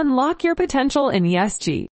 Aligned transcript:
Unlock 0.00 0.42
your 0.42 0.54
potential 0.54 1.10
in 1.10 1.24
ESG. 1.24 1.86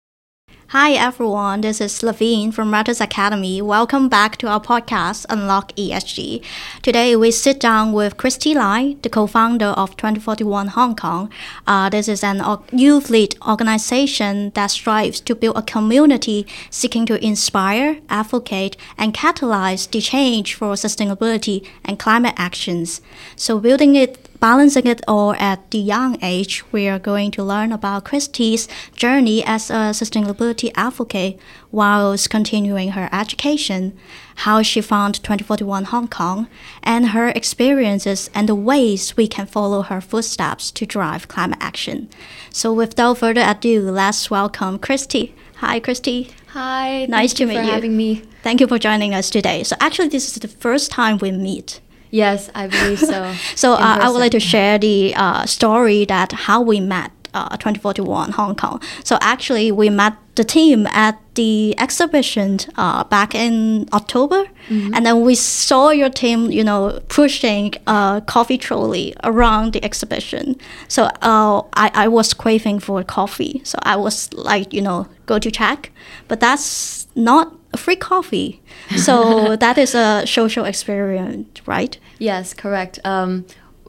Hi 0.69 0.93
everyone, 0.93 1.63
this 1.63 1.81
is 1.81 2.03
Levine 2.03 2.53
from 2.53 2.71
Matters 2.71 3.01
Academy. 3.01 3.63
Welcome 3.63 4.11
back 4.11 4.37
to 4.39 4.47
our 4.47 4.61
podcast, 4.61 5.25
Unlock 5.31 5.73
ESG. 5.77 6.45
Today 6.83 7.17
we 7.17 7.31
sit 7.31 7.59
down 7.59 7.95
with 7.95 8.19
Christie 8.19 8.53
Lai, 8.53 8.97
the 9.01 9.09
co-founder 9.09 9.69
of 9.69 9.97
2041 9.97 10.69
Hong 10.69 10.95
Kong. 10.95 11.31
Uh, 11.67 11.89
this 11.89 12.07
is 12.07 12.23
an 12.23 12.43
youth-led 12.73 13.37
organization 13.49 14.51
that 14.51 14.67
strives 14.67 15.21
to 15.21 15.35
build 15.35 15.57
a 15.57 15.63
community 15.63 16.47
seeking 16.69 17.07
to 17.07 17.25
inspire, 17.25 18.01
advocate, 18.11 18.77
and 18.99 19.15
catalyze 19.15 19.91
the 19.91 20.03
change 20.03 20.55
for 20.55 20.75
sustainability 20.75 21.67
and 21.87 21.99
climate 21.99 22.35
actions. 22.37 23.01
So 23.35 23.59
building 23.59 23.97
it 23.97 24.29
balancing 24.45 24.87
it 24.87 25.01
all 25.09 25.33
at 25.37 25.71
the 25.71 25.79
young 25.79 26.19
age, 26.21 26.63
we 26.71 26.87
are 26.87 26.99
going 26.99 27.31
to 27.31 27.43
learn 27.43 27.73
about 27.73 28.05
Christie's 28.05 28.69
journey 28.95 29.43
as 29.43 29.71
a 29.71 29.97
sustainability 29.97 30.71
advocate 30.75 31.41
whilst 31.73 32.29
continuing 32.29 32.91
her 32.91 33.09
education, 33.11 33.97
how 34.45 34.61
she 34.61 34.83
found 34.83 35.15
2041 35.15 35.85
Hong 35.85 36.09
Kong, 36.09 36.47
and 36.83 37.17
her 37.17 37.29
experiences 37.29 38.29
and 38.35 38.47
the 38.47 38.55
ways 38.55 39.17
we 39.17 39.27
can 39.27 39.47
follow 39.47 39.81
her 39.81 40.03
footsteps 40.03 40.71
to 40.73 40.85
drive 40.85 41.27
climate 41.27 41.59
action. 41.63 42.11
So 42.51 42.71
without 42.75 43.17
further 43.17 43.45
ado, 43.47 43.91
let's 43.91 44.31
welcome 44.31 44.79
Christie. 44.79 45.35
Hi, 45.57 45.81
Christie. 45.81 46.33
Hi. 46.49 47.07
Nice 47.07 47.33
to 47.35 47.47
meet 47.47 47.55
you. 47.55 47.61
for 47.61 47.73
having 47.73 47.97
me. 47.97 48.17
Thank 48.43 48.61
you 48.61 48.67
for 48.67 48.79
joining 48.79 49.15
us 49.15 49.31
today. 49.31 49.63
So 49.63 49.75
actually, 49.81 50.09
this 50.09 50.29
is 50.29 50.35
the 50.35 50.49
first 50.49 50.91
time 50.91 51.17
we 51.17 51.33
meet. 51.33 51.81
Yes, 52.15 52.49
I 52.55 52.69
believe 52.69 53.01
so. 53.01 53.35
so 53.57 53.73
uh, 53.73 53.99
I 54.03 54.09
would 54.09 54.21
like 54.21 54.31
to 54.33 54.41
share 54.41 54.79
the 54.79 55.15
uh, 55.17 55.47
story 55.47 56.05
that 56.05 56.31
how 56.31 56.63
we 56.63 56.79
met 56.79 57.11
uh, 57.35 57.57
2041 57.57 58.31
Hong 58.31 58.55
Kong. 58.55 58.81
So 59.03 59.19
actually, 59.21 59.73
we 59.73 59.91
met 59.91 60.17
the 60.37 60.45
team 60.45 60.87
at 60.93 61.21
the 61.35 61.75
exhibition 61.77 62.61
uh, 62.77 63.03
back 63.03 63.35
in 63.35 63.89
October, 63.93 64.45
mm-hmm. 64.69 64.95
and 64.95 65.05
then 65.05 65.23
we 65.23 65.35
saw 65.35 65.91
your 65.91 66.09
team, 66.09 66.53
you 66.53 66.63
know, 66.63 67.01
pushing 67.09 67.75
a 67.89 68.23
coffee 68.25 68.59
trolley 68.59 69.13
around 69.25 69.73
the 69.73 69.83
exhibition. 69.85 70.55
So 70.87 71.07
uh, 71.21 71.63
I, 71.73 71.91
I 71.95 72.07
was 72.07 72.33
craving 72.33 72.79
for 72.79 73.03
coffee, 73.03 73.61
so 73.65 73.77
I 73.83 73.97
was 73.97 74.33
like, 74.35 74.73
you 74.73 74.83
know, 74.83 75.09
go 75.27 75.41
to 75.41 75.51
check, 75.51 75.91
but 76.29 76.39
that's 76.39 77.04
not 77.15 77.55
free 77.77 77.97
coffee. 77.97 78.63
So 78.97 79.57
that 79.65 79.79
is 79.79 79.95
a 79.95 80.25
social 80.27 80.65
experience, 80.65 81.67
right? 81.67 81.99
Yes, 82.19 82.55
correct. 82.55 82.99
Um, 83.05 83.47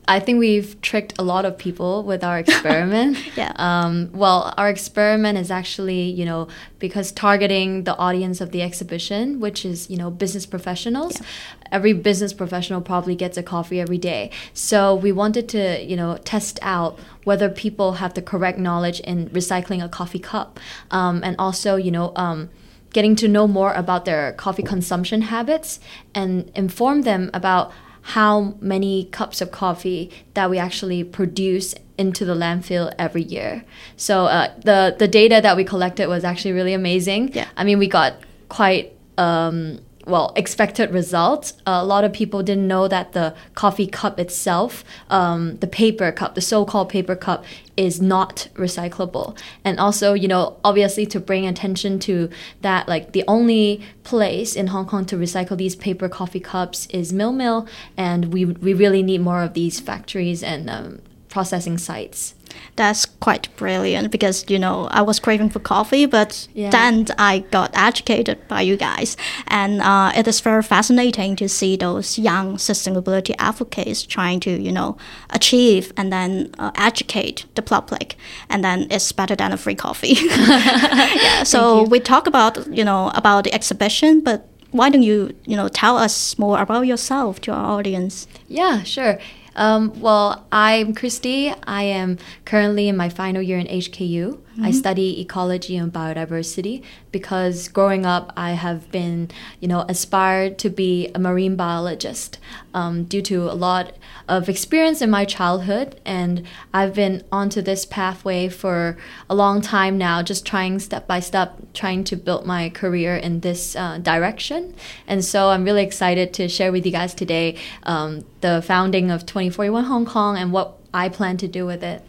I 0.07 0.19
think 0.19 0.39
we've 0.39 0.79
tricked 0.81 1.13
a 1.17 1.23
lot 1.23 1.45
of 1.45 1.57
people 1.57 2.03
with 2.03 2.23
our 2.23 2.37
experiment. 2.37 3.17
yeah. 3.35 3.53
Um, 3.55 4.11
well, 4.13 4.53
our 4.55 4.69
experiment 4.69 5.37
is 5.37 5.49
actually, 5.49 6.03
you 6.03 6.25
know, 6.25 6.47
because 6.77 7.11
targeting 7.11 7.85
the 7.85 7.97
audience 7.97 8.39
of 8.39 8.51
the 8.51 8.61
exhibition, 8.61 9.39
which 9.39 9.65
is, 9.65 9.89
you 9.89 9.97
know, 9.97 10.11
business 10.11 10.45
professionals. 10.45 11.19
Yeah. 11.19 11.27
Every 11.71 11.93
business 11.93 12.33
professional 12.33 12.81
probably 12.81 13.15
gets 13.15 13.37
a 13.37 13.43
coffee 13.43 13.79
every 13.81 13.97
day. 13.97 14.29
So 14.53 14.93
we 14.93 15.11
wanted 15.11 15.49
to, 15.49 15.83
you 15.83 15.95
know, 15.95 16.17
test 16.17 16.59
out 16.61 16.99
whether 17.23 17.49
people 17.49 17.93
have 17.93 18.13
the 18.13 18.21
correct 18.21 18.59
knowledge 18.59 18.99
in 18.99 19.29
recycling 19.29 19.83
a 19.83 19.89
coffee 19.89 20.19
cup, 20.19 20.59
um, 20.91 21.23
and 21.23 21.35
also, 21.39 21.75
you 21.75 21.89
know, 21.89 22.13
um, 22.15 22.49
getting 22.95 23.13
to 23.13 23.27
know 23.27 23.45
more 23.45 23.73
about 23.73 24.05
their 24.05 24.31
coffee 24.43 24.63
consumption 24.63 25.23
habits 25.23 25.81
and 26.13 26.49
inform 26.55 27.01
them 27.01 27.29
about 27.33 27.69
how 28.15 28.55
many 28.61 29.03
cups 29.11 29.41
of 29.41 29.51
coffee 29.51 30.09
that 30.33 30.49
we 30.49 30.57
actually 30.57 31.03
produce 31.03 31.75
into 31.97 32.23
the 32.23 32.33
landfill 32.33 32.93
every 32.97 33.23
year. 33.23 33.65
So 33.97 34.27
uh, 34.27 34.53
the 34.61 34.95
the 34.97 35.09
data 35.09 35.41
that 35.41 35.57
we 35.57 35.65
collected 35.65 36.07
was 36.07 36.23
actually 36.23 36.53
really 36.53 36.73
amazing. 36.73 37.33
Yeah. 37.33 37.47
I 37.57 37.65
mean, 37.65 37.79
we 37.79 37.87
got 37.87 38.13
quite 38.47 38.93
um, 39.17 39.79
well 40.05 40.31
expected 40.35 40.91
results. 40.91 41.53
Uh, 41.65 41.79
a 41.81 41.85
lot 41.85 42.03
of 42.03 42.13
people 42.13 42.43
didn't 42.43 42.67
know 42.67 42.87
that 42.87 43.13
the 43.13 43.35
coffee 43.55 43.87
cup 43.87 44.19
itself, 44.19 44.83
um, 45.09 45.57
the 45.57 45.67
paper 45.67 46.11
cup, 46.11 46.35
the 46.35 46.41
so-called 46.41 46.89
paper 46.89 47.15
cup, 47.15 47.43
is 47.75 48.01
not 48.01 48.47
recyclable. 48.53 49.37
And 49.63 49.79
also, 49.79 50.13
you 50.13 50.27
know, 50.27 50.57
obviously 50.63 51.05
to 51.07 51.19
bring 51.19 51.45
attention 51.47 51.99
to 51.99 52.29
that, 52.61 52.87
like 52.87 53.11
the 53.11 53.23
only 53.27 53.81
place 54.03 54.55
in 54.55 54.67
Hong 54.67 54.85
Kong 54.85 55.05
to 55.05 55.17
recycle 55.17 55.57
these 55.57 55.75
paper 55.75 56.07
coffee 56.07 56.39
cups 56.39 56.85
is 56.87 57.11
Mil 57.11 57.33
Mill, 57.33 57.67
and 57.97 58.31
we 58.33 58.45
we 58.45 58.73
really 58.73 59.03
need 59.03 59.21
more 59.21 59.41
of 59.41 59.53
these 59.53 59.79
factories 59.79 60.43
and 60.43 60.69
um, 60.69 61.01
processing 61.29 61.77
sites 61.77 62.34
that's 62.75 63.05
quite 63.05 63.55
brilliant 63.55 64.11
because 64.11 64.45
you 64.49 64.59
know 64.59 64.87
I 64.91 65.01
was 65.01 65.19
craving 65.19 65.49
for 65.49 65.59
coffee, 65.59 66.05
but 66.05 66.47
yeah. 66.53 66.69
then 66.69 67.07
I 67.17 67.39
got 67.51 67.71
educated 67.73 68.47
by 68.47 68.61
you 68.61 68.77
guys, 68.77 69.17
and 69.47 69.81
uh, 69.81 70.11
it 70.15 70.27
is 70.27 70.41
very 70.41 70.63
fascinating 70.63 71.35
to 71.37 71.47
see 71.49 71.75
those 71.75 72.19
young 72.19 72.57
sustainability 72.57 73.35
advocates 73.39 74.03
trying 74.03 74.39
to 74.41 74.51
you 74.51 74.71
know 74.71 74.97
achieve 75.29 75.93
and 75.97 76.11
then 76.11 76.53
uh, 76.59 76.71
educate 76.75 77.45
the 77.55 77.61
public, 77.61 78.15
and 78.49 78.63
then 78.63 78.87
it's 78.89 79.11
better 79.11 79.35
than 79.35 79.51
a 79.51 79.57
free 79.57 79.75
coffee. 79.75 80.15
yeah, 80.29 81.43
so 81.43 81.83
we 81.83 81.99
talk 81.99 82.27
about 82.27 82.67
you 82.67 82.83
know 82.83 83.11
about 83.15 83.43
the 83.43 83.53
exhibition, 83.53 84.21
but 84.21 84.47
why 84.71 84.89
don't 84.89 85.03
you 85.03 85.35
you 85.45 85.55
know 85.55 85.67
tell 85.69 85.97
us 85.97 86.37
more 86.37 86.59
about 86.61 86.85
yourself 86.85 87.39
to 87.41 87.51
our 87.51 87.65
audience? 87.79 88.27
Yeah, 88.47 88.83
sure. 88.83 89.19
Um, 89.55 89.99
well, 89.99 90.45
I'm 90.51 90.93
Christie. 90.93 91.53
I 91.65 91.83
am 91.83 92.17
currently 92.43 92.87
in 92.87 92.97
my 92.97 93.09
final 93.09 93.41
year 93.41 93.57
in 93.57 93.67
HKU. 93.67 94.39
Mm-hmm. 94.55 94.65
I 94.65 94.71
study 94.71 95.19
ecology 95.19 95.75
and 95.75 95.91
biodiversity 95.91 96.81
because 97.11 97.67
growing 97.67 98.05
up, 98.05 98.31
I 98.37 98.51
have 98.51 98.89
been, 98.89 99.29
you 99.59 99.67
know, 99.67 99.81
aspired 99.89 100.57
to 100.59 100.69
be 100.69 101.09
a 101.13 101.19
marine 101.19 101.57
biologist 101.57 102.39
um, 102.73 103.03
due 103.03 103.21
to 103.23 103.51
a 103.51 103.53
lot 103.53 103.97
of 104.29 104.47
experience 104.47 105.01
in 105.01 105.09
my 105.09 105.25
childhood. 105.25 105.99
And 106.05 106.47
I've 106.73 106.93
been 106.93 107.25
onto 107.33 107.61
this 107.61 107.85
pathway 107.85 108.47
for 108.47 108.97
a 109.29 109.35
long 109.35 109.59
time 109.59 109.97
now, 109.97 110.23
just 110.23 110.45
trying 110.45 110.79
step 110.79 111.05
by 111.05 111.19
step, 111.19 111.59
trying 111.73 112.05
to 112.05 112.15
build 112.15 112.45
my 112.45 112.69
career 112.69 113.17
in 113.17 113.41
this 113.41 113.75
uh, 113.75 113.97
direction. 113.97 114.73
And 115.05 115.25
so 115.25 115.49
I'm 115.49 115.65
really 115.65 115.83
excited 115.83 116.33
to 116.35 116.47
share 116.47 116.71
with 116.71 116.85
you 116.85 116.93
guys 116.93 117.13
today 117.13 117.57
um, 117.83 118.23
the 118.39 118.61
founding 118.65 119.11
of 119.11 119.25
2041 119.25 119.83
Hong 119.83 120.05
Kong 120.05 120.37
and 120.37 120.53
what 120.53 120.77
I 120.93 121.09
plan 121.09 121.35
to 121.37 121.47
do 121.49 121.65
with 121.65 121.83
it. 121.83 122.01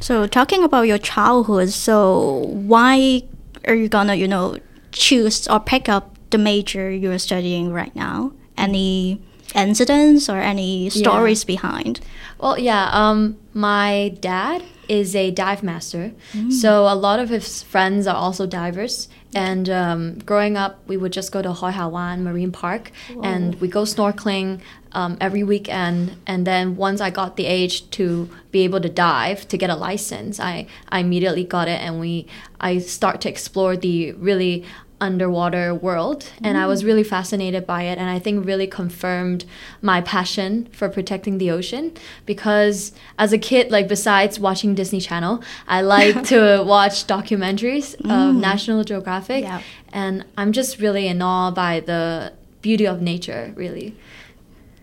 So 0.00 0.26
talking 0.26 0.64
about 0.64 0.82
your 0.82 0.98
childhood, 0.98 1.70
so 1.70 2.46
why 2.50 3.22
are 3.66 3.74
you 3.74 3.88
gonna, 3.88 4.14
you 4.14 4.28
know, 4.28 4.58
choose 4.92 5.46
or 5.48 5.60
pick 5.60 5.88
up 5.88 6.16
the 6.30 6.38
major 6.38 6.90
you're 6.90 7.18
studying 7.18 7.72
right 7.72 7.94
now? 7.94 8.32
Any 8.56 9.22
incidents 9.54 10.28
or 10.28 10.38
any 10.38 10.90
stories 10.90 11.44
yeah. 11.44 11.46
behind? 11.46 12.00
Well, 12.38 12.58
yeah. 12.58 12.90
Um, 12.92 13.38
my 13.54 14.16
dad 14.20 14.62
is 14.88 15.14
a 15.14 15.30
dive 15.30 15.62
master, 15.62 16.12
mm. 16.32 16.50
so 16.52 16.84
a 16.84 16.94
lot 16.94 17.18
of 17.18 17.28
his 17.28 17.62
friends 17.62 18.06
are 18.06 18.16
also 18.16 18.46
divers. 18.46 19.08
And 19.34 19.68
um, 19.68 20.18
growing 20.20 20.56
up, 20.56 20.80
we 20.86 20.96
would 20.96 21.12
just 21.12 21.32
go 21.32 21.42
to 21.42 21.52
Hoi 21.52 21.70
Ha 21.70 21.86
Wan 21.88 22.24
Marine 22.24 22.50
Park, 22.50 22.92
Whoa. 23.12 23.20
and 23.22 23.60
we 23.60 23.68
go 23.68 23.82
snorkeling 23.82 24.60
um, 24.92 25.18
every 25.20 25.42
weekend. 25.42 26.16
And 26.26 26.46
then 26.46 26.76
once 26.76 27.02
I 27.02 27.10
got 27.10 27.36
the 27.36 27.44
age 27.44 27.90
to 27.90 28.30
be 28.52 28.60
able 28.60 28.80
to 28.80 28.88
dive 28.88 29.46
to 29.48 29.58
get 29.58 29.68
a 29.68 29.76
license, 29.76 30.40
I, 30.40 30.66
I 30.88 31.00
immediately 31.00 31.44
got 31.44 31.68
it, 31.68 31.80
and 31.82 32.00
we 32.00 32.26
I 32.58 32.78
start 32.78 33.20
to 33.22 33.28
explore 33.28 33.76
the 33.76 34.12
really 34.12 34.64
underwater 35.00 35.74
world 35.74 36.30
and 36.42 36.56
mm. 36.56 36.60
I 36.60 36.66
was 36.66 36.82
mm. 36.82 36.86
really 36.86 37.04
fascinated 37.04 37.66
by 37.66 37.82
it 37.82 37.98
and 37.98 38.10
I 38.10 38.18
think 38.18 38.46
really 38.46 38.66
confirmed 38.66 39.44
my 39.80 40.00
passion 40.00 40.68
for 40.72 40.88
protecting 40.88 41.38
the 41.38 41.50
ocean 41.50 41.92
because 42.26 42.92
as 43.18 43.32
a 43.32 43.38
kid 43.38 43.70
like 43.70 43.88
besides 43.88 44.40
watching 44.40 44.74
Disney 44.74 45.00
Channel 45.00 45.42
I 45.66 45.80
like 45.96 46.24
to 46.24 46.64
watch 46.66 47.06
documentaries 47.06 47.96
mm. 47.96 48.10
of 48.10 48.34
National 48.34 48.82
Geographic 48.84 49.44
yeah. 49.44 49.62
and 49.92 50.24
I'm 50.36 50.52
just 50.52 50.78
really 50.78 51.06
in 51.06 51.22
awe 51.22 51.50
by 51.50 51.80
the 51.80 52.32
beauty 52.60 52.86
of 52.86 53.00
nature 53.00 53.52
really 53.54 53.96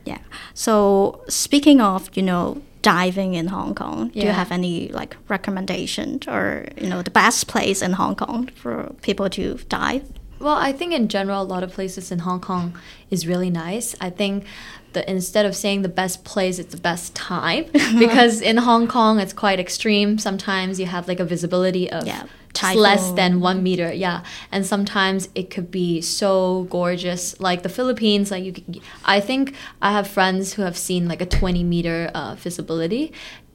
yeah 0.06 0.20
so 0.54 1.24
speaking 1.28 1.82
of 1.82 2.10
you 2.16 2.24
know 2.24 2.62
diving 2.86 3.34
in 3.34 3.48
Hong 3.48 3.74
Kong. 3.74 4.12
Yeah. 4.14 4.22
Do 4.22 4.28
you 4.28 4.34
have 4.34 4.52
any 4.52 4.90
like 4.90 5.18
recommendation 5.28 6.20
or 6.28 6.68
you 6.78 6.88
know 6.88 7.02
the 7.02 7.10
best 7.10 7.48
place 7.48 7.82
in 7.82 7.94
Hong 7.94 8.16
Kong 8.16 8.48
for 8.56 8.94
people 9.02 9.28
to 9.32 9.56
dive? 9.70 10.04
Well, 10.38 10.54
I 10.54 10.72
think 10.72 10.94
in 10.94 11.08
general, 11.08 11.42
a 11.42 11.50
lot 11.56 11.64
of 11.64 11.72
places 11.74 12.12
in 12.12 12.20
Hong 12.20 12.42
Kong 12.42 12.78
is 13.10 13.26
really 13.26 13.50
nice. 13.50 13.96
I 14.00 14.12
think 14.12 14.46
the 14.94 15.10
instead 15.10 15.48
of 15.48 15.56
saying 15.56 15.82
the 15.82 15.90
best 15.90 16.24
place, 16.26 16.60
it's 16.60 16.76
the 16.76 16.82
best 16.82 17.16
time 17.16 17.66
because 17.98 18.40
in 18.40 18.58
Hong 18.58 18.88
Kong 18.88 19.20
it's 19.20 19.34
quite 19.34 19.60
extreme. 19.60 20.20
Sometimes 20.20 20.80
you 20.80 20.86
have 20.86 21.08
like 21.08 21.20
a 21.20 21.26
visibility 21.26 21.90
of 21.92 22.06
yeah 22.06 22.26
Typhoon. 22.56 22.82
less 22.82 23.12
than 23.12 23.42
one 23.42 23.62
meter 23.62 23.92
yeah 23.92 24.24
and 24.52 24.66
sometimes 24.66 25.30
it 25.36 25.50
could 25.50 25.70
be 25.70 26.02
so 26.02 26.66
gorgeous 26.70 27.40
like 27.40 27.64
the 27.64 27.70
philippines 27.70 28.32
like 28.32 28.44
you 28.44 28.54
could, 28.54 28.82
i 29.04 29.20
think 29.20 29.54
i 29.82 29.92
have 29.92 30.08
friends 30.08 30.54
who 30.54 30.62
have 30.62 30.78
seen 30.78 31.08
like 31.08 31.22
a 31.22 31.26
20 31.26 31.64
meter 31.64 32.10
uh, 32.14 32.36
visibility 32.36 33.12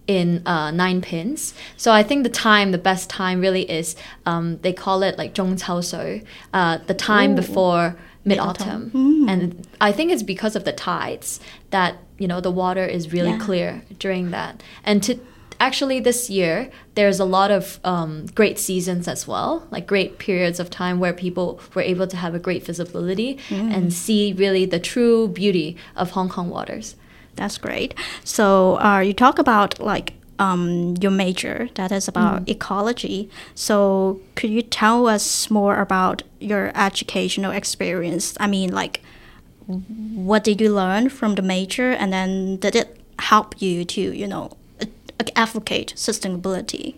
in 0.06 0.44
uh, 0.44 0.72
nine 0.72 1.00
pins. 1.00 1.54
So 1.76 1.92
I 1.92 2.02
think 2.02 2.24
the 2.24 2.30
time, 2.30 2.72
the 2.72 2.78
best 2.78 3.08
time 3.08 3.40
really 3.40 3.70
is, 3.70 3.94
um, 4.26 4.58
they 4.62 4.72
call 4.72 5.04
it 5.04 5.16
like 5.16 5.34
Zhongcaosou, 5.34 6.24
uh, 6.52 6.78
the 6.78 6.94
time 6.94 7.32
Ooh. 7.32 7.36
before 7.36 7.96
mid-autumn. 8.24 8.90
Mm. 8.90 9.30
And 9.30 9.68
I 9.80 9.92
think 9.92 10.10
it's 10.10 10.24
because 10.24 10.56
of 10.56 10.64
the 10.64 10.72
tides 10.72 11.38
that, 11.70 11.98
you 12.18 12.26
know, 12.26 12.40
the 12.40 12.50
water 12.50 12.84
is 12.84 13.12
really 13.12 13.30
yeah. 13.30 13.38
clear 13.38 13.82
during 14.00 14.30
that. 14.32 14.62
And 14.84 15.00
to 15.04 15.20
actually 15.60 16.00
this 16.00 16.28
year, 16.30 16.70
there's 16.94 17.20
a 17.20 17.24
lot 17.24 17.50
of 17.50 17.78
um, 17.84 18.26
great 18.34 18.58
seasons 18.58 19.06
as 19.06 19.28
well, 19.28 19.68
like 19.70 19.86
great 19.86 20.18
periods 20.18 20.58
of 20.58 20.70
time 20.70 20.98
where 20.98 21.12
people 21.12 21.60
were 21.74 21.82
able 21.82 22.06
to 22.06 22.16
have 22.16 22.34
a 22.34 22.38
great 22.38 22.64
visibility 22.64 23.38
and 23.50 23.92
see 23.92 24.32
really 24.32 24.64
the 24.64 24.80
true 24.80 25.28
beauty 25.28 25.76
of 25.94 26.12
Hong 26.12 26.28
Kong 26.28 26.48
waters. 26.50 26.96
That's 27.36 27.58
great. 27.58 27.94
So 28.24 28.80
uh, 28.80 29.00
you 29.00 29.12
talk 29.12 29.38
about 29.38 29.78
like 29.78 30.14
um, 30.38 30.96
your 31.00 31.10
major 31.10 31.68
that 31.74 31.92
is 31.92 32.08
about 32.08 32.48
ecology. 32.48 33.30
So 33.54 34.20
could 34.34 34.50
you 34.50 34.62
tell 34.62 35.06
us 35.06 35.50
more 35.50 35.76
about 35.80 36.22
your 36.40 36.72
educational 36.74 37.52
experience? 37.52 38.34
I 38.40 38.46
mean, 38.46 38.72
like 38.72 39.02
what 39.66 40.42
did 40.42 40.60
you 40.60 40.74
learn 40.74 41.10
from 41.10 41.34
the 41.36 41.42
major, 41.42 41.92
and 41.92 42.12
then 42.12 42.56
did 42.56 42.74
it 42.74 42.96
help 43.18 43.60
you 43.60 43.84
to 43.84 44.00
you 44.00 44.26
know 44.26 44.56
advocate 45.36 45.92
sustainability? 45.96 46.94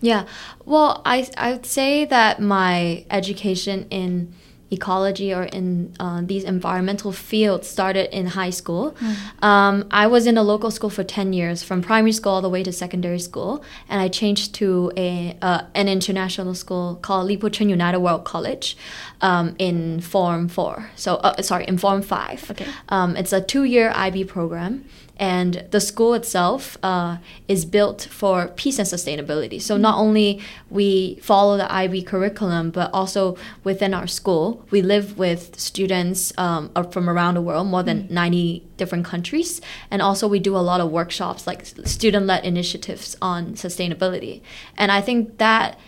Yeah. 0.00 0.26
Well, 0.64 1.02
I 1.04 1.28
I 1.36 1.52
would 1.52 1.66
say 1.66 2.04
that 2.04 2.40
my 2.40 3.04
education 3.10 3.86
in 3.90 4.34
ecology 4.70 5.32
or 5.32 5.44
in 5.44 5.94
uh, 5.98 6.20
these 6.22 6.44
environmental 6.44 7.12
fields 7.12 7.66
started 7.66 8.14
in 8.16 8.26
high 8.26 8.50
school. 8.50 8.94
Um, 9.40 9.86
I 9.90 10.06
was 10.06 10.26
in 10.26 10.36
a 10.36 10.42
local 10.42 10.70
school 10.70 10.90
for 10.90 11.02
10 11.02 11.32
years, 11.32 11.62
from 11.62 11.80
primary 11.82 12.12
school 12.12 12.32
all 12.32 12.42
the 12.42 12.50
way 12.50 12.62
to 12.62 12.72
secondary 12.72 13.18
school, 13.18 13.64
and 13.88 14.00
I 14.00 14.08
changed 14.08 14.54
to 14.56 14.92
a 14.96 15.36
uh, 15.40 15.62
an 15.74 15.88
international 15.88 16.54
school 16.54 16.96
called 16.96 17.26
Li 17.26 17.36
Po 17.36 17.48
Chun 17.48 17.68
United 17.68 18.00
World 18.00 18.24
College 18.24 18.76
um, 19.20 19.54
in 19.58 20.00
Form 20.00 20.48
4. 20.48 20.90
So, 20.96 21.16
uh, 21.16 21.40
sorry, 21.42 21.64
in 21.66 21.78
Form 21.78 22.02
5. 22.02 22.50
Okay. 22.50 22.66
Um, 22.88 23.16
it's 23.16 23.32
a 23.32 23.40
two 23.40 23.64
year 23.64 23.92
IB 23.94 24.24
program, 24.24 24.84
and 25.18 25.66
the 25.70 25.80
school 25.80 26.14
itself 26.14 26.76
uh, 26.82 27.18
is 27.48 27.64
built 27.64 28.08
for 28.10 28.48
peace 28.48 28.78
and 28.78 28.86
sustainability. 28.86 29.60
So 29.60 29.76
not 29.76 29.98
only 29.98 30.40
we 30.70 31.16
follow 31.16 31.56
the 31.56 31.72
IB 31.72 32.02
curriculum, 32.02 32.70
but 32.70 32.90
also 32.92 33.36
within 33.64 33.94
our 33.94 34.06
school, 34.06 34.64
we 34.70 34.80
live 34.80 35.18
with 35.18 35.58
students 35.58 36.32
um, 36.38 36.70
from 36.90 37.10
around 37.10 37.34
the 37.34 37.42
world, 37.42 37.66
more 37.66 37.82
than 37.82 38.06
90 38.10 38.64
different 38.76 39.04
countries, 39.04 39.60
and 39.90 40.00
also 40.00 40.28
we 40.28 40.38
do 40.38 40.56
a 40.56 40.58
lot 40.58 40.80
of 40.80 40.90
workshops, 40.90 41.46
like 41.46 41.64
student-led 41.66 42.44
initiatives 42.44 43.16
on 43.20 43.54
sustainability. 43.54 44.40
And 44.76 44.92
I 44.92 45.00
think 45.00 45.38
that 45.38 45.78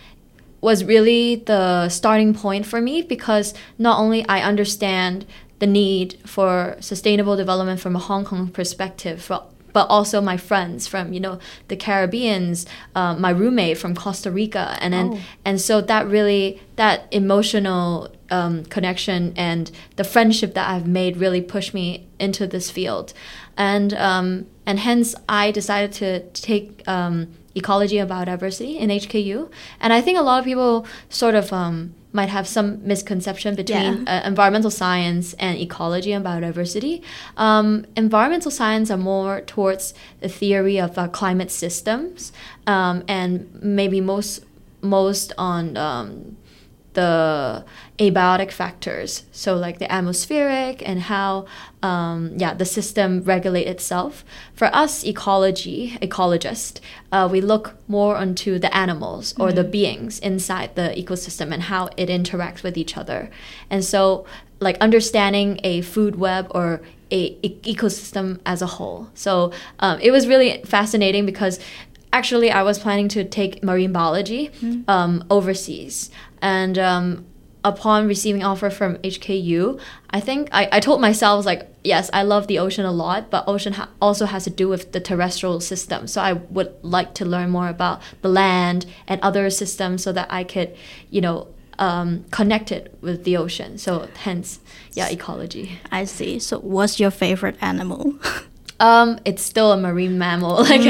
was 0.59 0.83
really 0.83 1.37
the 1.37 1.89
starting 1.89 2.33
point 2.33 2.65
for 2.65 2.79
me 2.79 3.01
because 3.01 3.53
not 3.79 3.99
only 3.99 4.25
I 4.27 4.41
understand 4.41 5.25
the 5.61 5.67
need 5.67 6.09
for 6.25 6.75
sustainable 6.79 7.35
development 7.43 7.79
from 7.79 7.95
a 7.95 7.99
Hong 8.09 8.25
Kong 8.25 8.47
perspective, 8.59 9.21
fro- 9.21 9.45
but 9.73 9.85
also 9.95 10.19
my 10.31 10.35
friends 10.49 10.87
from 10.91 11.13
you 11.13 11.19
know 11.25 11.35
the 11.69 11.77
Caribbeans, 11.77 12.65
uh, 12.99 13.13
my 13.15 13.29
roommate 13.41 13.77
from 13.77 13.95
Costa 13.95 14.29
Rica, 14.31 14.65
and 14.81 14.91
then 14.93 15.07
Oh. 15.13 15.19
and 15.47 15.61
so 15.67 15.79
that 15.91 16.03
really 16.07 16.59
that 16.75 16.97
emotional 17.11 18.09
um, 18.31 18.65
connection 18.75 19.33
and 19.37 19.71
the 19.97 20.03
friendship 20.03 20.53
that 20.55 20.67
I've 20.73 20.87
made 20.87 21.13
really 21.17 21.41
pushed 21.41 21.73
me 21.73 22.07
into 22.19 22.47
this 22.47 22.69
field, 22.71 23.13
and 23.55 23.93
um, 23.93 24.27
and 24.65 24.79
hence 24.79 25.15
I 25.29 25.51
decided 25.51 25.91
to 26.01 26.09
take 26.49 26.65
um, 26.87 27.27
ecology 27.55 27.97
and 27.99 28.09
biodiversity 28.09 28.77
in 28.77 28.89
HKU, 28.89 29.49
and 29.79 29.93
I 29.93 30.01
think 30.01 30.17
a 30.17 30.21
lot 30.29 30.39
of 30.39 30.45
people 30.45 30.85
sort 31.09 31.35
of 31.35 31.53
um, 31.53 31.93
might 32.13 32.29
have 32.29 32.47
some 32.47 32.85
misconception 32.85 33.55
between 33.55 34.07
uh, 34.07 34.21
environmental 34.25 34.71
science 34.71 35.33
and 35.33 35.57
ecology 35.57 36.11
and 36.11 36.25
biodiversity. 36.25 37.01
Um, 37.37 37.85
environmental 37.95 38.51
science 38.51 38.91
are 38.91 38.97
more 38.97 39.41
towards 39.41 39.93
the 40.19 40.29
theory 40.29 40.77
of 40.79 40.97
uh, 40.97 41.07
climate 41.07 41.51
systems, 41.51 42.31
um, 42.67 43.03
and 43.07 43.49
maybe 43.61 44.01
most 44.01 44.43
most 44.81 45.31
on 45.37 45.77
um, 45.77 46.37
the 46.93 47.63
abiotic 47.99 48.51
factors 48.51 49.23
so 49.31 49.55
like 49.55 49.79
the 49.79 49.91
atmospheric 49.91 50.87
and 50.87 51.01
how 51.01 51.45
um, 51.83 52.31
yeah 52.37 52.53
the 52.53 52.65
system 52.65 53.21
regulate 53.23 53.67
itself. 53.67 54.23
For 54.53 54.73
us 54.73 55.03
ecology 55.03 55.97
ecologist 56.01 56.79
uh, 57.11 57.27
we 57.31 57.41
look 57.41 57.75
more 57.87 58.15
onto 58.17 58.59
the 58.59 58.75
animals 58.75 59.33
or 59.39 59.51
the 59.51 59.63
beings 59.63 60.19
inside 60.19 60.75
the 60.75 60.93
ecosystem 60.97 61.53
and 61.53 61.63
how 61.63 61.89
it 61.97 62.09
interacts 62.09 62.63
with 62.63 62.77
each 62.77 62.97
other. 62.97 63.29
And 63.69 63.83
so 63.83 64.25
like 64.59 64.77
understanding 64.77 65.59
a 65.63 65.81
food 65.81 66.15
web 66.15 66.47
or 66.51 66.81
a 67.11 67.37
e- 67.41 67.59
ecosystem 67.63 68.39
as 68.45 68.61
a 68.61 68.67
whole. 68.67 69.09
So 69.15 69.51
um, 69.79 69.99
it 69.99 70.11
was 70.11 70.27
really 70.27 70.61
fascinating 70.63 71.25
because 71.25 71.59
actually 72.13 72.51
i 72.51 72.61
was 72.61 72.77
planning 72.77 73.07
to 73.07 73.23
take 73.23 73.63
marine 73.63 73.93
biology 73.93 74.51
um, 74.89 75.23
overseas 75.29 76.09
and 76.41 76.77
um, 76.77 77.25
upon 77.63 78.07
receiving 78.07 78.43
offer 78.43 78.69
from 78.69 78.97
hku 78.97 79.79
i 80.09 80.19
think 80.19 80.49
I, 80.51 80.67
I 80.71 80.79
told 80.79 80.99
myself 80.99 81.45
like 81.45 81.67
yes 81.83 82.09
i 82.11 82.23
love 82.23 82.47
the 82.47 82.57
ocean 82.59 82.85
a 82.85 82.91
lot 82.91 83.29
but 83.29 83.43
ocean 83.47 83.73
ha- 83.73 83.89
also 84.01 84.25
has 84.25 84.45
to 84.45 84.49
do 84.49 84.67
with 84.67 84.91
the 84.93 84.99
terrestrial 84.99 85.59
system 85.59 86.07
so 86.07 86.21
i 86.21 86.33
would 86.33 86.73
like 86.81 87.13
to 87.15 87.25
learn 87.25 87.49
more 87.49 87.69
about 87.69 88.01
the 88.21 88.29
land 88.29 88.85
and 89.07 89.21
other 89.21 89.49
systems 89.49 90.03
so 90.03 90.11
that 90.11 90.27
i 90.31 90.43
could 90.43 90.75
you 91.09 91.21
know 91.21 91.47
um, 91.79 92.25
connect 92.29 92.71
it 92.71 92.95
with 93.01 93.23
the 93.23 93.35
ocean 93.37 93.77
so 93.77 94.07
hence 94.23 94.59
yeah 94.93 95.09
ecology 95.09 95.79
I 95.91 96.03
see. 96.05 96.37
So 96.37 96.59
what's 96.59 96.99
your 96.99 97.09
favorite 97.11 97.57
animal? 97.59 98.15
Um, 98.81 99.19
it's 99.25 99.43
still 99.43 99.71
a 99.71 99.77
marine 99.77 100.17
mammal. 100.17 100.65
Like, 100.71 100.81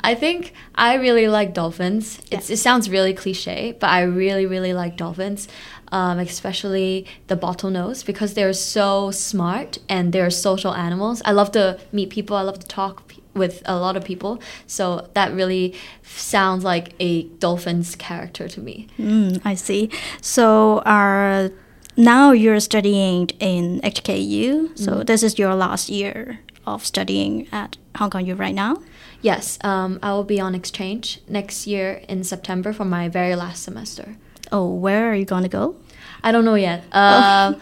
I 0.00 0.14
think 0.14 0.52
I 0.74 0.94
really 0.96 1.28
like 1.28 1.54
dolphins. 1.54 2.20
It's, 2.30 2.50
it 2.50 2.58
sounds 2.58 2.90
really 2.90 3.14
cliche, 3.14 3.76
but 3.78 3.88
I 3.88 4.02
really, 4.02 4.46
really 4.46 4.72
like 4.72 4.96
dolphins, 4.96 5.48
um, 5.92 6.18
especially 6.18 7.06
the 7.28 7.36
bottlenose 7.36 8.04
because 8.04 8.34
they're 8.34 8.52
so 8.52 9.10
smart 9.12 9.78
and 9.88 10.12
they're 10.12 10.30
social 10.30 10.74
animals. 10.74 11.22
I 11.24 11.32
love 11.32 11.52
to 11.52 11.78
meet 11.92 12.10
people. 12.10 12.36
I 12.36 12.42
love 12.42 12.58
to 12.58 12.66
talk 12.66 13.12
with 13.34 13.62
a 13.64 13.78
lot 13.78 13.96
of 13.96 14.04
people. 14.04 14.40
So 14.66 15.08
that 15.14 15.32
really 15.32 15.74
sounds 16.02 16.64
like 16.64 16.94
a 17.00 17.22
dolphin's 17.38 17.94
character 17.96 18.48
to 18.48 18.60
me. 18.60 18.88
Mm, 18.98 19.40
I 19.44 19.54
see. 19.54 19.90
So, 20.20 20.78
uh, 20.78 21.48
now 21.96 22.32
you're 22.32 22.60
studying 22.60 23.28
in 23.40 23.80
HKU. 23.80 24.78
So, 24.78 25.02
this 25.02 25.22
is 25.22 25.38
your 25.38 25.54
last 25.54 25.88
year 25.88 26.40
of 26.74 26.84
studying 26.84 27.48
at 27.52 27.76
Hong 27.96 28.10
Kong 28.10 28.26
U 28.26 28.34
right 28.34 28.54
now. 28.54 28.82
Yes, 29.20 29.58
um, 29.64 29.98
I 30.02 30.12
will 30.12 30.24
be 30.24 30.40
on 30.40 30.54
exchange 30.54 31.20
next 31.28 31.66
year 31.66 32.02
in 32.08 32.22
September 32.24 32.72
for 32.72 32.84
my 32.84 33.08
very 33.08 33.34
last 33.34 33.62
semester. 33.64 34.16
Oh, 34.52 34.72
where 34.72 35.10
are 35.10 35.14
you 35.14 35.24
going 35.24 35.42
to 35.42 35.48
go? 35.48 35.76
I 36.22 36.32
don't 36.32 36.44
know 36.44 36.54
yet. 36.54 36.84
Um, 36.92 37.60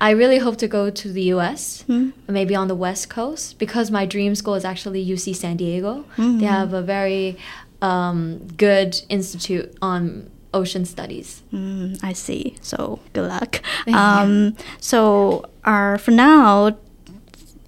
I 0.00 0.10
really 0.10 0.38
hope 0.38 0.56
to 0.58 0.68
go 0.68 0.90
to 0.90 1.12
the 1.12 1.22
U.S. 1.34 1.84
Maybe 2.28 2.54
on 2.54 2.68
the 2.68 2.74
West 2.74 3.08
Coast 3.10 3.58
because 3.58 3.90
my 3.90 4.06
dream 4.06 4.34
school 4.34 4.54
is 4.54 4.64
actually 4.64 5.04
UC 5.04 5.34
San 5.34 5.56
Diego. 5.56 6.04
They 6.16 6.46
have 6.46 6.72
a 6.72 6.82
very 6.82 7.38
um, 7.82 8.46
good 8.56 9.00
institute 9.08 9.76
on 9.82 10.30
ocean 10.54 10.84
studies. 10.84 11.42
Mm, 11.52 12.02
I 12.02 12.12
see. 12.12 12.56
So, 12.60 13.00
good 13.12 13.28
luck. 13.28 13.62
Um, 13.92 14.56
so, 14.80 15.44
uh, 15.64 15.96
for 15.98 16.10
now, 16.12 16.76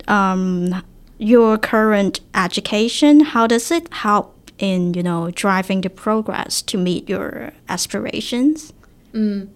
um, 0.09 0.83
your 1.19 1.59
current 1.59 2.21
education, 2.35 3.21
how 3.21 3.47
does 3.47 3.71
it 3.71 3.93
help 3.93 4.51
in, 4.59 4.95
you 4.95 5.03
know, 5.03 5.31
driving 5.31 5.81
the 5.81 5.91
progress 5.91 6.63
to 6.63 6.79
meet 6.79 7.09
your 7.09 7.53
aspirations? 7.69 8.73
Mm. 9.13 9.49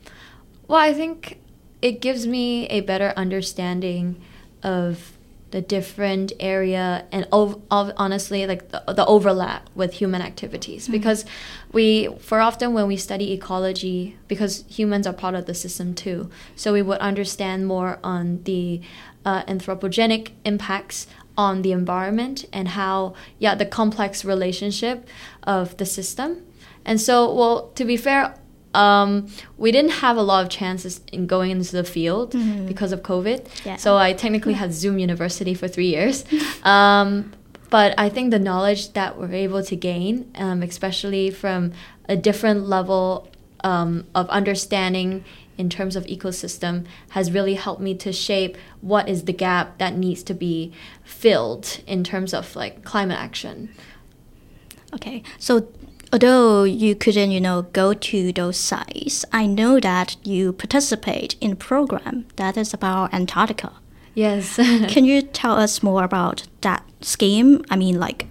Well, 0.67 0.81
I 0.81 0.93
think 0.93 1.39
it 1.83 2.01
gives 2.01 2.27
me 2.27 2.67
a 2.69 2.81
better 2.81 3.13
understanding 3.17 4.21
of 4.63 5.13
the 5.55 5.63
different 5.63 6.33
area 6.41 7.07
and 7.13 7.29
ov- 7.31 7.63
of 7.71 7.93
honestly 7.97 8.45
like 8.45 8.71
the, 8.71 8.83
the 8.89 9.07
overlap 9.07 9.71
with 9.77 9.93
human 9.95 10.21
activities. 10.21 10.89
Because 10.89 11.25
we 11.71 12.09
for 12.19 12.41
often 12.41 12.75
when 12.75 12.89
we 12.89 12.97
study 12.97 13.33
ecology 13.33 14.17
because 14.27 14.65
humans 14.69 15.07
are 15.07 15.13
part 15.13 15.37
of 15.37 15.47
the 15.47 15.55
system 15.55 15.95
too 15.95 16.29
so 16.57 16.73
we 16.73 16.83
would 16.83 16.99
understand 16.99 17.69
more 17.69 18.01
on 18.03 18.43
the 18.45 18.81
uh, 19.25 19.45
anthropogenic 19.45 20.33
impacts 20.45 21.07
on 21.39 21.63
the 21.63 21.71
environment 21.71 22.45
and 22.53 22.69
how 22.69 23.15
yeah 23.39 23.55
the 23.55 23.67
complex 23.67 24.25
relationship 24.25 25.07
of 25.45 25.77
the 25.77 25.87
system. 25.87 26.45
And 26.85 27.01
so 27.01 27.33
well 27.33 27.69
to 27.77 27.85
be 27.85 27.97
fair 27.97 28.35
um, 28.75 29.29
we 29.57 29.73
didn't 29.73 29.93
have 29.93 30.17
a 30.17 30.23
lot 30.23 30.45
of 30.45 30.51
chances 30.51 31.01
in 31.13 31.27
going 31.27 31.51
into 31.51 31.73
the 31.73 31.85
field 31.85 32.35
because 32.67 32.93
of 32.93 33.03
COVID. 33.03 33.47
Yeah. 33.65 33.77
So 33.77 33.97
I 33.97 34.13
technically 34.13 34.55
had 34.55 34.73
Zoom 34.73 34.99
University 34.99 35.55
for 35.55 35.69
three 35.69 35.89
years. 35.89 36.25
Um, 36.65 37.33
but 37.75 37.93
I 37.99 38.09
think 38.09 38.31
the 38.31 38.39
knowledge 38.39 38.93
that 38.93 39.19
we're 39.19 39.33
able 39.33 39.63
to 39.65 39.75
gain, 39.75 40.31
um, 40.37 40.63
especially 40.63 41.31
from 41.31 41.73
a 42.09 42.17
different 42.17 42.69
level 42.69 43.29
um, 43.65 44.07
of 44.15 44.29
understanding 44.29 45.25
in 45.59 45.69
terms 45.69 45.97
of 45.97 46.05
ecosystem, 46.05 46.87
has 47.11 47.33
really 47.33 47.55
helped 47.55 47.81
me 47.81 47.95
to 47.97 48.13
shape 48.13 48.57
what 48.81 49.09
is 49.09 49.25
the 49.25 49.33
gap 49.33 49.79
that 49.79 49.97
needs 49.97 50.23
to 50.23 50.35
be 50.35 50.73
filled 51.03 51.81
in 51.87 52.05
terms 52.05 52.33
of 52.33 52.55
like 52.55 52.85
climate 52.85 53.19
action. 53.19 53.75
Okay, 54.95 55.23
so 55.39 55.69
although 56.15 56.63
you 56.63 56.95
couldn't, 56.95 57.33
you 57.33 57.41
know, 57.41 57.63
go 57.73 57.93
to 57.93 58.33
those 58.33 58.57
sites, 58.57 59.25
I 59.33 59.47
know 59.47 59.81
that 59.81 60.17
you 60.25 60.53
participate 60.53 61.35
in 61.41 61.51
a 61.53 61.57
program 61.57 62.27
that 62.37 62.57
is 62.57 62.73
about 62.73 63.13
Antarctica. 63.13 63.73
Yes. 64.15 64.55
Can 64.89 65.05
you 65.05 65.23
tell 65.43 65.57
us 65.57 65.83
more 65.83 66.05
about 66.05 66.47
that 66.61 66.85
scheme? 67.01 67.65
I 67.69 67.75
mean, 67.75 67.99
like, 67.99 68.29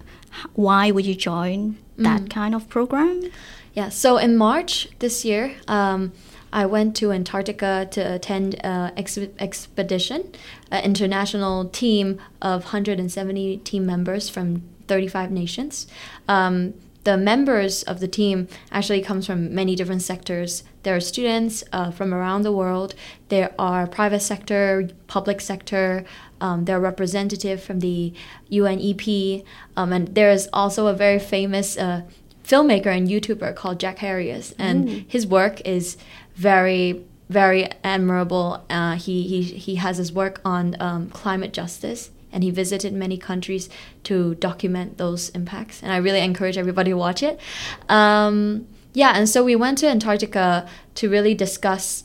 why 0.53 0.91
would 0.91 1.05
you 1.05 1.13
join 1.13 1.77
that 1.97 2.29
kind 2.29 2.55
of 2.55 2.69
program? 2.69 3.29
Yeah, 3.73 3.89
so 3.89 4.17
in 4.17 4.37
March 4.37 4.87
this 4.99 5.25
year, 5.25 5.53
um, 5.67 6.13
I 6.53 6.65
went 6.65 6.95
to 6.97 7.11
Antarctica 7.11 7.85
to 7.91 8.13
attend 8.13 8.55
an 8.63 8.93
ex- 8.95 9.17
expedition, 9.39 10.31
an 10.71 10.85
international 10.85 11.65
team 11.65 12.21
of 12.41 12.63
170 12.63 13.57
team 13.57 13.85
members 13.85 14.29
from 14.29 14.63
35 14.87 15.31
nations. 15.31 15.85
Um, 16.29 16.75
the 17.03 17.17
members 17.17 17.83
of 17.83 17.99
the 17.99 18.07
team 18.07 18.47
actually 18.71 19.01
comes 19.01 19.25
from 19.25 19.53
many 19.53 19.75
different 19.75 20.01
sectors. 20.01 20.63
There 20.83 20.95
are 20.95 21.01
students 21.01 21.63
uh, 21.71 21.91
from 21.91 22.13
around 22.13 22.43
the 22.43 22.51
world. 22.51 22.95
There 23.29 23.53
are 23.59 23.87
private 23.87 24.21
sector, 24.21 24.89
public 25.07 25.41
sector. 25.41 26.05
Um, 26.39 26.65
there 26.65 26.77
are 26.77 26.81
representative 26.81 27.61
from 27.63 27.79
the 27.79 28.13
UNEP, 28.51 29.43
um, 29.75 29.93
and 29.93 30.15
there 30.15 30.31
is 30.31 30.49
also 30.53 30.87
a 30.87 30.93
very 30.93 31.19
famous 31.19 31.77
uh, 31.77 32.03
filmmaker 32.43 32.87
and 32.87 33.07
YouTuber 33.07 33.55
called 33.55 33.79
Jack 33.79 33.99
Harries, 33.99 34.53
and 34.57 35.05
his 35.07 35.25
work 35.25 35.61
is 35.61 35.97
very 36.35 37.05
very 37.29 37.69
admirable. 37.83 38.63
Uh, 38.69 38.95
he, 38.95 39.23
he 39.23 39.41
he 39.41 39.75
has 39.75 39.97
his 39.97 40.11
work 40.11 40.41
on 40.45 40.75
um, 40.79 41.09
climate 41.09 41.53
justice, 41.53 42.11
and 42.33 42.43
he 42.43 42.51
visited 42.51 42.93
many 42.93 43.17
countries 43.17 43.69
to 44.03 44.35
document 44.35 44.97
those 44.97 45.29
impacts. 45.29 45.81
And 45.81 45.93
I 45.93 45.97
really 45.97 46.19
encourage 46.19 46.57
everybody 46.57 46.91
to 46.91 46.97
watch 46.97 47.23
it. 47.23 47.39
Um, 47.87 48.67
yeah, 48.93 49.13
and 49.15 49.29
so 49.29 49.43
we 49.43 49.55
went 49.55 49.77
to 49.79 49.87
Antarctica 49.87 50.67
to 50.95 51.09
really 51.09 51.33
discuss 51.33 52.03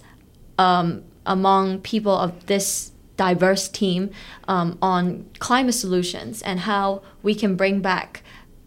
um, 0.59 1.05
among 1.27 1.81
people 1.81 2.17
of 2.17 2.47
this 2.47 2.93
diverse 3.17 3.69
team 3.69 4.11
um, 4.47 4.79
on 4.81 5.29
climate 5.39 5.75
solutions 5.75 6.41
and 6.43 6.61
how 6.61 7.03
we 7.23 7.35
can 7.35 7.57
bring 7.57 7.81
back 7.81 8.23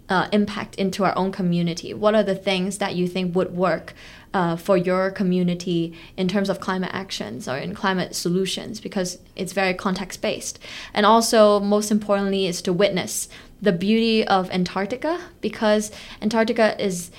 uh, 0.09 0.27
impact 0.33 0.75
into 0.75 1.05
our 1.05 1.17
own 1.17 1.31
community. 1.31 1.93
What 1.93 2.15
are 2.15 2.23
the 2.23 2.35
things 2.35 2.77
that 2.79 2.95
you 2.95 3.07
think 3.07 3.33
would 3.33 3.55
work 3.55 3.93
uh, 4.33 4.55
for 4.55 4.77
your 4.77 5.11
community 5.11 5.93
in 6.17 6.27
terms 6.27 6.49
of 6.49 6.59
climate 6.59 6.91
actions 6.93 7.47
or 7.47 7.57
in 7.57 7.73
climate 7.73 8.15
solutions? 8.15 8.79
Because 8.79 9.19
it's 9.35 9.53
very 9.53 9.73
context 9.73 10.21
based. 10.21 10.59
And 10.93 11.05
also, 11.05 11.59
most 11.59 11.91
importantly, 11.91 12.47
is 12.47 12.61
to 12.63 12.73
witness 12.73 13.27
the 13.61 13.71
beauty 13.71 14.25
of 14.27 14.49
Antarctica 14.49 15.19
because 15.39 15.91
Antarctica 16.21 16.81
is 16.83 17.11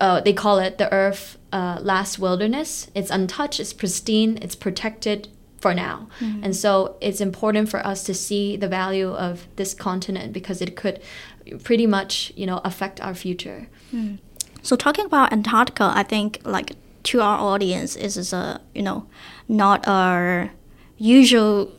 uh, 0.00 0.20
they 0.20 0.32
call 0.32 0.58
it 0.58 0.78
the 0.78 0.90
Earth 0.92 1.36
uh, 1.52 1.78
last 1.82 2.18
wilderness. 2.18 2.90
It's 2.94 3.10
untouched, 3.10 3.60
it's 3.60 3.74
pristine, 3.74 4.38
it's 4.40 4.54
protected 4.54 5.28
for 5.60 5.74
now. 5.74 6.08
And 6.44 6.56
so 6.56 6.96
it's 7.02 7.20
important 7.20 7.68
for 7.68 7.84
us 7.86 8.02
to 8.04 8.14
see 8.14 8.56
the 8.56 8.66
value 8.68 9.10
of 9.10 9.46
this 9.56 9.74
continent 9.74 10.32
because 10.32 10.62
it 10.62 10.74
could 10.74 11.02
pretty 11.64 11.86
much, 11.86 12.32
you 12.34 12.46
know, 12.46 12.62
affect 12.64 12.98
our 13.02 13.14
future. 13.14 13.68
So 14.62 14.76
talking 14.76 15.06
about 15.06 15.32
Antarctica, 15.32 15.92
I 15.94 16.02
think 16.02 16.40
like 16.44 16.76
to 17.04 17.20
our 17.20 17.38
audience, 17.38 17.94
this 17.94 18.16
is 18.16 18.32
a 18.32 18.60
you 18.74 18.82
know 18.82 19.06
not 19.48 19.86
our 19.88 20.50
usual 20.98 21.72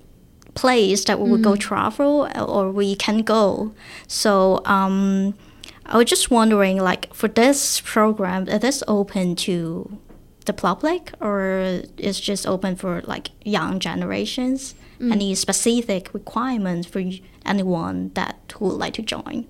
place 0.56 1.06
that 1.06 1.20
we 1.20 1.30
would 1.30 1.44
go 1.44 1.54
mm. 1.54 1.60
travel 1.60 2.30
uh, 2.36 2.44
or 2.44 2.72
we 2.72 2.96
can 2.96 3.22
go. 3.22 3.74
So 4.08 4.62
um, 4.66 5.34
I 5.86 5.98
was 5.98 6.06
just 6.06 6.32
wondering, 6.32 6.78
like 6.78 7.14
for 7.14 7.28
this 7.28 7.82
program, 7.82 8.48
is 8.48 8.60
this 8.60 8.84
open 8.88 9.36
to 9.48 10.00
the 10.46 10.54
public 10.54 11.12
or 11.22 11.84
is 11.98 12.20
just 12.20 12.48
open 12.48 12.76
for 12.76 13.02
like 13.02 13.32
young 13.44 13.80
generations? 13.80 14.76
Mm. 15.00 15.12
Any 15.12 15.36
specific 15.36 16.14
requirements 16.14 16.88
for 16.88 17.04
anyone 17.46 18.12
that 18.14 18.54
who 18.58 18.66
would 18.66 18.78
like 18.78 18.94
to 18.96 19.02
join? 19.02 19.48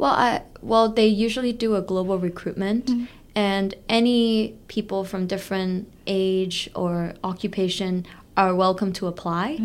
Well, 0.00 0.12
I 0.14 0.42
well 0.62 0.88
they 0.88 1.06
usually 1.06 1.52
do 1.52 1.76
a 1.76 1.82
global 1.82 2.18
recruitment, 2.18 2.90
and 3.34 3.74
any 3.86 4.54
people 4.68 5.04
from 5.04 5.26
different 5.26 5.92
age 6.06 6.70
or 6.74 7.12
occupation 7.22 8.06
are 8.34 8.54
welcome 8.54 8.92
to 8.94 9.06
apply. 9.08 9.58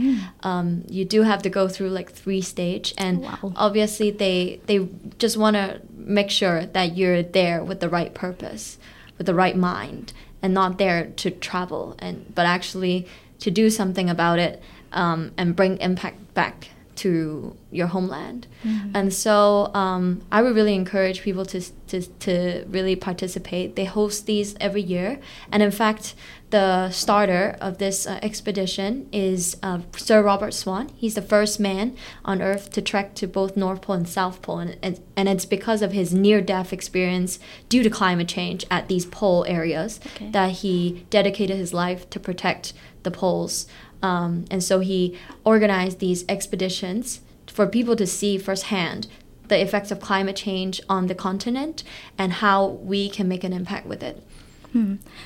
Um, 0.43 0.83
you 0.89 1.05
do 1.05 1.21
have 1.21 1.41
to 1.43 1.49
go 1.49 1.69
through 1.69 1.89
like 1.99 2.11
three 2.11 2.41
stage, 2.41 2.93
and 2.97 3.21
Wow. 3.21 3.53
obviously 3.55 4.11
they 4.11 4.59
they 4.65 4.79
just 5.19 5.37
want 5.37 5.55
to 5.55 5.79
make 5.95 6.29
sure 6.29 6.65
that 6.65 6.97
you're 6.97 7.23
there 7.23 7.63
with 7.63 7.79
the 7.79 7.87
right 7.97 8.13
purpose, 8.13 8.77
with 9.17 9.27
the 9.27 9.33
right 9.43 9.55
mind, 9.55 10.11
and 10.41 10.53
not 10.53 10.77
there 10.77 11.01
to 11.23 11.31
travel 11.31 11.95
and 11.99 12.15
but 12.35 12.45
actually 12.45 13.07
to 13.39 13.49
do 13.51 13.69
something 13.69 14.09
about 14.09 14.39
it 14.39 14.61
um, 14.91 15.31
and 15.37 15.55
bring 15.55 15.77
impact 15.77 16.19
back 16.33 16.69
to 16.95 17.55
your 17.71 17.87
homeland. 17.87 18.47
And 18.93 19.13
so 19.13 19.69
um, 19.75 20.21
I 20.31 20.41
would 20.41 20.55
really 20.55 20.73
encourage 20.73 21.21
people 21.21 21.45
to, 21.45 21.61
to, 21.87 22.01
to 22.01 22.65
really 22.67 22.95
participate. 22.95 23.75
They 23.75 23.85
host 23.85 24.25
these 24.25 24.55
every 24.59 24.81
year. 24.81 25.19
And 25.51 25.61
in 25.61 25.71
fact, 25.71 26.15
the 26.49 26.89
starter 26.91 27.57
of 27.59 27.77
this 27.79 28.07
uh, 28.07 28.17
expedition 28.21 29.07
is 29.11 29.57
uh, 29.61 29.79
Sir 29.97 30.23
Robert 30.23 30.53
Swan. 30.53 30.89
He's 30.95 31.15
the 31.15 31.21
first 31.21 31.59
man 31.59 31.95
on 32.23 32.41
Earth 32.41 32.71
to 32.71 32.81
trek 32.81 33.13
to 33.15 33.27
both 33.27 33.57
North 33.57 33.81
Pole 33.81 33.97
and 33.97 34.09
South 34.09 34.41
Pole. 34.41 34.59
And, 34.59 34.77
and, 34.81 34.99
and 35.15 35.27
it's 35.29 35.45
because 35.45 35.81
of 35.81 35.91
his 35.91 36.13
near 36.13 36.41
death 36.41 36.71
experience 36.73 37.39
due 37.69 37.83
to 37.83 37.89
climate 37.89 38.27
change 38.29 38.65
at 38.71 38.87
these 38.87 39.05
pole 39.05 39.45
areas 39.47 39.99
Okay. 40.15 40.31
that 40.31 40.51
he 40.51 41.05
dedicated 41.09 41.57
his 41.57 41.73
life 41.73 42.09
to 42.11 42.19
protect 42.19 42.73
the 43.03 43.11
poles. 43.11 43.67
Um, 44.01 44.45
and 44.51 44.63
so 44.63 44.79
he 44.79 45.17
organized 45.43 45.99
these 45.99 46.25
expeditions 46.29 47.21
for 47.47 47.67
people 47.67 47.95
to 47.95 48.05
see 48.05 48.37
firsthand 48.37 49.07
the 49.47 49.61
effects 49.61 49.91
of 49.91 49.99
climate 49.99 50.35
change 50.35 50.81
on 50.89 51.07
the 51.07 51.15
continent 51.15 51.83
and 52.17 52.33
how 52.33 52.65
we 52.65 53.09
can 53.09 53.27
make 53.27 53.43
an 53.43 53.53
impact 53.53 53.85
with 53.85 54.01
it. 54.03 54.21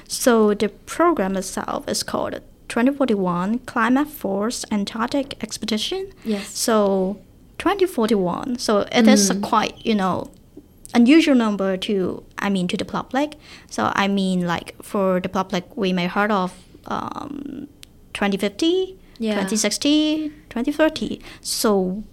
So 0.07 0.53
the 0.53 0.69
program 0.69 1.35
itself 1.35 1.87
is 1.87 2.03
called 2.03 2.33
2041 2.67 3.59
ClimateForce 3.59 4.65
Antarctic 4.71 5.43
Expedition. 5.43 6.11
Yes. 6.23 6.49
So 6.49 7.19
2041. 7.57 8.59
So 8.59 8.81
it 8.91 9.07
is 9.07 9.29
a 9.29 9.39
quite 9.39 9.83
you 9.83 9.95
know 9.95 10.29
unusual 10.93 11.35
number 11.35 11.77
to 11.77 12.23
I 12.37 12.49
mean 12.49 12.67
to 12.67 12.77
the 12.77 12.85
public. 12.85 13.35
So 13.69 13.91
I 13.95 14.07
mean 14.07 14.45
like 14.45 14.75
for 14.83 15.19
the 15.19 15.29
public 15.29 15.75
we 15.75 15.93
may 15.93 16.05
heard 16.07 16.31
of 16.31 16.53
um, 16.85 17.67
2050, 18.19 18.97
Yeah. 19.17 19.33
2060, 19.35 20.29
2030. 20.49 21.21
So 21.41 22.03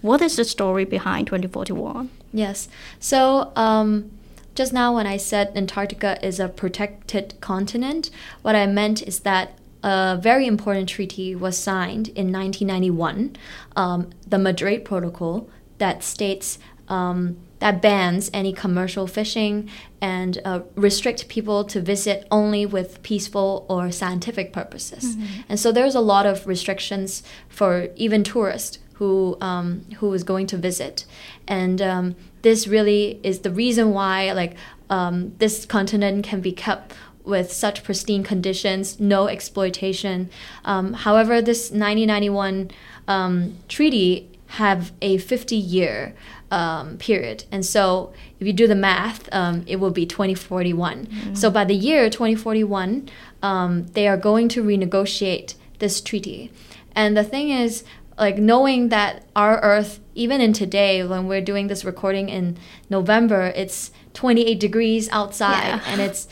what 0.00 0.22
is 0.22 0.36
the 0.36 0.44
story 0.44 0.84
behind 0.84 1.26
2041? 1.26 2.08
Yes. 2.32 2.68
So, 3.00 3.50
um, 3.56 4.10
just 4.54 4.72
now 4.72 4.94
when 4.94 5.06
I 5.06 5.16
said 5.16 5.52
Antarctica 5.56 6.24
is 6.24 6.38
a 6.40 6.48
protected 6.48 7.34
continent, 7.40 8.10
what 8.42 8.54
I 8.54 8.66
meant 8.66 9.02
is 9.02 9.20
that 9.20 9.58
a 9.82 10.18
very 10.20 10.46
important 10.46 10.88
treaty 10.88 11.34
was 11.34 11.56
signed 11.58 12.08
in 12.08 12.30
1991, 12.32 13.36
um, 13.76 14.10
the 14.28 14.38
Madrid 14.38 14.84
Protocol, 14.84 15.48
that 15.78 16.04
states 16.04 16.58
um, 16.88 17.36
that 17.60 17.80
bans 17.80 18.30
any 18.34 18.52
commercial 18.52 19.06
fishing 19.06 19.70
and 20.00 20.38
uh, 20.44 20.60
restrict 20.74 21.28
people 21.28 21.64
to 21.64 21.80
visit 21.80 22.26
only 22.30 22.66
with 22.66 23.02
peaceful 23.02 23.66
or 23.68 23.92
scientific 23.92 24.52
purposes. 24.52 25.16
And 25.48 25.60
so 25.60 25.70
there's 25.70 25.94
a 25.94 26.00
lot 26.00 26.26
of 26.26 26.46
restrictions 26.46 27.22
for 27.48 27.88
even 27.96 28.24
tourists 28.24 28.78
who 28.94 29.38
um, 29.40 29.86
who 29.98 30.12
is 30.12 30.24
going 30.24 30.46
to 30.48 30.58
visit, 30.58 31.06
and 31.48 31.80
um, 31.80 32.16
this 32.42 32.68
really 32.68 33.18
is 33.22 33.40
the 33.40 33.50
reason 33.50 33.92
why 33.92 34.30
like 34.32 34.56
um, 34.90 35.32
this 35.38 35.64
continent 35.64 36.22
can 36.24 36.42
be 36.42 36.52
kept 36.52 36.92
with 37.24 37.50
such 37.52 37.82
pristine 37.82 38.22
conditions, 38.22 39.00
no 39.00 39.26
exploitation. 39.28 40.28
Um, 40.64 40.92
however, 40.92 41.40
this 41.40 41.70
1991 41.70 42.70
um, 43.08 43.56
treaty 43.68 44.28
have 44.46 44.92
a 45.00 45.16
50 45.18 45.56
year 45.56 46.14
um, 46.50 46.96
period. 46.98 47.44
And 47.52 47.64
so 47.64 48.12
if 48.38 48.46
you 48.46 48.52
do 48.52 48.66
the 48.66 48.74
math, 48.74 49.28
um, 49.32 49.64
it 49.66 49.76
will 49.76 49.90
be 49.90 50.06
2041. 50.06 51.34
So 51.34 51.50
by 51.50 51.64
the 51.64 51.74
year 51.74 52.10
2041, 52.10 53.08
um, 53.42 53.86
they 53.88 54.08
are 54.08 54.16
going 54.16 54.48
to 54.50 54.62
renegotiate 54.62 55.54
this 55.78 56.00
treaty. 56.00 56.50
And 56.94 57.16
the 57.16 57.24
thing 57.24 57.50
is, 57.50 57.84
like 58.18 58.36
knowing 58.36 58.90
that 58.90 59.24
our 59.34 59.60
Earth, 59.60 60.00
even 60.14 60.40
in 60.40 60.52
today, 60.52 61.02
when 61.04 61.26
we're 61.26 61.40
doing 61.40 61.68
this 61.68 61.84
recording 61.84 62.28
in 62.28 62.58
November, 62.90 63.52
it's 63.56 63.90
28 64.14 64.58
degrees 64.60 65.08
outside, 65.10 65.64
Yeah. 65.68 65.80
and 65.86 66.00
it's 66.00 66.28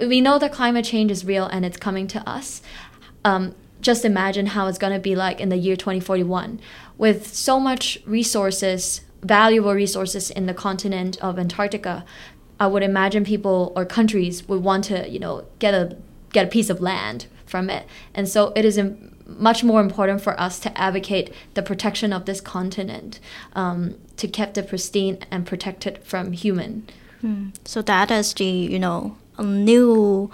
we 0.00 0.20
know 0.20 0.38
that 0.38 0.52
climate 0.52 0.84
change 0.84 1.10
is 1.10 1.24
real 1.24 1.44
and 1.46 1.64
it's 1.64 1.76
coming 1.76 2.06
to 2.08 2.28
us. 2.28 2.62
Um, 3.24 3.54
just 3.80 4.04
imagine 4.04 4.46
how 4.46 4.66
it's 4.68 4.78
going 4.78 4.92
to 4.92 4.98
be 5.00 5.14
like 5.16 5.40
in 5.40 5.48
the 5.48 5.56
year 5.56 5.76
2041 5.76 6.60
with 6.96 7.26
so 7.34 7.58
much 7.60 7.98
resources, 8.06 9.00
valuable 9.22 9.74
resources 9.74 10.30
in 10.30 10.46
the 10.46 10.54
continent 10.54 11.16
of 11.22 11.38
Antarctica. 11.38 12.04
I 12.60 12.66
would 12.66 12.82
imagine 12.82 13.24
people 13.24 13.72
or 13.76 13.84
countries 13.84 14.48
would 14.48 14.62
want 14.62 14.84
to, 14.84 15.08
you 15.08 15.18
know, 15.18 15.44
get 15.58 15.74
a 15.74 15.96
get 16.32 16.46
a 16.46 16.48
piece 16.48 16.68
of 16.70 16.80
land 16.80 17.26
from 17.46 17.70
it, 17.70 17.86
and 18.14 18.28
so 18.28 18.52
it 18.54 18.64
is 18.64 18.76
im- 18.76 19.16
much 19.26 19.62
more 19.64 19.80
important 19.80 20.20
for 20.20 20.38
us 20.40 20.58
to 20.60 20.78
advocate 20.78 21.32
the 21.54 21.62
protection 21.62 22.12
of 22.12 22.24
this 22.24 22.40
continent, 22.40 23.20
um, 23.54 23.94
to 24.16 24.26
keep 24.26 24.56
it 24.56 24.68
pristine 24.68 25.18
and 25.30 25.46
protect 25.46 25.86
it 25.86 26.04
from 26.04 26.32
human. 26.32 26.86
So 27.64 27.82
that 27.82 28.10
is 28.10 28.34
the 28.34 28.44
you 28.44 28.78
know 28.78 29.16
a 29.38 29.44
new 29.44 30.30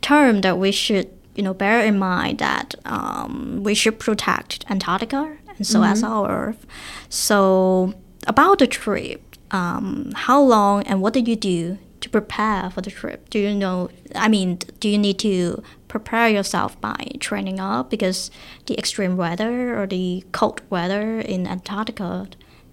term 0.00 0.40
that 0.42 0.58
we 0.58 0.72
should 0.72 1.08
you 1.34 1.42
know 1.42 1.54
bear 1.54 1.84
in 1.84 1.98
mind 1.98 2.38
that 2.38 2.74
um, 2.84 3.62
we 3.62 3.74
should 3.74 3.98
protect 3.98 4.64
Antarctica 4.70 5.36
and 5.58 5.66
so 5.66 5.82
as 5.82 6.02
our 6.02 6.48
Earth. 6.48 6.66
So 7.08 7.94
about 8.26 8.58
the 8.58 8.66
trip, 8.66 9.36
um, 9.50 10.12
how 10.14 10.40
long 10.40 10.82
and 10.84 11.00
what 11.00 11.12
did 11.12 11.28
you 11.28 11.36
do 11.36 11.78
to 12.00 12.10
prepare 12.10 12.70
for 12.70 12.80
the 12.80 12.90
trip? 12.90 13.30
Do 13.30 13.38
you 13.38 13.54
know? 13.54 13.90
I 14.14 14.28
mean, 14.28 14.58
do 14.80 14.88
you 14.88 14.98
need 14.98 15.18
to 15.20 15.62
prepare 15.88 16.28
yourself 16.28 16.80
by 16.80 17.12
training 17.20 17.60
up 17.60 17.90
because 17.90 18.30
the 18.66 18.76
extreme 18.78 19.16
weather 19.16 19.80
or 19.80 19.86
the 19.86 20.24
cold 20.32 20.60
weather 20.70 21.20
in 21.20 21.46
Antarctica? 21.46 22.28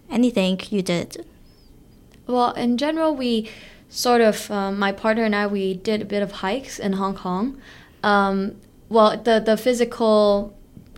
Anything 0.10 0.60
you 0.70 0.82
did? 0.82 1.26
Well, 2.28 2.52
in 2.54 2.78
general, 2.78 3.16
we 3.16 3.50
sort 3.90 4.22
of, 4.22 4.50
um, 4.50 4.80
my 4.80 4.92
partner 4.92 5.24
and 5.24 5.36
I, 5.36 5.48
we 5.48 5.74
did 5.74 6.02
a 6.02 6.06
bit 6.06 6.24
of 6.24 6.32
hikes 6.32 6.80
in 6.80 6.94
Hong 6.94 7.16
Kong. 7.16 7.60
Um, 8.02 8.56
well, 8.90 9.18
the, 9.18 9.40
the 9.40 9.58
physical 9.58 10.56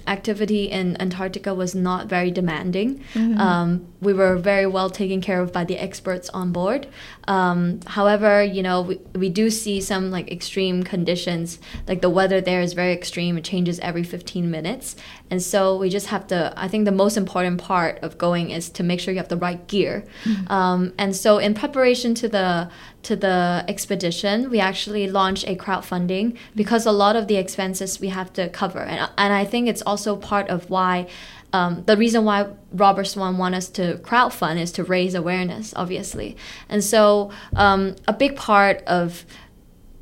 activity 0.07 0.65
in 0.65 0.99
Antarctica 1.01 1.53
was 1.53 1.73
not 1.73 2.07
very 2.07 2.31
demanding. 2.31 3.03
Um, 3.39 3.87
we 4.05 4.13
were 4.13 4.37
very 4.37 4.67
well 4.67 4.89
taken 4.89 5.19
care 5.19 5.41
of 5.41 5.51
by 5.51 5.65
the 5.65 5.77
experts 5.77 6.29
on 6.29 6.51
board. 6.51 6.87
Um, 7.27 7.79
however, 7.87 8.43
you 8.43 8.61
know, 8.61 8.81
we, 8.81 8.99
we 9.13 9.29
do 9.29 9.49
see 9.49 9.81
some 9.81 10.11
like 10.11 10.31
extreme 10.31 10.83
conditions. 10.83 11.59
Like 11.87 12.01
the 12.01 12.09
weather 12.09 12.39
there 12.39 12.61
is 12.61 12.73
very 12.73 12.93
extreme. 12.93 13.37
It 13.37 13.43
changes 13.43 13.79
every 13.79 14.03
15 14.03 14.49
minutes. 14.49 14.95
And 15.31 15.41
so 15.41 15.75
we 15.75 15.89
just 15.89 16.07
have 16.07 16.27
to, 16.27 16.53
I 16.55 16.67
think 16.67 16.85
the 16.85 16.91
most 16.91 17.17
important 17.17 17.59
part 17.59 17.99
of 18.03 18.17
going 18.17 18.51
is 18.51 18.69
to 18.69 18.83
make 18.83 18.99
sure 18.99 19.11
you 19.11 19.19
have 19.19 19.27
the 19.27 19.37
right 19.37 19.65
gear. 19.67 20.05
Um, 20.47 20.93
and 20.97 21.15
so 21.15 21.39
in 21.39 21.55
preparation 21.55 22.13
to 22.15 22.27
the, 22.29 22.69
to 23.03 23.15
the 23.15 23.65
expedition, 23.67 24.49
we 24.49 24.59
actually 24.59 25.09
launched 25.09 25.47
a 25.47 25.55
crowdfunding 25.55 26.37
because 26.55 26.85
a 26.85 26.91
lot 26.91 27.15
of 27.15 27.27
the 27.27 27.37
expenses 27.37 27.99
we 27.99 28.09
have 28.09 28.31
to 28.33 28.49
cover. 28.49 28.79
And, 28.79 29.09
and 29.17 29.33
I 29.33 29.45
think 29.45 29.67
it's 29.67 29.81
also 29.81 30.15
part 30.15 30.47
of 30.49 30.69
why 30.69 31.07
um, 31.53 31.83
the 31.85 31.95
reason 31.97 32.25
why 32.25 32.47
Robert 32.71 33.05
Swan 33.05 33.37
want 33.37 33.55
us 33.55 33.69
to 33.69 33.97
crowdfund 34.03 34.59
is 34.59 34.71
to 34.73 34.83
raise 34.83 35.15
awareness, 35.15 35.73
obviously. 35.75 36.35
And 36.69 36.83
so 36.83 37.31
um, 37.55 37.95
a 38.07 38.13
big 38.13 38.35
part 38.35 38.83
of 38.85 39.25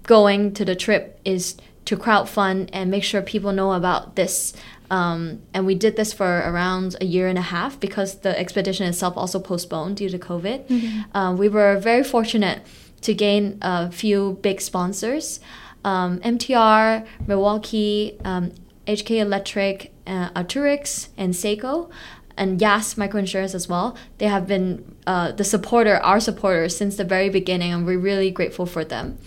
going 0.03 0.53
to 0.55 0.65
the 0.65 0.75
trip 0.75 1.19
is 1.23 1.55
to 1.85 1.97
crowdfund 1.97 2.69
and 2.73 2.89
make 2.89 3.03
sure 3.03 3.21
people 3.21 3.51
know 3.51 3.73
about 3.73 4.15
this. 4.15 4.53
Um, 4.89 5.41
and 5.53 5.65
we 5.65 5.75
did 5.75 5.95
this 5.95 6.13
for 6.13 6.39
around 6.39 6.95
a 7.01 7.05
year 7.05 7.27
and 7.27 7.37
a 7.37 7.41
half 7.41 7.79
because 7.79 8.19
the 8.19 8.37
expedition 8.37 8.85
itself 8.85 9.17
also 9.17 9.39
postponed 9.39 9.97
due 9.97 10.09
to 10.09 10.19
COVID. 10.19 10.69
Uh, 11.13 11.35
we 11.37 11.49
were 11.49 11.77
very 11.77 12.03
fortunate 12.03 12.61
to 13.01 13.13
gain 13.13 13.57
a 13.61 13.91
few 13.91 14.39
big 14.41 14.61
sponsors 14.61 15.39
um, 15.85 16.19
MTR, 16.19 17.05
Milwaukee, 17.27 18.17
um, 18.23 18.51
HK 18.87 19.19
Electric, 19.19 19.92
uh, 20.07 20.29
Arc'teryx, 20.31 21.09
and 21.17 21.33
Seiko. 21.33 21.89
And 22.35 22.59
Yas 22.59 22.95
Microinsurance 22.95 23.53
as 23.53 23.69
well. 23.69 23.95
They 24.17 24.25
have 24.25 24.47
been 24.47 24.95
uh, 25.05 25.33
the 25.33 25.43
supporter, 25.43 25.97
our 25.97 26.19
supporters, 26.19 26.75
since 26.75 26.95
the 26.95 27.03
very 27.03 27.29
beginning, 27.29 27.71
and 27.71 27.85
we're 27.85 27.99
really 27.99 28.31
grateful 28.31 28.65
for 28.65 28.83
them. 28.83 29.19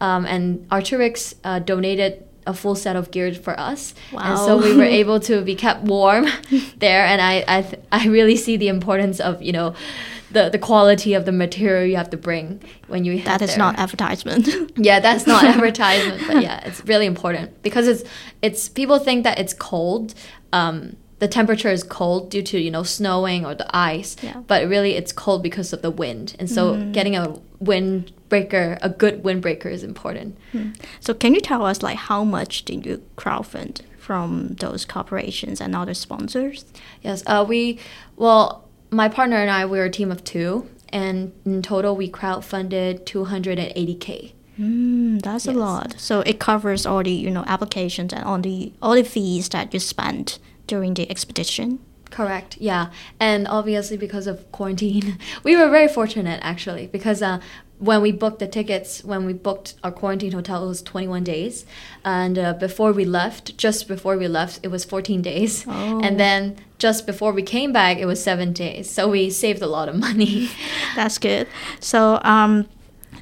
Um, 0.00 0.24
and 0.26 0.68
Arc'teryx 0.68 1.34
uh, 1.42 1.58
donated 1.58 2.24
a 2.46 2.54
full 2.54 2.74
set 2.76 2.94
of 2.96 3.10
gear 3.10 3.34
for 3.34 3.58
us, 3.58 3.94
and 4.12 4.38
so 4.38 4.58
we 4.58 4.76
were 4.76 4.84
able 4.84 5.18
to 5.20 5.42
be 5.42 5.54
kept 5.56 5.82
warm 5.82 6.26
there. 6.78 7.04
And 7.04 7.20
I, 7.20 7.44
I, 7.48 7.62
th- 7.62 7.82
I 7.90 8.06
really 8.06 8.36
see 8.36 8.56
the 8.56 8.68
importance 8.68 9.18
of 9.20 9.42
you 9.42 9.52
know, 9.52 9.74
the 10.32 10.48
the 10.50 10.58
quality 10.58 11.14
of 11.14 11.24
the 11.24 11.32
material 11.32 11.86
you 11.86 11.96
have 11.96 12.10
to 12.10 12.16
bring 12.16 12.60
when 12.88 13.04
you. 13.04 13.22
That 13.22 13.42
is 13.42 13.50
there. 13.50 13.58
not 13.58 13.78
advertisement. 13.78 14.48
Yeah, 14.76 15.00
that's 15.00 15.26
not 15.26 15.44
advertisement, 15.54 16.22
but 16.26 16.42
yeah, 16.42 16.66
it's 16.66 16.84
really 16.86 17.06
important 17.06 17.62
because 17.62 17.86
it's 17.86 18.02
it's 18.40 18.68
people 18.68 18.98
think 18.98 19.24
that 19.24 19.38
it's 19.38 19.54
cold. 19.54 20.14
Um, 20.52 20.96
the 21.18 21.28
temperature 21.28 21.70
is 21.70 21.84
cold 21.84 22.30
due 22.30 22.42
to 22.42 22.58
you 22.58 22.70
know 22.70 22.82
snowing 22.82 23.46
or 23.46 23.54
the 23.54 23.68
ice, 23.76 24.16
Yeah. 24.22 24.40
but 24.46 24.66
really 24.68 24.94
it's 24.96 25.12
cold 25.12 25.42
because 25.42 25.72
of 25.72 25.80
the 25.82 25.90
wind, 25.90 26.34
and 26.38 26.50
so 26.50 26.90
getting 26.92 27.14
a 27.16 27.38
windbreaker, 27.62 28.78
a 28.82 28.88
good 28.88 29.22
windbreaker, 29.22 29.66
is 29.66 29.82
important. 29.84 30.36
so 31.00 31.14
can 31.14 31.34
you 31.34 31.40
tell 31.40 31.64
us 31.64 31.82
like 31.82 31.96
how 31.96 32.24
much 32.24 32.64
did 32.64 32.84
you 32.86 33.02
crowdfund 33.16 33.82
from 33.98 34.48
those 34.58 34.84
corporations 34.84 35.60
and 35.60 35.76
other 35.76 35.94
sponsors? 35.94 36.64
Yes, 37.02 37.22
uh, 37.26 37.44
we 37.48 37.78
well, 38.16 38.61
my 38.92 39.08
partner 39.08 39.36
and 39.36 39.50
I 39.50 39.64
we 39.66 39.78
were 39.78 39.86
a 39.86 39.90
team 39.90 40.12
of 40.12 40.22
two, 40.22 40.68
and 40.90 41.32
in 41.44 41.62
total 41.62 41.96
we 41.96 42.10
crowdfunded 42.10 43.04
two 43.06 43.24
hundred 43.24 43.58
and 43.58 43.72
eighty 43.74 43.94
k. 43.94 44.34
Mm, 44.58 45.22
that's 45.22 45.46
a 45.46 45.52
lot. 45.52 45.94
So 45.98 46.20
it 46.20 46.38
covers 46.38 46.84
all 46.84 47.02
the 47.02 47.10
you 47.10 47.30
know 47.30 47.44
applications 47.46 48.12
and 48.12 48.22
all 48.22 48.38
the 48.38 48.72
all 48.82 48.94
the 48.94 49.02
fees 49.02 49.48
that 49.48 49.72
you 49.72 49.80
spent 49.80 50.38
during 50.66 50.94
the 50.94 51.10
expedition. 51.10 51.80
Correct. 52.10 52.58
Yeah, 52.60 52.90
and 53.18 53.48
obviously 53.48 53.96
because 53.96 54.26
of 54.26 54.50
quarantine, 54.52 55.18
we 55.42 55.56
were 55.56 55.70
very 55.70 55.88
fortunate 55.88 56.40
actually 56.42 56.86
because 56.86 57.22
uh, 57.22 57.40
when 57.82 58.00
we 58.00 58.12
booked 58.12 58.38
the 58.38 58.46
tickets, 58.46 59.02
when 59.02 59.26
we 59.26 59.32
booked 59.32 59.74
our 59.82 59.90
quarantine 59.90 60.30
hotel, 60.32 60.64
it 60.64 60.68
was 60.68 60.82
21 60.82 61.24
days, 61.24 61.66
and 62.04 62.38
uh, 62.38 62.52
before 62.54 62.92
we 62.92 63.04
left, 63.04 63.58
just 63.58 63.88
before 63.88 64.16
we 64.16 64.28
left, 64.28 64.60
it 64.62 64.68
was 64.68 64.84
14 64.84 65.20
days, 65.20 65.64
Oh. 65.66 66.00
and 66.00 66.18
then 66.18 66.56
just 66.78 67.06
before 67.06 67.32
we 67.32 67.42
came 67.42 67.72
back, 67.72 67.98
it 67.98 68.06
was 68.06 68.22
seven 68.22 68.52
days. 68.52 68.88
So 68.88 69.08
we 69.08 69.30
saved 69.30 69.62
a 69.62 69.66
lot 69.66 69.88
of 69.88 69.96
money. 69.96 70.48
That's 70.96 71.18
good. 71.18 71.48
So 71.80 72.20
um, 72.22 72.66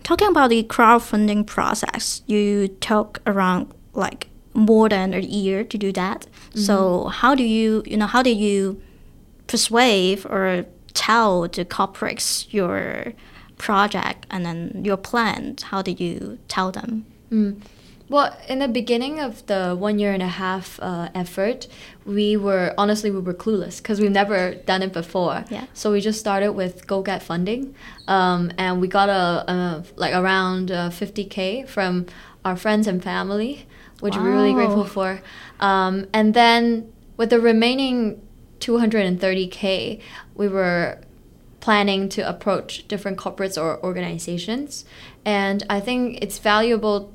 talking 0.02 0.28
about 0.28 0.50
the 0.50 0.62
crowdfunding 0.64 1.46
process, 1.46 2.22
you 2.26 2.68
took 2.80 3.20
around 3.26 3.72
like 3.94 4.28
more 4.52 4.88
than 4.90 5.14
a 5.14 5.20
year 5.20 5.64
to 5.64 5.78
do 5.78 5.90
that. 5.92 6.26
So 6.54 7.06
how 7.08 7.34
do 7.34 7.44
you 7.44 7.82
you 7.86 7.96
know 7.96 8.06
how 8.06 8.22
do 8.22 8.30
you 8.30 8.80
persuade 9.46 10.26
or 10.26 10.64
tell 10.94 11.42
the 11.42 11.64
corporates 11.64 12.46
your 12.52 13.12
project 13.60 14.26
and 14.30 14.44
then 14.44 14.82
your 14.84 14.96
plans? 14.96 15.64
How 15.64 15.82
did 15.82 16.00
you 16.00 16.38
tell 16.48 16.72
them? 16.72 17.04
Mm. 17.30 17.60
Well, 18.08 18.36
in 18.48 18.58
the 18.58 18.66
beginning 18.66 19.20
of 19.20 19.46
the 19.46 19.76
one 19.78 20.00
year 20.00 20.12
and 20.12 20.22
a 20.22 20.34
half 20.44 20.80
uh, 20.82 21.10
effort, 21.14 21.68
we 22.04 22.36
were 22.36 22.74
honestly 22.76 23.08
we 23.10 23.20
were 23.20 23.34
clueless 23.34 23.76
because 23.76 24.00
we've 24.00 24.10
never 24.10 24.54
done 24.54 24.82
it 24.82 24.92
before. 24.92 25.44
Yeah. 25.48 25.66
So 25.74 25.92
we 25.92 26.00
just 26.00 26.18
started 26.18 26.52
with 26.52 26.88
go 26.88 27.02
get 27.02 27.22
funding, 27.22 27.76
um, 28.08 28.50
and 28.58 28.80
we 28.80 28.88
got 28.88 29.08
a, 29.08 29.52
a 29.52 29.84
like 29.94 30.12
around 30.12 30.72
uh, 30.72 30.90
50k 30.90 31.68
from 31.68 32.06
our 32.44 32.56
friends 32.56 32.88
and 32.88 33.00
family, 33.00 33.66
which 34.00 34.16
we're 34.16 34.32
really 34.32 34.54
grateful 34.54 34.84
for. 34.84 35.20
Um, 35.60 36.08
and 36.12 36.34
then 36.34 36.92
with 37.16 37.30
the 37.30 37.38
remaining 37.38 38.20
230k, 38.58 40.00
we 40.34 40.48
were 40.48 40.98
planning 41.60 42.08
to 42.08 42.28
approach 42.28 42.88
different 42.88 43.18
corporates 43.18 43.60
or 43.60 43.82
organizations. 43.84 44.84
And 45.24 45.64
I 45.68 45.80
think 45.80 46.18
it's 46.22 46.38
valuable 46.38 47.12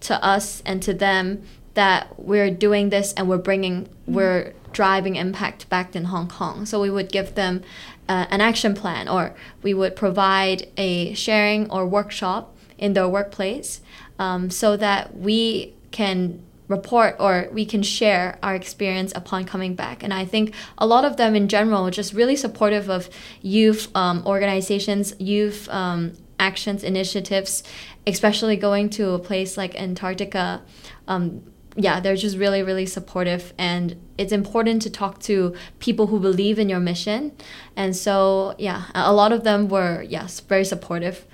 to 0.00 0.22
us 0.24 0.62
and 0.66 0.82
to 0.82 0.92
them 0.92 1.42
that 1.74 2.18
we're 2.18 2.50
doing 2.50 2.90
this 2.90 3.12
and 3.14 3.28
we're 3.28 3.38
bringing, 3.38 3.88
we're 4.06 4.52
driving 4.72 5.16
impact 5.16 5.68
back 5.68 5.96
in 5.96 6.04
Hong 6.04 6.28
Kong. 6.28 6.66
So 6.66 6.80
we 6.80 6.90
would 6.90 7.10
give 7.10 7.34
them 7.34 7.62
uh, 8.08 8.26
an 8.30 8.40
action 8.40 8.74
plan 8.74 9.08
or 9.08 9.34
we 9.62 9.72
would 9.74 9.96
provide 9.96 10.68
a 10.76 11.14
sharing 11.14 11.70
or 11.70 11.86
workshop 11.86 12.54
in 12.76 12.92
their 12.92 13.08
workplace 13.08 13.80
um, 14.18 14.50
so 14.50 14.76
that 14.76 15.16
we 15.16 15.72
can 15.90 16.42
report 16.68 17.16
or 17.18 17.48
we 17.52 17.64
can 17.66 17.82
share 17.82 18.38
our 18.42 18.54
experience 18.54 19.12
upon 19.14 19.44
coming 19.44 19.74
back. 19.74 20.02
And 20.02 20.12
I 20.12 20.24
think 20.24 20.54
a 20.78 20.86
lot 20.86 21.04
of 21.04 21.16
them 21.16 21.34
in 21.34 21.48
general 21.48 21.86
are 21.86 21.90
just 21.90 22.12
really 22.12 22.36
supportive 22.36 22.88
of 22.88 23.10
youth 23.42 23.88
um, 23.94 24.22
organizations, 24.26 25.14
youth 25.18 25.68
um, 25.68 26.12
actions, 26.38 26.82
initiatives, 26.82 27.62
especially 28.06 28.56
going 28.56 28.90
to 28.90 29.10
a 29.10 29.18
place 29.18 29.56
like 29.56 29.74
Antarctica. 29.80 30.62
Um, 31.06 31.42
yeah, 31.76 32.00
they're 32.00 32.16
just 32.16 32.36
really, 32.36 32.62
really 32.62 32.86
supportive. 32.86 33.52
And 33.58 34.00
it's 34.16 34.32
important 34.32 34.82
to 34.82 34.90
talk 34.90 35.18
to 35.20 35.54
people 35.80 36.06
who 36.06 36.20
believe 36.20 36.58
in 36.58 36.68
your 36.68 36.80
mission. 36.80 37.32
And 37.76 37.96
so, 37.96 38.54
yeah, 38.58 38.84
a 38.94 39.12
lot 39.12 39.32
of 39.32 39.44
them 39.44 39.68
were, 39.68 40.02
yes, 40.02 40.40
very 40.40 40.64
supportive. 40.64 41.26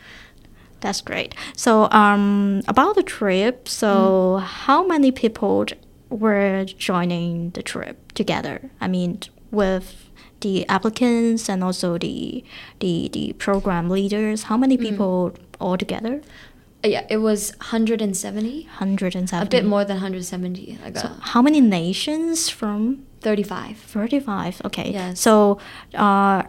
That's 0.80 1.00
great. 1.00 1.34
So, 1.56 1.90
um, 1.90 2.62
about 2.68 2.94
the 2.94 3.02
trip, 3.02 3.68
so 3.68 4.36
how 4.38 4.86
many 4.86 5.12
people 5.12 5.66
were 6.08 6.64
joining 6.64 7.50
the 7.50 7.62
trip 7.62 8.12
together? 8.12 8.70
I 8.80 8.88
mean, 8.88 9.20
with 9.50 10.10
the 10.40 10.66
applicants 10.68 11.48
and 11.48 11.62
also 11.62 11.98
the 11.98 12.42
the 12.80 13.08
the 13.12 13.32
program 13.34 13.88
leaders. 13.88 14.44
How 14.44 14.56
many 14.56 14.76
people 14.76 15.32
altogether? 15.60 16.22
Uh, 16.82 16.88
Yeah, 16.88 17.04
it 17.10 17.18
was 17.18 17.52
170, 17.58 18.62
Hundred 18.80 19.14
and 19.14 19.30
a 19.32 19.44
bit 19.44 19.64
more 19.66 19.84
than 19.84 19.96
170, 19.96 20.78
like 20.82 20.96
uh, 20.96 21.10
How 21.20 21.42
many 21.42 21.60
nations 21.60 22.48
from 22.48 23.04
35. 23.20 23.76
35 23.76 24.62
okay 24.64 24.90
Yes. 24.92 25.20
so 25.20 25.58
uh, 25.94 26.42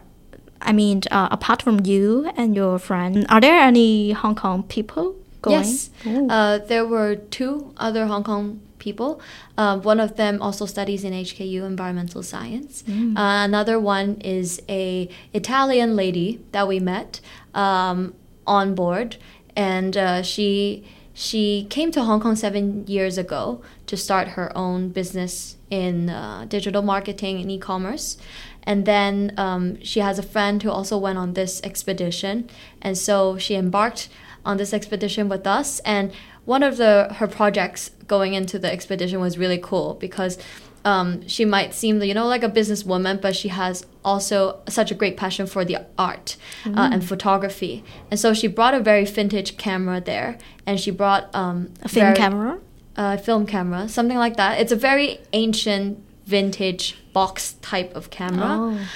i 0.61 0.71
mean 0.71 1.01
uh, 1.11 1.27
apart 1.31 1.61
from 1.61 1.85
you 1.85 2.31
and 2.35 2.55
your 2.55 2.79
friend 2.79 3.25
are 3.29 3.41
there 3.41 3.59
any 3.59 4.11
hong 4.11 4.35
kong 4.35 4.63
people 4.63 5.15
going 5.41 5.57
Yes, 5.57 5.89
uh, 6.05 6.59
there 6.59 6.85
were 6.85 7.15
two 7.15 7.73
other 7.77 8.05
Hong 8.05 8.23
Kong 8.23 8.61
people. 8.77 9.21
Uh, 9.57 9.79
one 9.79 9.99
of 9.99 10.15
them 10.15 10.41
also 10.41 10.65
studies 10.65 11.03
in 11.03 11.13
HKU 11.13 11.63
environmental 11.63 12.23
science. 12.23 12.83
Mm. 12.83 13.17
Uh, 13.17 13.45
another 13.45 13.79
one 13.79 14.15
is 14.21 14.61
a 14.69 15.09
Italian 15.33 15.95
lady 15.95 16.39
that 16.51 16.67
we 16.67 16.79
met 16.79 17.21
um, 17.53 18.13
on 18.45 18.75
board, 18.75 19.17
and 19.55 19.97
uh, 19.97 20.21
she 20.21 20.83
she 21.13 21.67
came 21.69 21.91
to 21.91 22.03
Hong 22.03 22.19
Kong 22.19 22.35
seven 22.35 22.85
years 22.87 23.17
ago 23.17 23.61
to 23.87 23.97
start 23.97 24.29
her 24.29 24.55
own 24.55 24.89
business 24.89 25.57
in 25.69 26.09
uh, 26.09 26.45
digital 26.47 26.81
marketing 26.81 27.41
and 27.41 27.51
e-commerce. 27.51 28.17
And 28.63 28.85
then 28.85 29.33
um, 29.37 29.81
she 29.83 29.99
has 29.99 30.19
a 30.19 30.23
friend 30.23 30.61
who 30.61 30.69
also 30.69 30.97
went 30.97 31.17
on 31.17 31.33
this 31.33 31.61
expedition, 31.63 32.49
and 32.81 32.97
so 32.97 33.37
she 33.37 33.55
embarked 33.55 34.09
on 34.45 34.57
this 34.57 34.73
expedition 34.73 35.29
with 35.29 35.45
us. 35.47 35.79
And 35.79 36.11
one 36.45 36.63
of 36.63 36.77
the 36.77 37.07
her 37.17 37.27
projects 37.27 37.91
going 38.07 38.33
into 38.33 38.59
the 38.59 38.71
expedition 38.71 39.19
was 39.19 39.37
really 39.37 39.57
cool 39.57 39.95
because 39.95 40.37
um, 40.83 41.27
she 41.27 41.45
might 41.45 41.73
seem, 41.73 42.01
you 42.01 42.13
know, 42.13 42.27
like 42.27 42.43
a 42.43 42.49
businesswoman, 42.49 43.21
but 43.21 43.35
she 43.35 43.49
has 43.49 43.85
also 44.03 44.59
such 44.67 44.89
a 44.91 44.95
great 44.95 45.15
passion 45.15 45.45
for 45.45 45.63
the 45.63 45.77
art 45.97 46.37
uh, 46.65 46.89
and 46.91 47.05
photography. 47.05 47.83
And 48.09 48.19
so 48.19 48.33
she 48.33 48.47
brought 48.47 48.73
a 48.73 48.79
very 48.79 49.05
vintage 49.05 49.57
camera 49.57 50.01
there, 50.01 50.37
and 50.65 50.79
she 50.79 50.91
brought 50.91 51.33
um, 51.35 51.73
a 51.83 51.89
film 51.89 52.05
very- 52.05 52.15
camera 52.15 52.59
uh, 52.95 53.17
film 53.17 53.45
camera, 53.45 53.87
something 53.89 54.17
like 54.17 54.37
that. 54.37 54.59
It's 54.59 54.71
a 54.71 54.75
very 54.75 55.19
ancient, 55.33 56.03
vintage 56.25 56.97
box 57.13 57.53
type 57.61 57.93
of 57.95 58.09
camera. 58.09 58.57
Oh. 58.59 58.87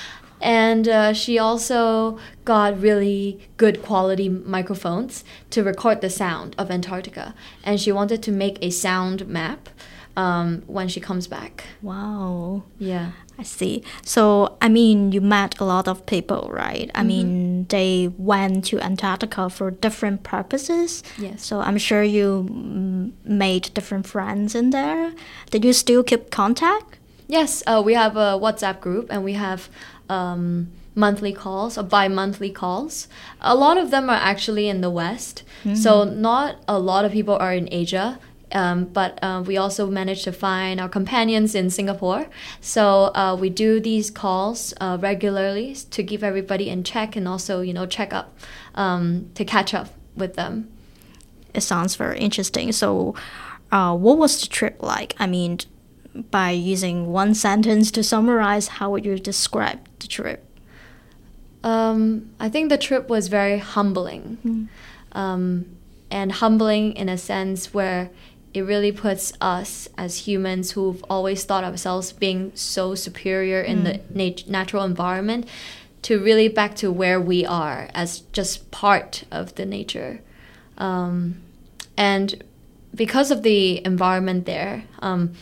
And 0.42 0.88
uh, 0.88 1.14
she 1.14 1.40
also 1.40 2.20
got 2.44 2.80
really 2.80 3.40
good 3.58 3.82
quality 3.82 4.30
microphones 4.30 5.24
to 5.50 5.64
record 5.64 6.02
the 6.02 6.10
sound 6.10 6.56
of 6.58 6.70
Antarctica. 6.70 7.34
And 7.64 7.80
she 7.80 7.92
wanted 7.92 8.22
to 8.24 8.32
make 8.32 8.60
a 8.62 8.70
sound 8.70 9.28
map 9.28 9.70
um, 10.18 10.62
when 10.68 10.88
she 10.88 11.00
comes 11.00 11.28
back. 11.28 11.64
wow 11.82 12.64
Yeah. 12.80 13.12
i 13.38 13.44
see 13.44 13.84
so 14.02 14.56
i 14.62 14.70
mean 14.70 15.12
you 15.12 15.20
met 15.20 15.60
a 15.60 15.66
lot 15.66 15.88
of 15.90 16.06
people 16.06 16.48
right 16.54 16.88
Mm-hmm. 16.88 17.02
i 17.02 17.04
mean 17.04 17.66
they 17.68 18.10
went 18.18 18.64
to 18.70 18.80
antarctica 18.80 19.50
for 19.50 19.72
different 19.72 20.24
purposes 20.24 21.04
Yes. 21.18 21.44
so 21.48 21.60
i'm 21.60 21.78
sure 21.78 22.02
you 22.04 22.48
mm, 22.50 23.12
made 23.26 23.64
different 23.74 24.06
friends 24.08 24.56
in 24.56 24.70
there 24.70 25.12
did 25.52 25.66
you 25.66 25.74
still 25.74 26.02
keep 26.04 26.32
contact 26.32 26.98
Yes, 27.28 27.64
uh, 27.66 27.82
we 27.84 27.94
have 27.94 28.16
a 28.16 28.40
WhatsApp 28.40 28.80
group 28.80 29.08
and 29.10 29.24
we 29.24 29.34
have 29.34 29.70
um, 30.10 30.72
monthly 30.94 31.34
calls 31.34 31.78
or 31.78 31.84
bi 31.84 32.08
monthly 32.08 32.52
calls. 32.52 33.08
A 33.42 33.56
lot 33.56 33.78
of 33.78 33.92
them 33.92 34.10
are 34.10 34.22
actually 34.22 34.70
in 34.70 34.82
the 34.82 34.90
West. 34.92 35.44
So, 35.76 36.04
not 36.04 36.58
a 36.68 36.78
lot 36.78 37.06
of 37.06 37.12
people 37.12 37.36
are 37.36 37.54
in 37.54 37.68
Asia. 37.72 38.20
Um, 38.52 38.86
but 38.86 39.20
uh, 39.24 39.44
we 39.46 39.58
also 39.58 39.88
managed 39.88 40.24
to 40.26 40.32
find 40.32 40.80
our 40.80 40.88
companions 40.88 41.56
in 41.56 41.70
Singapore. 41.70 42.28
So 42.62 43.12
uh, 43.16 43.36
we 43.36 43.50
do 43.50 43.82
these 43.82 44.10
calls 44.12 44.74
uh, 44.80 44.98
regularly 45.02 45.76
to 45.76 46.04
keep 46.04 46.24
everybody 46.24 46.70
in 46.70 46.84
check 46.84 47.16
and 47.18 47.28
also, 47.28 47.62
you 47.62 47.74
know, 47.74 47.86
check 47.88 48.14
up 48.14 48.38
um, 48.76 49.30
to 49.34 49.44
catch 49.44 49.74
up 49.74 49.90
with 50.16 50.36
them. 50.36 50.72
It 51.54 51.62
sounds 51.62 51.96
very 51.96 52.20
interesting. 52.20 52.72
So, 52.72 53.16
uh, 53.72 53.96
what 53.96 54.18
was 54.20 54.40
the 54.40 54.48
trip 54.48 54.78
like? 54.80 55.16
I 55.20 55.26
mean, 55.26 55.60
by 56.32 56.52
using 56.52 57.08
one 57.08 57.34
sentence 57.34 57.92
to 57.92 58.04
summarize, 58.04 58.68
how 58.68 58.90
would 58.92 59.06
you 59.06 59.20
describe 59.20 59.80
the 60.00 60.08
trip? 60.08 60.44
Um, 61.64 62.30
I 62.40 62.50
think 62.50 62.70
the 62.70 62.78
trip 62.78 63.10
was 63.10 63.28
very 63.28 63.58
humbling. 63.58 64.70
Um, 65.12 65.66
and 66.12 66.32
humbling 66.32 66.94
in 66.94 67.10
a 67.10 67.18
sense 67.18 67.74
where 67.74 68.10
it 68.54 68.62
really 68.62 68.92
puts 68.92 69.34
us 69.42 69.90
as 69.98 70.28
humans 70.28 70.72
who've 70.72 71.04
always 71.10 71.44
thought 71.44 71.64
ourselves 71.64 72.14
being 72.14 72.52
so 72.56 72.96
superior 72.96 73.62
in 73.62 73.84
the 73.84 74.00
nat- 74.10 74.48
natural 74.48 74.86
environment 74.86 75.46
to 76.04 76.24
really 76.24 76.48
back 76.48 76.76
to 76.76 76.92
where 76.92 77.20
we 77.20 77.46
are 77.46 77.90
as 77.94 78.20
just 78.32 78.72
part 78.72 79.24
of 79.30 79.56
the 79.56 79.66
nature. 79.66 80.22
Um, 80.78 81.42
and 81.98 82.44
because 82.94 83.32
of 83.32 83.44
the 83.44 83.86
environment 83.86 84.46
there, 84.46 84.84
um, 85.00 85.34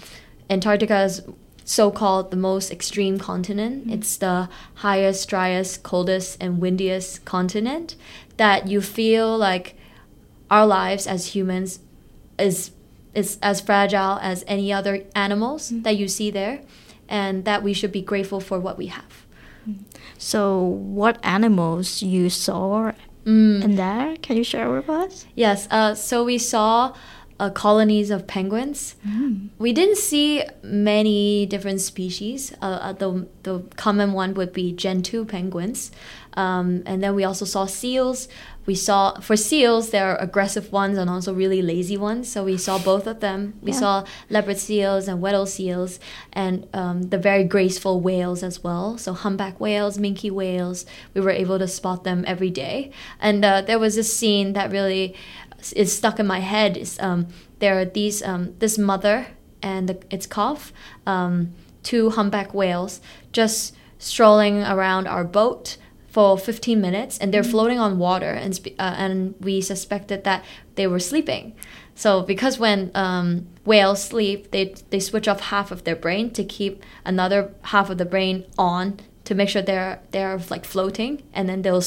Antarctica 0.54 1.02
is 1.04 1.22
so 1.66 1.90
called 1.92 2.30
the 2.30 2.38
most 2.38 2.72
extreme 2.72 3.18
continent. 3.18 3.90
It's 3.90 4.18
the 4.18 4.50
highest, 4.76 5.28
driest, 5.30 5.82
coldest, 5.84 6.38
and 6.42 6.60
windiest 6.62 7.26
continent 7.26 7.96
that 8.38 8.68
you 8.68 8.80
feel 8.82 9.38
like 9.38 9.76
our 10.52 10.68
lives 10.68 11.08
as 11.08 11.34
humans 11.36 11.80
is 12.38 12.72
is 13.16 13.38
as 13.42 13.62
fragile 13.62 14.18
as 14.22 14.44
any 14.48 14.74
other 14.74 15.04
animals 15.16 15.70
that 15.84 15.96
you 15.98 16.08
see 16.08 16.32
there 16.32 16.62
and 17.08 17.46
that 17.46 17.62
we 17.62 17.72
should 17.74 17.92
be 17.92 18.02
grateful 18.02 18.40
for 18.40 18.60
what 18.60 18.76
we 18.78 18.88
have. 18.88 19.14
So, 20.18 20.62
what 20.64 21.18
animals 21.24 22.02
you 22.02 22.30
saw 22.30 22.92
Mm. 23.26 23.64
in 23.64 23.76
there? 23.76 24.18
Can 24.22 24.36
you 24.36 24.44
share 24.44 24.70
with 24.70 24.90
us? 24.90 25.26
Yes, 25.36 25.68
uh, 25.72 25.94
so 25.96 26.26
we 26.26 26.38
saw 26.38 26.94
uh, 27.40 27.50
colonies 27.50 28.10
of 28.12 28.28
penguins. 28.28 28.96
We 29.60 29.74
didn't 29.74 29.98
see 29.98 30.44
many 30.62 31.46
different 31.46 31.82
species. 31.82 32.54
Uh, 32.62 32.66
uh, 32.66 32.94
the, 32.94 33.28
the 33.44 33.60
common 33.76 34.14
one 34.14 34.34
would 34.36 34.54
be 34.54 34.72
Gentoo 34.72 35.26
penguins. 35.26 35.92
Um, 36.36 36.82
and 36.86 37.04
then 37.04 37.14
we 37.14 37.24
also 37.24 37.46
saw 37.46 37.66
seals. 37.68 38.28
We 38.66 38.76
saw, 38.76 39.20
for 39.20 39.36
seals, 39.36 39.90
there 39.92 40.08
are 40.12 40.18
aggressive 40.18 40.72
ones 40.72 40.98
and 40.98 41.10
also 41.10 41.34
really 41.34 41.62
lazy 41.62 41.98
ones. 41.98 42.32
So 42.32 42.46
we 42.46 42.58
saw 42.58 42.80
both 42.80 43.06
of 43.08 43.20
them. 43.20 43.54
We 43.62 43.72
Yeah. 43.72 43.80
saw 43.80 44.06
leopard 44.30 44.58
seals 44.58 45.08
and 45.08 45.22
Weddell 45.22 45.46
seals 45.46 46.00
and 46.32 46.66
um, 46.74 47.04
the 47.04 47.18
very 47.18 47.44
graceful 47.44 48.00
whales 48.00 48.42
as 48.42 48.64
well. 48.64 48.98
So 48.98 49.14
humpback 49.14 49.60
whales, 49.60 49.98
minke 50.00 50.32
whales, 50.32 50.86
we 51.14 51.22
were 51.22 51.30
able 51.30 51.60
to 51.60 51.68
spot 51.68 52.04
them 52.04 52.24
every 52.26 52.50
day. 52.50 52.92
And 53.20 53.44
uh, 53.46 53.62
there 53.62 53.78
was 53.80 53.96
this 53.96 54.12
scene 54.12 54.54
that 54.54 54.72
really 54.72 55.14
is 55.72 55.96
stuck 55.96 56.20
in 56.20 56.28
my 56.28 56.40
head. 56.40 56.76
Is 56.76 57.00
um, 57.00 57.28
there 57.60 57.80
are 57.80 57.86
these 57.86 58.22
um, 58.22 58.56
this 58.60 58.78
mother 58.78 59.28
and 59.62 59.88
the, 59.88 60.04
its 60.10 60.28
calf, 60.28 60.74
um, 61.08 61.54
two 61.84 62.10
humpback 62.10 62.54
whales, 62.54 63.00
just 63.32 63.74
strolling 63.98 64.62
around 64.64 65.08
our 65.08 65.24
boat 65.24 65.78
for 66.14 66.38
15 66.38 66.80
minutes, 66.80 67.18
and 67.18 67.34
they're 67.34 67.44
floating 67.44 67.80
on 67.80 67.98
water, 67.98 68.32
and 68.32 68.60
uh, 68.78 68.96
and 68.98 69.34
we 69.40 69.62
suspected 69.62 70.24
that 70.26 70.44
they 70.76 70.86
were 70.86 71.00
sleeping. 71.00 71.56
So 71.96 72.22
because 72.22 72.60
when 72.60 72.92
um, 72.94 73.48
whales 73.66 74.04
sleep, 74.04 74.52
they 74.52 74.76
they 74.90 75.00
switch 75.00 75.28
off 75.28 75.40
half 75.40 75.72
of 75.72 75.86
their 75.86 75.96
brain 75.96 76.32
to 76.32 76.44
keep 76.44 76.84
another 77.06 77.54
half 77.64 77.90
of 77.90 77.98
the 77.98 78.06
brain 78.06 78.46
on 78.58 79.00
to 79.26 79.34
make 79.34 79.50
sure 79.50 79.62
they're 79.62 80.02
they're 80.12 80.40
like 80.50 80.66
floating, 80.66 81.24
and 81.34 81.48
then 81.50 81.62
they'll 81.62 81.84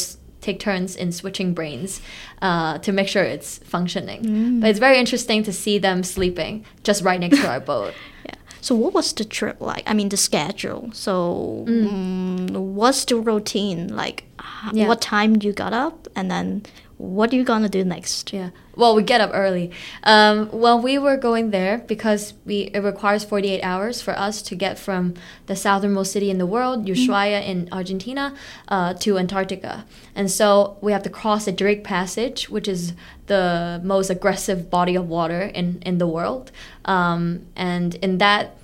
take 0.46 0.60
turns 0.60 0.96
in 0.96 1.12
switching 1.12 1.52
brains 1.52 2.00
uh, 2.40 2.78
to 2.78 2.92
make 2.92 3.08
sure 3.08 3.22
it's 3.22 3.58
functioning. 3.58 4.60
But 4.60 4.70
it's 4.70 4.78
very 4.78 4.98
interesting 4.98 5.42
to 5.44 5.52
see 5.52 5.78
them 5.78 6.02
sleeping 6.02 6.64
just 6.84 7.02
right 7.02 7.20
next 7.20 7.40
to 7.40 7.48
our 7.48 7.60
boat. 7.72 7.92
Yeah. 8.24 8.34
So, 8.60 8.74
what 8.74 8.94
was 8.94 9.12
the 9.12 9.24
trip 9.24 9.60
like? 9.60 9.82
I 9.86 9.94
mean, 9.94 10.08
the 10.08 10.16
schedule. 10.16 10.90
So, 10.92 11.64
mm. 11.68 12.50
what's 12.50 13.04
the 13.04 13.16
routine 13.16 13.94
like? 13.94 14.24
Yeah. 14.72 14.88
What 14.88 15.00
time 15.00 15.38
you 15.42 15.52
got 15.52 15.72
up, 15.72 16.08
and 16.14 16.30
then 16.30 16.62
what 16.98 17.32
are 17.32 17.36
you 17.36 17.44
gonna 17.44 17.68
do 17.68 17.84
next? 17.84 18.32
Yeah. 18.32 18.50
Well, 18.74 18.94
we 18.94 19.02
get 19.02 19.20
up 19.20 19.30
early. 19.32 19.70
Um, 20.02 20.50
well, 20.52 20.80
we 20.80 20.98
were 20.98 21.16
going 21.16 21.50
there 21.50 21.78
because 21.78 22.34
we 22.44 22.70
it 22.74 22.80
requires 22.80 23.24
48 23.24 23.62
hours 23.62 24.00
for 24.00 24.18
us 24.18 24.40
to 24.42 24.54
get 24.54 24.78
from 24.78 25.14
the 25.46 25.56
southernmost 25.56 26.12
city 26.12 26.30
in 26.30 26.38
the 26.38 26.46
world, 26.46 26.86
Ushuaia 26.86 27.46
in 27.46 27.68
Argentina, 27.70 28.34
uh, 28.68 28.94
to 28.94 29.18
Antarctica. 29.18 29.84
And 30.14 30.30
so 30.30 30.78
we 30.80 30.92
have 30.92 31.02
to 31.02 31.10
cross 31.10 31.44
the 31.44 31.52
Drake 31.52 31.84
Passage, 31.84 32.48
which 32.48 32.68
is 32.68 32.94
the 33.26 33.80
most 33.84 34.08
aggressive 34.08 34.70
body 34.70 34.94
of 34.94 35.08
water 35.08 35.42
in, 35.42 35.82
in 35.84 35.98
the 35.98 36.06
world. 36.06 36.50
Um, 36.84 37.46
and 37.56 37.94
in 37.96 38.18
that 38.18 38.56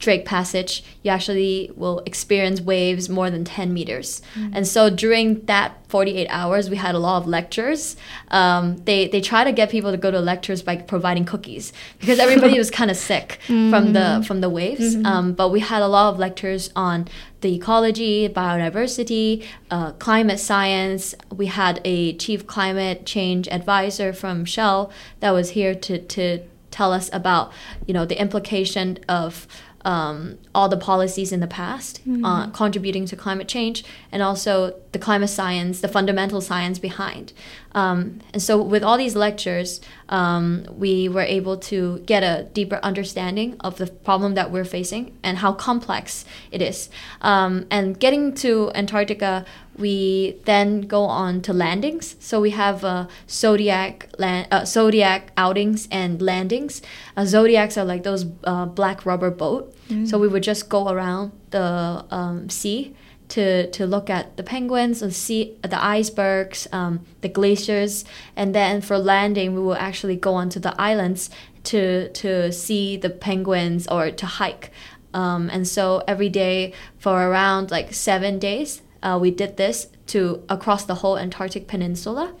Drake 0.00 0.24
Passage, 0.24 0.82
you 1.02 1.10
actually 1.10 1.70
will 1.76 2.02
experience 2.06 2.60
waves 2.60 3.08
more 3.08 3.30
than 3.30 3.44
10 3.44 3.72
meters. 3.72 4.22
And 4.54 4.66
so 4.66 4.88
during 4.88 5.44
that 5.44 5.76
48 5.88 6.26
hours, 6.28 6.70
we 6.70 6.76
had 6.76 6.94
a 6.94 6.98
lot 6.98 7.18
of 7.22 7.28
lectures. 7.28 7.96
Um, 8.28 8.78
they, 8.84 9.08
they 9.08 9.20
try 9.20 9.44
to 9.44 9.52
get 9.52 9.68
people 9.68 9.90
to 9.90 9.98
go 9.98 10.10
to 10.10 10.18
lectures 10.18 10.62
by 10.62 10.76
providing 10.76 11.26
cookies 11.26 11.72
because 12.00 12.18
everybody 12.18 12.56
was 12.64 12.70
kind 12.70 12.90
of 12.90 12.96
sick 12.96 13.40
from 13.44 13.92
the 13.92 14.24
from 14.26 14.40
the 14.40 14.48
waves. 14.48 14.96
Um, 15.04 15.34
but 15.34 15.50
we 15.50 15.60
had 15.60 15.82
a 15.82 15.88
lot 15.88 16.12
of 16.12 16.18
lectures 16.18 16.70
on 16.74 17.06
the 17.42 17.54
ecology, 17.54 18.28
biodiversity, 18.28 19.44
uh, 19.70 19.92
climate 19.92 20.40
science. 20.40 21.14
We 21.30 21.46
had 21.46 21.80
a 21.84 22.14
chief 22.16 22.46
climate 22.46 23.04
change 23.04 23.48
advisor 23.48 24.12
from 24.12 24.44
Shell 24.46 24.90
that 25.20 25.32
was 25.32 25.50
here 25.50 25.74
to, 25.74 25.98
to 25.98 26.40
tell 26.70 26.92
us 26.92 27.10
about 27.12 27.52
you 27.86 27.92
know 27.92 28.06
the 28.06 28.20
implication 28.20 28.98
of 29.08 29.46
um, 29.84 30.38
all 30.54 30.68
the 30.68 30.76
policies 30.76 31.32
in 31.32 31.40
the 31.40 31.46
past 31.46 32.00
uh, 32.24 32.46
contributing 32.50 33.06
to 33.06 33.16
climate 33.16 33.48
change 33.48 33.84
and 34.12 34.22
also 34.22 34.74
the 34.92 34.98
climate 34.98 35.30
science 35.30 35.80
the 35.80 35.88
fundamental 35.88 36.40
science 36.40 36.78
behind. 36.78 37.32
Um, 37.72 38.20
and 38.32 38.42
so 38.42 38.60
with 38.60 38.82
all 38.82 38.98
these 38.98 39.16
lectures 39.16 39.80
um, 40.08 40.66
we 40.70 41.08
were 41.08 41.22
able 41.22 41.56
to 41.56 42.00
get 42.00 42.22
a 42.22 42.48
deeper 42.52 42.80
understanding 42.82 43.56
of 43.60 43.78
the 43.78 43.86
problem 43.86 44.34
that 44.34 44.50
we're 44.50 44.64
facing 44.64 45.16
and 45.22 45.38
how 45.38 45.52
complex 45.52 46.24
it 46.50 46.60
is. 46.60 46.90
Um, 47.20 47.66
and 47.70 47.98
getting 47.98 48.34
to 48.36 48.70
antarctica 48.74 49.44
we 49.80 50.36
then 50.44 50.82
go 50.82 51.04
on 51.04 51.40
to 51.42 51.52
landings. 51.52 52.16
So 52.20 52.40
we 52.40 52.50
have 52.50 52.84
uh, 52.84 53.06
zodiac 53.28 54.08
land, 54.18 54.48
uh, 54.50 54.64
zodiac 54.64 55.32
outings 55.36 55.88
and 55.90 56.20
landings. 56.20 56.82
Uh, 57.16 57.24
zodiacs 57.24 57.76
are 57.78 57.84
like 57.84 58.02
those 58.02 58.26
uh, 58.44 58.66
black 58.66 59.06
rubber 59.06 59.30
boat. 59.30 59.74
So 60.06 60.18
we 60.18 60.28
would 60.28 60.44
just 60.44 60.68
go 60.68 60.88
around 60.88 61.32
the 61.50 62.04
um, 62.12 62.48
sea 62.48 62.94
to 63.30 63.70
to 63.70 63.86
look 63.86 64.10
at 64.10 64.36
the 64.36 64.42
penguins, 64.42 65.00
the 65.00 65.10
sea, 65.10 65.56
the 65.62 65.82
icebergs, 65.82 66.68
um, 66.72 67.00
the 67.22 67.28
glaciers, 67.28 68.04
and 68.36 68.54
then 68.54 68.80
for 68.80 68.98
landing 68.98 69.54
we 69.54 69.60
will 69.60 69.74
actually 69.74 70.16
go 70.16 70.34
onto 70.34 70.60
the 70.60 70.74
islands 70.80 71.30
to 71.64 72.08
to 72.10 72.52
see 72.52 72.96
the 72.96 73.10
penguins 73.10 73.88
or 73.88 74.10
to 74.10 74.26
hike. 74.26 74.70
Um, 75.12 75.50
and 75.50 75.66
so 75.66 76.02
every 76.06 76.28
day 76.28 76.72
for 76.98 77.28
around 77.28 77.70
like 77.70 77.92
seven 77.92 78.38
days, 78.38 78.82
uh, 79.02 79.18
we 79.20 79.30
did 79.30 79.56
this 79.56 79.88
to 80.08 80.42
across 80.48 80.84
the 80.84 80.96
whole 80.96 81.18
Antarctic 81.18 81.66
Peninsula. 81.68 82.32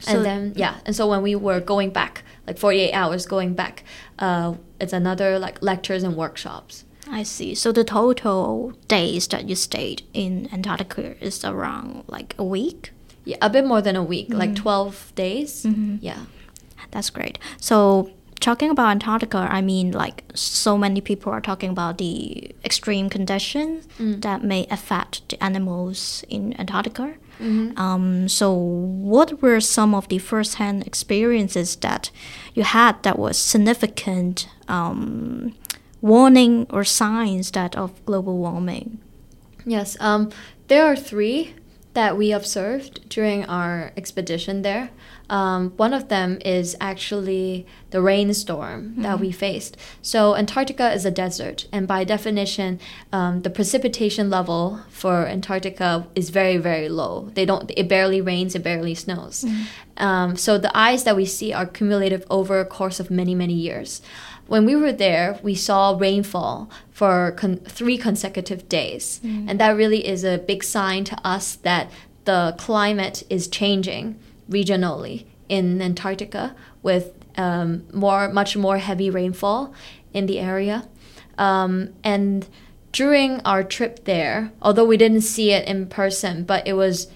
So- 0.00 0.16
and 0.16 0.24
then 0.24 0.52
yeah, 0.56 0.76
and 0.86 0.96
so 0.96 1.06
when 1.06 1.22
we 1.22 1.34
were 1.34 1.60
going 1.60 1.90
back, 1.90 2.22
like 2.46 2.58
forty 2.58 2.80
eight 2.80 2.92
hours 2.92 3.26
going 3.26 3.54
back, 3.54 3.84
uh, 4.18 4.54
it's 4.80 4.92
another 4.92 5.38
like 5.38 5.60
lectures 5.62 6.02
and 6.02 6.16
workshops. 6.16 6.84
I 7.10 7.22
see. 7.24 7.54
So 7.54 7.72
the 7.72 7.84
total 7.84 8.72
days 8.88 9.26
that 9.28 9.48
you 9.48 9.54
stayed 9.56 10.02
in 10.14 10.48
Antarctica 10.52 11.16
is 11.24 11.44
around 11.44 12.04
like 12.06 12.34
a 12.38 12.44
week. 12.44 12.92
Yeah, 13.24 13.36
a 13.42 13.50
bit 13.50 13.66
more 13.66 13.82
than 13.82 13.96
a 13.96 14.02
week, 14.02 14.28
like 14.32 14.54
twelve 14.54 15.12
days. 15.16 15.66
Yeah. 16.00 16.24
That's 16.92 17.10
great. 17.10 17.38
So 17.58 18.10
talking 18.40 18.70
about 18.70 18.90
Antarctica, 18.90 19.46
I 19.50 19.60
mean, 19.60 19.92
like 19.92 20.24
so 20.34 20.76
many 20.78 21.00
people 21.00 21.32
are 21.32 21.40
talking 21.40 21.70
about 21.70 21.98
the 21.98 22.50
extreme 22.64 23.08
conditions 23.08 23.86
that 24.20 24.42
may 24.42 24.66
affect 24.70 25.28
the 25.28 25.42
animals 25.42 26.24
in 26.28 26.58
Antarctica. 26.58 27.14
Um, 27.78 28.28
so, 28.28 28.52
what 28.52 29.40
were 29.40 29.60
some 29.60 29.94
of 29.94 30.08
the 30.08 30.18
first-hand 30.18 30.86
experiences 30.86 31.76
that 31.76 32.10
you 32.54 32.64
had 32.64 33.02
that 33.02 33.18
was 33.18 33.38
significant 33.38 34.46
um, 34.68 35.54
warning 36.02 36.66
or 36.68 36.84
signs 36.84 37.50
that 37.52 37.76
of 37.76 38.04
global 38.04 38.36
warming? 38.36 39.00
Yes, 39.64 39.96
um, 40.00 40.30
there 40.68 40.84
are 40.84 40.96
three 40.96 41.54
that 41.94 42.16
we 42.16 42.30
observed 42.32 43.08
during 43.08 43.44
our 43.46 43.92
expedition 43.96 44.62
there. 44.62 44.90
Um, 45.30 45.70
one 45.76 45.94
of 45.94 46.08
them 46.08 46.38
is 46.44 46.76
actually 46.80 47.64
the 47.90 48.02
rainstorm 48.02 49.00
that 49.02 49.20
we 49.20 49.30
faced. 49.30 49.76
So, 50.02 50.34
Antarctica 50.34 50.92
is 50.92 51.04
a 51.06 51.10
desert, 51.10 51.66
and 51.72 51.86
by 51.86 52.02
definition, 52.02 52.80
um, 53.12 53.42
the 53.42 53.50
precipitation 53.50 54.28
level 54.28 54.80
for 54.90 55.26
Antarctica 55.26 56.08
is 56.16 56.30
very, 56.30 56.56
very 56.56 56.88
low. 56.88 57.30
They 57.34 57.46
don't. 57.46 57.70
It 57.76 57.88
barely 57.88 58.20
rains. 58.20 58.56
It 58.56 58.64
barely 58.64 58.94
snows. 58.94 59.46
Um, 59.96 60.36
so 60.36 60.58
the 60.58 60.76
ice 60.76 61.04
that 61.04 61.14
we 61.14 61.26
see 61.26 61.52
are 61.52 61.66
cumulative 61.66 62.24
over 62.30 62.58
a 62.58 62.64
course 62.64 62.98
of 63.00 63.10
many, 63.10 63.34
many 63.34 63.52
years. 63.52 64.00
When 64.46 64.64
we 64.66 64.74
were 64.74 64.92
there, 64.92 65.38
we 65.42 65.54
saw 65.54 65.96
rainfall 65.96 66.70
for 66.90 67.32
con- 67.36 67.58
three 67.58 67.98
consecutive 67.98 68.68
days. 68.68 69.20
And 69.48 69.60
that 69.60 69.76
really 69.76 70.06
is 70.06 70.24
a 70.24 70.38
big 70.38 70.64
sign 70.64 71.04
to 71.04 71.16
us 71.24 71.54
that 71.56 71.90
the 72.24 72.54
climate 72.58 73.22
is 73.30 73.46
changing 73.46 74.18
regionally 74.50 75.24
in 75.48 75.80
Antarctica 75.80 76.54
with 76.82 77.12
um, 77.36 77.86
more, 77.92 78.28
much 78.28 78.56
more 78.56 78.78
heavy 78.78 79.10
rainfall 79.10 79.72
in 80.12 80.26
the 80.26 80.38
area. 80.38 80.88
Um, 81.38 81.94
and 82.04 82.46
during 82.92 83.40
our 83.40 83.62
trip 83.62 84.04
there, 84.04 84.52
although 84.60 84.84
we 84.84 84.96
didn't 84.96 85.22
see 85.22 85.52
it 85.52 85.66
in 85.66 85.86
person, 85.86 86.44
but 86.44 86.66
it 86.66 86.74
was 86.74 87.08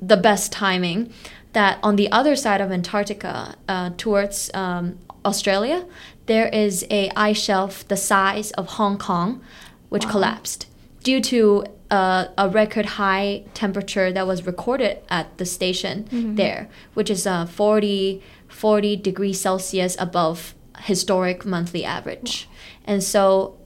the 0.00 0.16
best 0.16 0.52
timing 0.52 1.12
that 1.52 1.78
on 1.82 1.96
the 1.96 2.10
other 2.12 2.36
side 2.36 2.60
of 2.60 2.70
Antarctica, 2.70 3.54
uh, 3.66 3.90
towards 3.96 4.50
um, 4.52 4.98
Australia, 5.24 5.86
there 6.26 6.48
is 6.48 6.86
a 6.90 7.10
ice 7.16 7.42
shelf 7.42 7.86
the 7.88 7.96
size 7.96 8.50
of 8.52 8.66
Hong 8.66 8.98
Kong, 8.98 9.42
which 9.88 10.06
collapsed 10.06 10.66
due 11.02 11.20
to 11.20 11.64
uh, 11.90 12.26
a 12.36 12.48
record 12.48 12.86
high 12.86 13.44
temperature 13.54 14.12
that 14.12 14.26
was 14.26 14.46
recorded 14.46 14.98
at 15.08 15.36
the 15.38 15.44
station 15.46 16.06
there, 16.36 16.68
which 16.94 17.10
is 17.10 17.26
uh, 17.26 17.46
40, 17.46 18.22
40 18.48 18.96
degrees 18.96 19.40
Celsius 19.40 19.96
above 19.98 20.54
historic 20.80 21.44
monthly 21.44 21.84
average. 21.84 22.48
And 22.84 23.02
so 23.02 23.56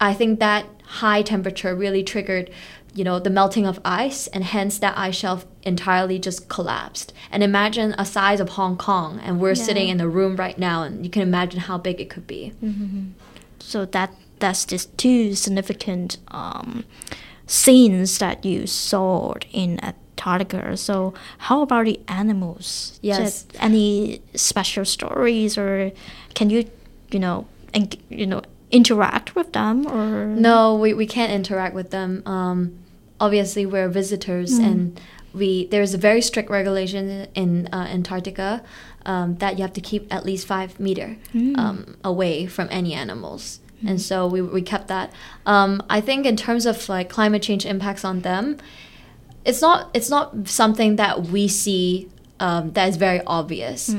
I 0.00 0.14
think 0.14 0.38
that 0.40 0.66
high 0.84 1.22
temperature 1.22 1.74
really 1.74 2.02
triggered, 2.02 2.50
you 2.94 3.04
know, 3.04 3.18
the 3.18 3.30
melting 3.30 3.66
of 3.66 3.80
ice, 3.84 4.26
and 4.28 4.42
hence 4.44 4.78
that 4.78 4.96
ice 4.96 5.16
shelf 5.16 5.46
entirely 5.62 6.18
just 6.18 6.48
collapsed. 6.48 7.12
And 7.30 7.42
imagine 7.42 7.94
a 7.98 8.04
size 8.04 8.40
of 8.40 8.50
Hong 8.50 8.76
Kong, 8.76 9.20
and 9.22 9.40
we're 9.40 9.54
sitting 9.54 9.88
in 9.88 9.98
the 9.98 10.08
room 10.08 10.36
right 10.36 10.58
now, 10.58 10.82
and 10.82 11.04
you 11.04 11.10
can 11.10 11.22
imagine 11.22 11.60
how 11.60 11.78
big 11.78 12.00
it 12.00 12.10
could 12.10 12.26
be. 12.26 12.52
So 13.60 13.84
that 13.86 14.14
that's 14.40 14.64
just 14.64 14.96
two 14.96 15.34
significant 15.34 16.16
um, 16.28 16.84
scenes 17.48 18.18
that 18.18 18.44
you 18.44 18.66
saw 18.68 19.34
in 19.50 19.80
Antarctica. 19.82 20.76
So 20.76 21.14
how 21.38 21.62
about 21.62 21.86
the 21.86 21.98
animals? 22.06 23.00
Yes. 23.02 23.18
Just 23.18 23.56
any 23.58 24.22
special 24.34 24.84
stories, 24.84 25.58
or 25.58 25.90
can 26.34 26.50
you, 26.50 26.70
you 27.10 27.18
know, 27.18 27.46
and 27.74 27.96
you 28.08 28.26
know, 28.26 28.42
interact 28.70 29.34
with 29.34 29.52
them, 29.52 29.86
or 29.86 30.26
No, 30.26 30.76
we, 30.76 30.94
we 30.94 31.06
can't 31.06 31.32
interact 31.32 31.74
with 31.74 31.90
them. 31.90 32.22
Um, 32.26 32.78
obviously, 33.18 33.66
we're 33.66 33.88
visitors, 33.88 34.58
and 34.58 35.00
we 35.32 35.66
there's 35.66 35.94
a 35.94 35.98
very 35.98 36.20
strict 36.20 36.50
regulation 36.50 37.26
in 37.34 37.68
uh, 37.72 37.88
Antarctica 37.90 38.62
um, 39.06 39.36
that 39.36 39.56
you 39.56 39.62
have 39.62 39.72
to 39.72 39.80
keep 39.80 40.12
at 40.12 40.24
least 40.24 40.46
five 40.46 40.78
meter 40.78 41.16
um, 41.56 41.96
away 42.04 42.46
from 42.46 42.68
any 42.70 42.92
animals. 42.94 43.60
And 43.86 44.00
so 44.00 44.26
we, 44.26 44.42
we 44.42 44.62
kept 44.62 44.88
that. 44.88 45.12
Um, 45.46 45.82
I 45.88 46.00
think 46.00 46.26
in 46.26 46.36
terms 46.36 46.66
of 46.66 46.88
like 46.88 47.08
climate 47.08 47.42
change 47.42 47.64
impacts 47.64 48.04
on 48.04 48.20
them, 48.22 48.56
it's 49.44 49.62
not 49.62 49.90
it's 49.94 50.10
not 50.10 50.48
something 50.48 50.96
that 50.96 51.22
we 51.26 51.46
see 51.48 52.08
um, 52.40 52.72
that 52.72 52.88
is 52.88 52.96
very 52.96 53.20
obvious. 53.26 53.94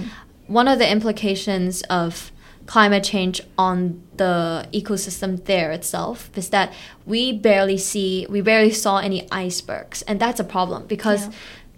One 0.47 0.67
of 0.67 0.79
the 0.79 0.89
implications 0.91 1.81
of 1.83 2.31
climate 2.65 3.03
change 3.03 3.41
on 3.57 4.03
the 4.17 4.67
ecosystem 4.73 5.43
there 5.45 5.71
itself 5.71 6.29
is 6.35 6.49
that 6.49 6.71
we 7.05 7.31
barely 7.33 7.77
see 7.77 8.27
we 8.29 8.41
barely 8.41 8.71
saw 8.71 8.97
any 8.97 9.27
icebergs, 9.31 10.01
and 10.03 10.19
that's 10.19 10.39
a 10.39 10.43
problem 10.43 10.85
because 10.87 11.27
Yeah. 11.27 11.31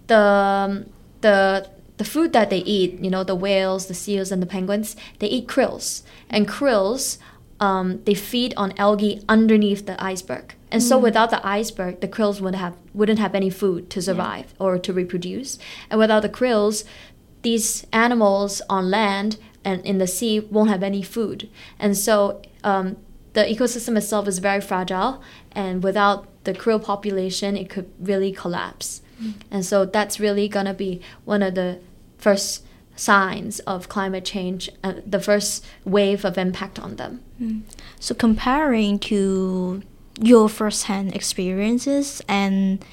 the 0.08 0.18
um, 0.18 0.86
the 1.20 1.68
the 1.98 2.04
food 2.04 2.32
that 2.32 2.50
they 2.50 2.58
eat, 2.58 2.98
you 3.00 3.10
know, 3.10 3.22
the 3.22 3.34
whales, 3.36 3.86
the 3.86 3.94
seals, 3.94 4.32
and 4.32 4.42
the 4.42 4.46
penguins, 4.46 4.96
they 5.20 5.28
eat 5.28 5.46
krills, 5.46 6.02
and 6.28 6.48
krills 6.48 7.18
um, 7.62 8.02
they 8.06 8.14
feed 8.14 8.52
on 8.56 8.74
algae 8.76 9.22
underneath 9.28 9.86
the 9.86 9.96
iceberg. 10.02 10.54
And 10.72 10.82
so 10.82 10.98
without 10.98 11.30
the 11.30 11.46
iceberg, 11.46 12.00
the 12.00 12.08
krills 12.08 12.40
would 12.40 12.56
have 12.56 12.74
wouldn't 12.92 13.20
have 13.20 13.34
any 13.36 13.50
food 13.50 13.88
to 13.90 14.02
survive 14.02 14.46
or 14.58 14.78
to 14.78 14.92
reproduce. 14.92 15.58
And 15.88 16.00
without 16.00 16.22
the 16.22 16.28
krills, 16.28 16.84
these 17.42 17.86
animals 17.92 18.62
on 18.68 18.90
land 18.90 19.38
and 19.64 19.84
in 19.86 19.98
the 19.98 20.06
sea 20.06 20.40
won't 20.40 20.70
have 20.70 20.82
any 20.82 21.02
food. 21.02 21.48
And 21.78 21.96
so 21.96 22.42
um, 22.64 22.96
the 23.34 23.42
ecosystem 23.42 23.96
itself 23.96 24.26
is 24.26 24.38
very 24.40 24.60
fragile, 24.60 25.22
and 25.52 25.84
without 25.84 26.26
the 26.44 26.52
krill 26.52 26.82
population, 26.82 27.56
it 27.56 27.70
could 27.70 27.88
really 28.00 28.32
collapse. 28.32 29.02
And 29.52 29.64
so 29.64 29.84
that's 29.84 30.18
really 30.18 30.48
going 30.48 30.66
to 30.66 30.74
be 30.74 31.00
one 31.24 31.42
of 31.44 31.54
the 31.54 31.78
first 32.18 32.64
signs 32.96 33.60
of 33.60 33.88
climate 33.88 34.24
change, 34.24 34.70
uh, 34.84 34.94
the 35.06 35.20
first 35.20 35.64
wave 35.84 36.24
of 36.24 36.38
impact 36.38 36.78
on 36.78 36.96
them. 36.96 37.22
So 37.98 38.14
comparing 38.14 38.98
to 39.00 39.82
your 40.20 40.48
first-hand 40.48 41.14
experiences 41.14 42.22
and 42.28 42.84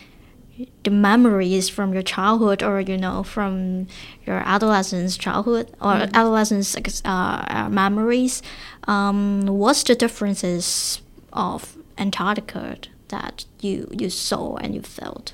the 0.83 0.91
memories 0.91 1.69
from 1.69 1.93
your 1.93 2.01
childhood 2.01 2.61
or 2.61 2.81
you 2.81 2.97
know 2.97 3.23
from 3.23 3.87
your 4.25 4.37
adolescence 4.45 5.17
childhood 5.17 5.71
or 5.81 5.93
adolescence 6.13 6.75
uh, 7.05 7.45
uh, 7.47 7.69
memories 7.69 8.41
um, 8.85 9.45
what's 9.45 9.83
the 9.83 9.95
differences 9.95 11.01
of 11.31 11.77
antarctica 11.97 12.77
that 13.09 13.45
you 13.59 13.87
you 13.91 14.09
saw 14.09 14.55
and 14.57 14.73
you 14.73 14.81
felt? 14.81 15.33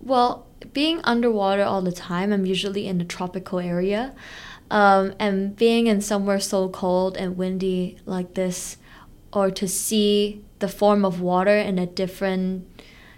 Well, 0.00 0.46
being 0.72 1.00
underwater 1.04 1.62
all 1.62 1.82
the 1.82 1.92
time, 1.92 2.32
I'm 2.32 2.46
usually 2.46 2.86
in 2.86 3.00
a 3.00 3.04
tropical 3.04 3.58
area. 3.58 4.14
Um, 4.70 5.14
and 5.18 5.54
being 5.54 5.86
in 5.86 6.00
somewhere 6.00 6.40
so 6.40 6.68
cold 6.70 7.16
and 7.16 7.36
windy 7.36 7.98
like 8.06 8.34
this, 8.34 8.78
or 9.32 9.50
to 9.50 9.68
see 9.68 10.42
the 10.60 10.68
form 10.68 11.04
of 11.04 11.20
water 11.20 11.56
in 11.56 11.78
a 11.78 11.86
different 11.86 12.66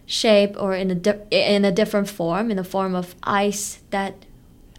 shape 0.07 0.57
or 0.59 0.74
in 0.74 0.90
a 0.90 0.94
di- 0.94 1.20
in 1.30 1.64
a 1.64 1.70
different 1.70 2.09
form, 2.09 2.50
in 2.50 2.57
the 2.57 2.64
form 2.64 2.94
of 2.94 3.14
ice 3.22 3.83
that 3.90 4.26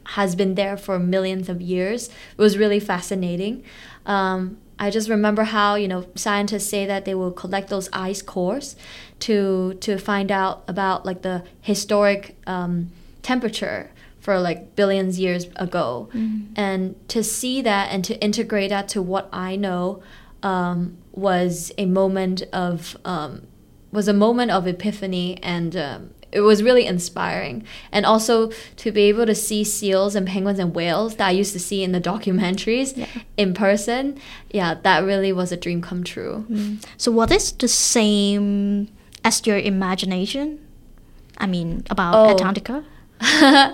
has 0.09 0.35
been 0.35 0.55
there 0.55 0.77
for 0.77 0.99
millions 0.99 1.49
of 1.49 1.61
years, 1.61 2.09
was 2.37 2.57
really 2.57 2.79
fascinating. 2.79 3.63
Um, 4.05 4.57
I 4.77 4.89
just 4.89 5.09
remember 5.09 5.43
how 5.43 5.75
you 5.75 5.87
know 5.87 6.05
scientists 6.15 6.69
say 6.69 6.85
that 6.85 7.05
they 7.05 7.15
will 7.15 7.31
collect 7.31 7.69
those 7.69 7.89
ice 7.93 8.21
cores 8.21 8.75
to 9.19 9.75
to 9.81 9.97
find 9.97 10.31
out 10.31 10.63
about 10.67 11.05
like 11.05 11.21
the 11.21 11.43
historic 11.61 12.35
um, 12.45 12.91
temperature 13.21 13.91
for 14.19 14.39
like 14.39 14.75
billions 14.75 15.19
years 15.19 15.45
ago, 15.55 16.09
and 16.55 16.95
to 17.09 17.23
see 17.23 17.61
that 17.61 17.91
and 17.91 18.03
to 18.05 18.19
integrate 18.21 18.69
that 18.69 18.87
to 18.89 19.01
what 19.01 19.29
I 19.31 19.55
know 19.55 20.01
um, 20.43 20.97
was 21.11 21.71
a 21.77 21.85
moment 21.85 22.41
of 22.51 22.97
um, 23.05 23.47
was 23.91 24.07
a 24.07 24.13
moment 24.13 24.51
of 24.51 24.67
epiphany 24.67 25.41
and. 25.43 26.11
It 26.35 26.41
was 26.41 26.61
really 26.61 26.85
inspiring, 26.85 27.63
and 27.91 28.05
also 28.05 28.51
to 28.83 28.91
be 28.91 29.03
able 29.11 29.25
to 29.25 29.33
see 29.35 29.63
seals 29.63 30.13
and 30.15 30.27
penguins 30.27 30.59
and 30.59 30.75
whales 30.75 31.15
that 31.15 31.27
I 31.27 31.31
used 31.31 31.53
to 31.53 31.59
see 31.59 31.81
in 31.83 31.91
the 31.91 32.01
documentaries 32.13 32.95
Yeah. 32.95 33.07
in 33.37 33.53
person. 33.53 34.19
Yeah, 34.51 34.75
that 34.83 35.03
really 35.03 35.31
was 35.33 35.51
a 35.51 35.57
dream 35.57 35.81
come 35.81 36.03
true. 36.03 36.45
so 36.97 37.11
what 37.11 37.31
is 37.31 37.51
the 37.53 37.67
same 37.67 38.87
as 39.23 39.41
your 39.47 39.57
imagination 39.57 40.59
i 41.39 41.45
mean 41.47 41.83
about 41.89 42.13
Oh. 42.15 42.29
antarctica 42.29 42.83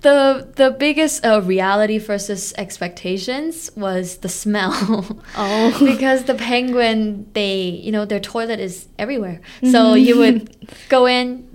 the 0.00 0.46
the 0.56 0.70
biggest 0.78 1.24
uh, 1.24 1.40
reality 1.42 1.98
versus 1.98 2.54
expectations 2.56 3.70
was 3.76 4.18
the 4.18 4.28
smell. 4.28 4.72
Oh. 5.36 5.74
because 5.84 6.24
the 6.24 6.34
penguin, 6.34 7.26
they 7.32 7.60
you 7.84 7.90
know 7.92 8.04
their 8.04 8.20
toilet 8.20 8.60
is 8.60 8.86
everywhere. 8.98 9.40
So 9.70 9.94
you 9.94 10.18
would 10.18 10.54
go 10.88 11.06
in, 11.06 11.47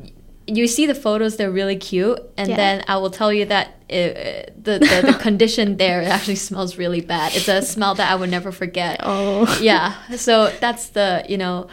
you 0.47 0.67
see 0.67 0.85
the 0.85 0.95
photos; 0.95 1.37
they're 1.37 1.51
really 1.51 1.75
cute, 1.77 2.19
and 2.37 2.49
Yeah. 2.49 2.55
then 2.57 2.83
I 2.87 2.97
will 2.97 3.09
tell 3.11 3.31
you 3.33 3.45
that 3.45 3.67
uh 3.89 4.49
the, 4.61 4.79
the 4.79 5.11
the 5.11 5.17
condition 5.21 5.77
there 5.77 6.01
actually 6.03 6.35
smells 6.35 6.77
really 6.77 7.01
bad. 7.01 7.35
It's 7.35 7.47
a 7.47 7.61
smell 7.61 7.95
that 7.95 8.11
I 8.11 8.15
would 8.15 8.29
never 8.31 8.51
forget. 8.51 8.99
Oh. 9.03 9.57
yeah. 9.61 9.95
So 10.15 10.51
that's 10.59 10.89
the 10.89 11.25
you 11.29 11.37
know 11.37 11.67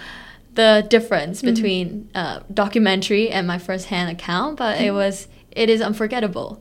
the 0.54 0.84
difference 0.90 1.42
between 1.42 2.10
uh, 2.14 2.40
documentary 2.52 3.30
and 3.30 3.46
my 3.46 3.58
first 3.58 3.86
hand 3.86 4.10
account, 4.10 4.56
but 4.56 4.80
it 4.80 4.92
was 4.92 5.28
it 5.52 5.68
is 5.70 5.80
unforgettable. 5.80 6.60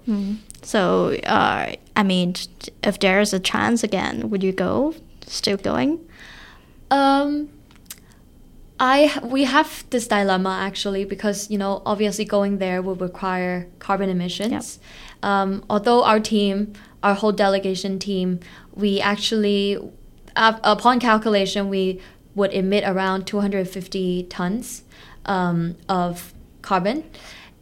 So, 0.61 1.13
uh, 1.25 1.73
I 1.95 2.03
mean, 2.03 2.35
if 2.83 2.99
there's 2.99 3.33
a 3.33 3.39
chance 3.39 3.83
again, 3.83 4.29
would 4.29 4.43
you 4.43 4.51
go? 4.51 4.93
Still 5.25 5.57
going? 5.57 5.99
Um, 6.91 7.49
I 8.79 9.19
we 9.21 9.43
have 9.43 9.85
this 9.89 10.07
dilemma 10.07 10.57
actually 10.61 11.03
because 11.03 11.49
you 11.51 11.57
know 11.57 11.81
obviously 11.85 12.23
going 12.23 12.59
there 12.59 12.81
would 12.81 13.01
require 13.01 13.67
carbon 13.79 14.09
emissions. 14.09 14.79
Um, 15.21 15.63
although 15.69 16.03
our 16.03 16.19
team, 16.19 16.73
our 17.03 17.13
whole 17.13 17.33
delegation 17.33 17.99
team, 17.99 18.39
we 18.73 19.01
actually, 19.01 19.77
up- 20.35 20.61
upon 20.63 21.01
calculation, 21.01 21.67
we 21.67 21.99
would 22.35 22.53
emit 22.53 22.85
around 22.85 23.27
250 23.27 24.23
tons 24.29 24.83
um, 25.25 25.75
of 25.89 26.33
carbon, 26.61 27.03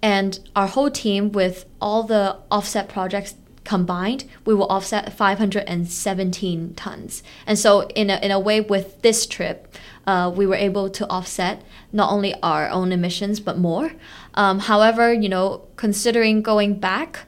and 0.03 0.39
our 0.55 0.67
whole 0.67 0.91
team 0.91 1.31
with 1.31 1.65
all 1.81 2.03
the 2.03 2.37
offset 2.51 2.89
projects 2.89 3.33
combined, 3.67 4.23
we 4.45 4.53
will 4.53 4.65
offset 4.67 5.13
517 5.13 6.73
tons. 6.75 7.21
And 7.45 7.59
so, 7.59 7.81
in 7.89 8.09
a, 8.09 8.17
in 8.23 8.31
a 8.31 8.39
way, 8.39 8.61
with 8.61 9.01
this 9.01 9.27
trip, 9.27 9.75
uh, 10.07 10.31
we 10.33 10.47
were 10.47 10.55
able 10.55 10.89
to 10.89 11.07
offset 11.09 11.63
not 11.91 12.09
only 12.11 12.33
our 12.41 12.69
own 12.69 12.91
emissions 12.91 13.41
but 13.41 13.57
more. 13.57 13.91
Um, 14.35 14.59
however, 14.59 15.13
you 15.13 15.27
know, 15.27 15.67
considering 15.75 16.41
going 16.41 16.79
back, 16.79 17.25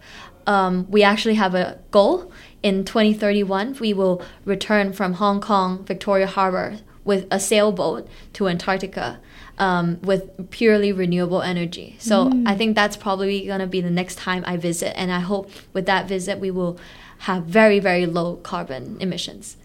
um, 0.47 0.87
we 0.89 1.03
actually 1.03 1.35
have 1.35 1.53
a 1.53 1.77
goal. 1.91 2.31
In 2.63 2.85
2031, 2.85 3.77
we 3.79 3.93
will 3.93 4.21
return 4.45 4.93
from 4.93 5.13
Hong 5.13 5.41
Kong 5.41 5.83
Victoria 5.85 6.27
Harbor 6.27 6.77
with 7.03 7.27
a 7.29 7.39
sailboat 7.39 8.07
to 8.33 8.47
Antarctica 8.47 9.19
um, 9.59 9.99
with 10.01 10.49
purely 10.51 10.91
renewable 10.91 11.41
energy. 11.41 11.95
So 11.99 12.31
I 12.45 12.55
think 12.55 12.75
that's 12.75 12.95
probably 12.97 13.45
going 13.45 13.59
to 13.59 13.67
be 13.67 13.81
the 13.81 13.91
next 13.91 14.15
time 14.17 14.43
I 14.47 14.57
visit. 14.57 14.97
And 14.97 15.11
I 15.11 15.19
hope 15.19 15.51
with 15.73 15.85
that 15.85 16.07
visit, 16.07 16.39
we 16.39 16.49
will 16.49 16.79
have 17.19 17.43
very, 17.43 17.79
very 17.79 18.05
low 18.05 18.37
carbon 18.37 18.97
emissions. 19.01 19.57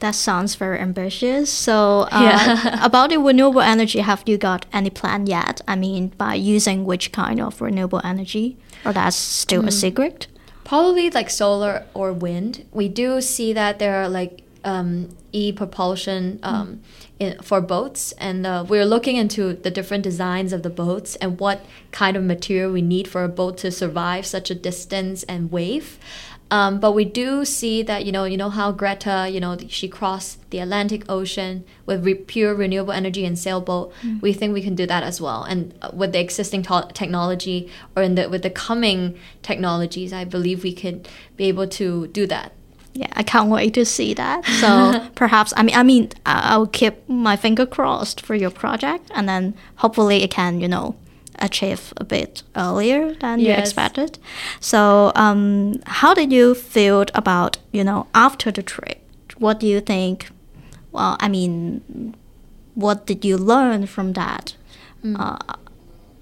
That 0.00 0.14
sounds 0.14 0.54
very 0.54 0.78
ambitious. 0.80 1.50
So, 1.50 2.08
uh, 2.10 2.20
Yeah. 2.22 2.84
about 2.84 3.10
the 3.10 3.18
renewable 3.18 3.60
energy, 3.60 4.00
have 4.00 4.22
you 4.26 4.36
got 4.38 4.66
any 4.72 4.90
plan 4.90 5.26
yet? 5.26 5.60
I 5.68 5.76
mean, 5.76 6.08
by 6.18 6.34
using 6.34 6.84
which 6.84 7.12
kind 7.12 7.40
of 7.40 7.60
renewable 7.60 8.00
energy? 8.02 8.56
Or 8.84 8.92
that's 8.92 9.16
still 9.16 9.66
a 9.66 9.70
secret? 9.70 10.26
Probably 10.64 11.10
like 11.10 11.30
solar 11.30 11.84
or 11.94 12.12
wind. 12.12 12.64
We 12.72 12.88
do 12.88 13.20
see 13.20 13.52
that 13.52 13.78
there 13.78 13.96
are 14.02 14.08
like 14.08 14.42
um, 14.64 15.10
e 15.32 15.52
propulsion 15.52 16.40
um, 16.42 16.80
in, 17.18 17.38
for 17.42 17.60
boats, 17.60 18.12
and 18.18 18.46
uh, 18.46 18.64
we're 18.68 18.84
looking 18.84 19.16
into 19.16 19.54
the 19.54 19.70
different 19.70 20.02
designs 20.02 20.52
of 20.52 20.62
the 20.62 20.70
boats 20.70 21.16
and 21.16 21.38
what 21.38 21.64
kind 21.92 22.16
of 22.16 22.24
material 22.24 22.72
we 22.72 22.82
need 22.82 23.06
for 23.06 23.24
a 23.24 23.28
boat 23.28 23.58
to 23.58 23.70
survive 23.70 24.26
such 24.26 24.50
a 24.50 24.54
distance 24.54 25.22
and 25.24 25.52
wave. 25.52 25.98
Um, 26.50 26.78
but 26.78 26.92
we 26.92 27.04
do 27.04 27.44
see 27.44 27.82
that 27.82 28.04
you 28.04 28.12
know 28.12 28.24
you 28.24 28.36
know 28.36 28.50
how 28.50 28.70
Greta 28.70 29.28
you 29.30 29.40
know 29.40 29.56
she 29.68 29.88
crossed 29.88 30.50
the 30.50 30.58
Atlantic 30.58 31.04
Ocean 31.08 31.64
with 31.86 32.04
re- 32.04 32.14
pure 32.14 32.54
renewable 32.54 32.92
energy 32.92 33.24
and 33.24 33.38
sailboat. 33.38 33.92
We 34.20 34.32
think 34.32 34.52
we 34.52 34.62
can 34.62 34.74
do 34.74 34.86
that 34.86 35.02
as 35.02 35.20
well, 35.20 35.44
and 35.44 35.74
uh, 35.80 35.90
with 35.92 36.12
the 36.12 36.20
existing 36.20 36.62
to- 36.64 36.90
technology 36.92 37.70
or 37.96 38.02
in 38.02 38.14
the 38.14 38.28
with 38.28 38.42
the 38.42 38.50
coming 38.50 39.18
technologies, 39.42 40.12
I 40.12 40.24
believe 40.24 40.62
we 40.62 40.74
could 40.74 41.08
be 41.36 41.46
able 41.46 41.66
to 41.68 42.06
do 42.08 42.26
that. 42.26 42.52
Yeah, 42.96 43.08
I 43.16 43.22
can't 43.24 43.50
wait 43.50 43.74
to 43.74 43.84
see 43.84 44.14
that. 44.14 44.44
So 44.60 45.00
perhaps 45.14 45.52
I 45.56 45.62
mean 45.62 45.74
I 45.76 45.82
mean 45.82 46.08
I- 46.24 46.50
I'll 46.54 46.66
keep 46.80 46.94
my 47.08 47.36
finger 47.36 47.66
crossed 47.66 48.20
for 48.26 48.34
your 48.36 48.50
project, 48.50 49.10
and 49.14 49.28
then 49.28 49.54
hopefully 49.76 50.22
it 50.22 50.30
can 50.30 50.60
you 50.60 50.68
know 50.68 50.94
achieve 51.40 51.92
a 51.96 52.04
bit 52.04 52.42
earlier 52.54 53.14
than 53.20 53.40
you 53.40 53.48
expected. 53.58 54.18
So 54.60 55.10
um, 55.16 55.80
how 55.86 56.14
did 56.14 56.32
you 56.32 56.54
feel 56.54 57.04
about 57.14 57.58
you 57.72 57.82
know 57.84 58.06
after 58.14 58.52
the 58.52 58.62
trip? 58.62 58.98
What 59.38 59.58
do 59.60 59.66
you 59.66 59.80
think? 59.80 60.28
Well, 60.92 61.16
I 61.18 61.28
mean, 61.28 62.14
what 62.76 63.06
did 63.06 63.24
you 63.24 63.36
learn 63.36 63.86
from 63.86 64.12
that? 64.12 64.54
Uh, 65.04 65.36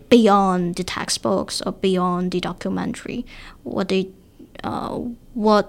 beyond 0.09 0.75
the 0.77 0.85
textbooks 0.85 1.63
or 1.63 1.73
beyond 1.73 2.33
the 2.33 2.41
documentary, 2.41 3.25
what 3.63 3.89
did 3.89 4.13
uh, 4.65 4.99
what's 5.35 5.69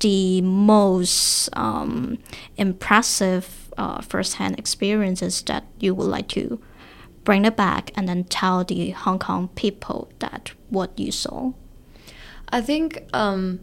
the 0.00 0.40
most 0.42 1.48
um, 1.54 2.18
impressive 2.56 3.72
uh, 3.78 4.00
first-hand 4.02 4.58
experiences 4.58 5.42
that 5.42 5.64
you 5.78 5.94
would 5.94 6.06
like 6.06 6.28
to 6.28 6.60
bring 7.24 7.44
it 7.44 7.56
back 7.56 7.90
and 7.94 8.08
then 8.08 8.24
tell 8.24 8.64
the 8.64 8.90
Hong 8.90 9.18
Kong 9.18 9.48
people 9.54 10.10
that 10.18 10.52
what 10.68 10.98
you 10.98 11.12
saw? 11.12 11.52
I 12.48 12.60
think 12.60 13.04
um, 13.12 13.60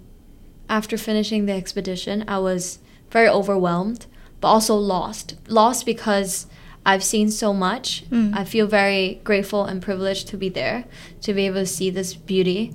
after 0.69 0.97
finishing 0.97 1.45
the 1.45 1.53
expedition, 1.53 2.23
I 2.27 2.39
was 2.39 2.79
very 3.11 3.27
overwhelmed, 3.27 4.05
but 4.41 4.47
also 4.47 4.75
lost. 4.75 5.35
Lost 5.47 5.85
because 5.85 6.47
I've 6.85 7.03
seen 7.03 7.29
so 7.29 7.53
much. 7.53 8.05
I 8.33 8.43
feel 8.43 8.67
very 8.67 9.19
grateful 9.23 9.65
and 9.65 9.81
privileged 9.81 10.29
to 10.29 10.37
be 10.37 10.49
there, 10.49 10.85
to 11.21 11.33
be 11.33 11.45
able 11.45 11.59
to 11.59 11.65
see 11.65 11.89
this 11.89 12.13
beauty. 12.13 12.73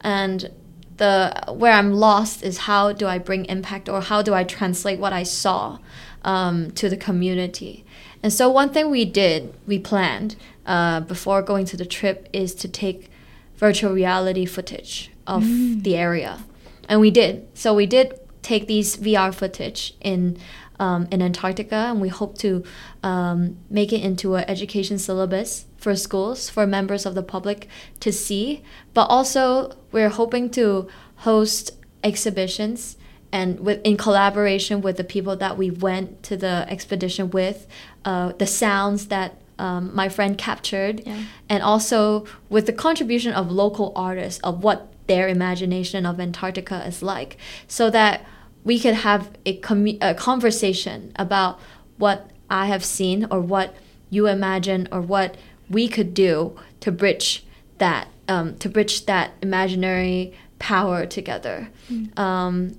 And 0.00 0.50
the 0.98 1.44
where 1.48 1.72
I'm 1.72 1.94
lost 1.94 2.42
is 2.42 2.58
how 2.58 2.92
do 2.92 3.06
I 3.06 3.18
bring 3.18 3.44
impact 3.46 3.88
or 3.88 4.00
how 4.00 4.22
do 4.22 4.34
I 4.34 4.44
translate 4.44 4.98
what 4.98 5.12
I 5.12 5.22
saw 5.22 5.78
um, 6.22 6.70
to 6.72 6.88
the 6.88 6.96
community. 6.96 7.84
And 8.22 8.32
so 8.32 8.48
one 8.50 8.70
thing 8.70 8.90
we 8.90 9.04
did, 9.04 9.54
we 9.66 9.78
planned 9.78 10.36
uh, 10.66 11.00
before 11.00 11.40
going 11.40 11.64
to 11.66 11.76
the 11.76 11.86
trip 11.86 12.28
is 12.32 12.54
to 12.56 12.68
take 12.68 13.10
virtual 13.56 13.92
reality 13.92 14.44
footage 14.44 15.10
of 15.26 15.42
the 15.82 15.96
area, 15.96 16.44
and 16.88 17.00
we 17.00 17.10
did. 17.10 17.46
So 17.54 17.74
we 17.74 17.86
did 17.86 18.18
take 18.42 18.66
these 18.66 18.96
VR 18.96 19.32
footage 19.34 19.94
in 20.00 20.36
um, 20.80 21.08
in 21.10 21.22
Antarctica, 21.22 21.74
and 21.74 22.00
we 22.00 22.08
hope 22.08 22.38
to 22.38 22.62
um, 23.02 23.58
make 23.68 23.92
it 23.92 24.00
into 24.00 24.36
an 24.36 24.44
education 24.48 24.98
syllabus 24.98 25.66
for 25.78 25.94
schools 25.96 26.50
for 26.50 26.66
members 26.66 27.06
of 27.06 27.14
the 27.14 27.22
public 27.22 27.68
to 28.00 28.12
see. 28.12 28.62
But 28.94 29.04
also, 29.04 29.76
we're 29.92 30.10
hoping 30.10 30.50
to 30.50 30.88
host 31.16 31.72
exhibitions 32.04 32.96
and 33.32 33.60
with 33.60 33.80
in 33.84 33.96
collaboration 33.96 34.80
with 34.80 34.96
the 34.96 35.04
people 35.04 35.36
that 35.36 35.56
we 35.58 35.70
went 35.70 36.22
to 36.24 36.36
the 36.36 36.64
expedition 36.68 37.30
with, 37.30 37.66
uh, 38.04 38.32
the 38.38 38.46
sounds 38.46 39.06
that 39.08 39.36
um, 39.58 39.94
my 39.94 40.08
friend 40.08 40.38
captured, 40.38 41.02
Yeah. 41.04 41.22
and 41.48 41.62
also 41.62 42.24
with 42.48 42.66
the 42.66 42.72
contribution 42.72 43.32
of 43.32 43.50
local 43.50 43.92
artists 43.96 44.40
of 44.42 44.62
what 44.62 44.92
their 45.08 45.28
imagination 45.28 46.06
of 46.06 46.20
Antarctica 46.20 46.86
is 46.86 47.02
like, 47.02 47.36
so 47.66 47.90
that 47.90 48.24
we 48.64 48.78
could 48.78 48.94
have 48.94 49.30
a, 49.44 49.58
commu- 49.60 49.98
a 50.00 50.14
conversation 50.14 51.12
about 51.16 51.58
what 51.98 52.30
I 52.48 52.66
have 52.66 52.84
seen 52.84 53.26
or 53.30 53.40
what 53.40 53.74
you 54.10 54.26
imagine 54.26 54.88
or 54.90 55.00
what 55.00 55.36
we 55.70 55.88
could 55.88 56.14
do 56.14 56.58
to 56.80 56.92
bridge 56.92 57.44
that 57.78 58.08
um, 58.28 58.56
to 58.58 58.68
bridge 58.68 59.06
that 59.06 59.32
imaginary 59.42 60.32
power 60.58 61.06
together. 61.06 61.70
Um, 62.16 62.76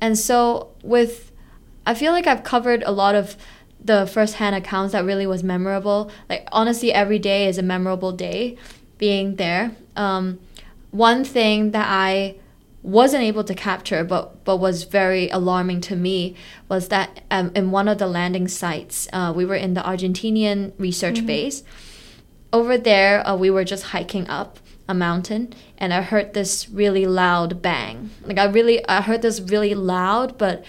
and 0.00 0.18
so 0.18 0.70
with 0.82 1.32
I 1.86 1.94
feel 1.94 2.12
like 2.12 2.26
I've 2.26 2.44
covered 2.44 2.82
a 2.84 2.92
lot 2.92 3.14
of 3.14 3.36
the 3.84 4.06
first-hand 4.06 4.56
accounts 4.56 4.92
that 4.92 5.04
really 5.04 5.26
was 5.26 5.42
memorable. 5.42 6.10
Like 6.28 6.48
honestly, 6.52 6.92
every 6.92 7.18
day 7.18 7.48
is 7.48 7.58
a 7.58 7.62
memorable 7.62 8.12
day 8.12 8.56
being 8.96 9.36
there. 9.36 9.72
Um, 9.96 10.38
one 10.90 11.24
thing 11.24 11.72
that 11.72 11.86
I 11.88 12.36
wasn't 12.82 13.22
able 13.24 13.44
to 13.44 13.54
capture, 13.54 14.04
but 14.04 14.44
but 14.44 14.58
was 14.58 14.84
very 14.84 15.28
alarming 15.30 15.80
to 15.82 15.96
me, 15.96 16.36
was 16.68 16.88
that 16.88 17.22
um, 17.30 17.50
in 17.54 17.70
one 17.70 17.88
of 17.88 17.98
the 17.98 18.06
landing 18.06 18.48
sites, 18.48 19.08
uh, 19.12 19.32
we 19.34 19.44
were 19.44 19.54
in 19.54 19.74
the 19.74 19.80
Argentinian 19.80 20.72
research 20.78 21.24
base. 21.26 21.62
Over 22.54 22.78
there, 22.78 23.26
uh, 23.26 23.34
we 23.34 23.50
were 23.50 23.64
just 23.64 23.86
hiking 23.86 24.28
up 24.28 24.60
a 24.88 24.94
mountain, 24.94 25.52
and 25.76 25.92
I 25.92 26.02
heard 26.02 26.34
this 26.34 26.68
really 26.68 27.04
loud 27.04 27.60
bang. 27.60 28.10
Like 28.22 28.38
I 28.38 28.44
really, 28.44 28.86
I 28.86 29.00
heard 29.00 29.22
this 29.22 29.40
really 29.40 29.74
loud 29.74 30.38
but 30.38 30.64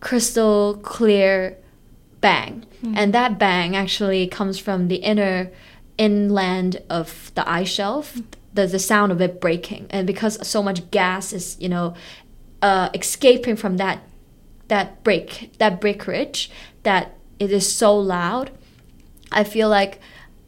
crystal 0.00 0.78
clear 0.82 1.58
bang. 2.22 2.64
And 2.96 3.12
that 3.12 3.38
bang 3.38 3.76
actually 3.76 4.26
comes 4.28 4.58
from 4.58 4.88
the 4.88 4.96
inner 4.96 5.50
inland 5.98 6.80
of 6.88 7.30
the 7.34 7.46
ice 7.46 7.68
shelf, 7.68 8.16
the, 8.54 8.66
the 8.66 8.78
sound 8.78 9.12
of 9.12 9.20
it 9.20 9.38
breaking. 9.38 9.86
And 9.90 10.06
because 10.06 10.34
so 10.46 10.62
much 10.62 10.90
gas 10.90 11.34
is, 11.34 11.58
you 11.60 11.68
know, 11.68 11.94
uh, 12.62 12.88
escaping 12.94 13.56
from 13.56 13.76
that 13.76 14.00
that 14.68 15.04
break 15.04 15.52
that 15.58 15.80
breakage 15.80 16.50
that 16.84 17.16
it 17.38 17.50
is 17.50 17.70
so 17.70 17.96
loud 17.96 18.50
I 19.32 19.44
feel 19.44 19.68
like 19.68 20.00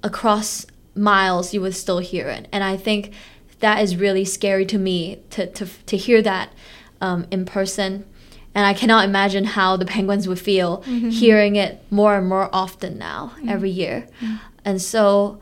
across 0.03 0.67
miles 1.01 1.55
you 1.55 1.61
would 1.61 1.75
still 1.75 1.99
hear 1.99 2.29
it. 2.29 2.47
And 2.53 2.63
I 2.63 2.77
think 2.77 3.13
that 3.61 3.83
is 3.83 3.97
really 3.97 4.25
scary 4.25 4.67
to 4.67 4.79
me 4.79 5.21
to, 5.31 5.47
to, 5.47 5.67
to 5.87 5.97
hear 5.97 6.23
that 6.23 6.53
um, 7.01 7.27
in 7.31 7.45
person. 7.45 8.05
And 8.55 8.67
I 8.67 8.75
cannot 8.75 9.05
imagine 9.05 9.45
how 9.45 9.77
the 9.77 9.85
penguins 9.85 10.29
would 10.29 10.41
feel 10.41 10.79
mm-hmm. 10.79 11.09
hearing 11.11 11.57
it 11.57 11.85
more 11.91 12.17
and 12.17 12.29
more 12.29 12.51
often 12.53 12.99
now, 12.99 13.33
mm-hmm. 13.37 13.49
every 13.49 13.71
year. 13.71 14.09
Mm-hmm. 14.21 14.37
And 14.65 14.83
so, 14.83 15.41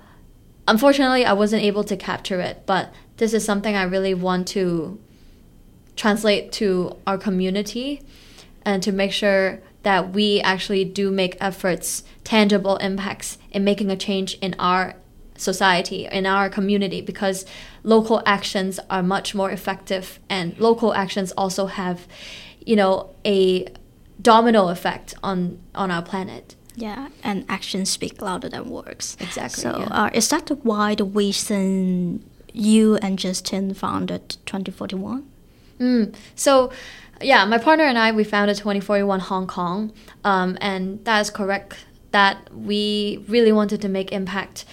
unfortunately, 0.66 1.24
I 1.24 1.32
wasn't 1.32 1.62
able 1.62 1.84
to 1.84 1.96
capture 1.96 2.40
it, 2.40 2.64
but 2.66 2.92
this 3.16 3.32
is 3.32 3.44
something 3.44 3.74
I 3.74 3.84
really 3.84 4.14
want 4.14 4.46
to 4.48 5.00
translate 5.96 6.52
to 6.52 6.96
our 7.06 7.18
community 7.18 8.02
and 8.62 8.82
to 8.82 8.92
make 8.92 9.10
sure 9.10 9.60
that 9.82 10.12
we 10.12 10.40
actually 10.40 10.84
do 10.84 11.10
make 11.10 11.36
efforts, 11.40 12.04
tangible 12.22 12.76
impacts 12.76 13.38
in 13.50 13.64
making 13.64 13.90
a 13.90 13.96
change 13.96 14.34
in 14.34 14.54
our 14.58 14.94
society, 15.38 16.06
in 16.06 16.26
our 16.26 16.48
community, 16.50 17.00
because 17.00 17.46
local 17.82 18.22
actions 18.26 18.78
are 18.90 19.02
much 19.02 19.34
more 19.34 19.50
effective 19.50 20.18
and 20.28 20.58
local 20.58 20.92
actions 20.94 21.32
also 21.32 21.66
have, 21.66 22.06
you 22.66 22.76
know, 22.76 23.10
a 23.24 23.66
domino 24.20 24.68
effect 24.68 25.14
on 25.22 25.58
on 25.74 25.90
our 25.90 26.02
planet. 26.02 26.54
Yeah, 26.76 27.08
and 27.24 27.44
actions 27.48 27.90
speak 27.90 28.22
louder 28.22 28.48
than 28.48 28.70
words. 28.70 29.16
Exactly, 29.20 29.62
So, 29.62 29.78
yeah. 29.80 30.04
uh, 30.04 30.10
is 30.14 30.28
that 30.28 30.48
why 30.62 30.94
the 30.94 31.04
reason 31.04 32.22
you 32.52 32.96
and 33.02 33.18
Justin 33.18 33.74
founded 33.74 34.36
2041? 34.46 35.24
Mm. 35.80 36.14
So, 36.36 36.70
yeah, 37.20 37.44
my 37.46 37.58
partner 37.58 37.84
and 37.84 37.98
I 37.98 38.12
we 38.12 38.22
founded 38.24 38.56
2041 38.58 39.20
Hong 39.20 39.46
Kong, 39.48 39.92
um, 40.24 40.56
and 40.60 41.04
that 41.04 41.20
is 41.20 41.30
correct. 41.30 41.84
That 42.12 42.36
we 42.54 43.24
really 43.28 43.52
wanted 43.52 43.82
to 43.82 43.88
make 43.88 44.12
impact 44.12 44.64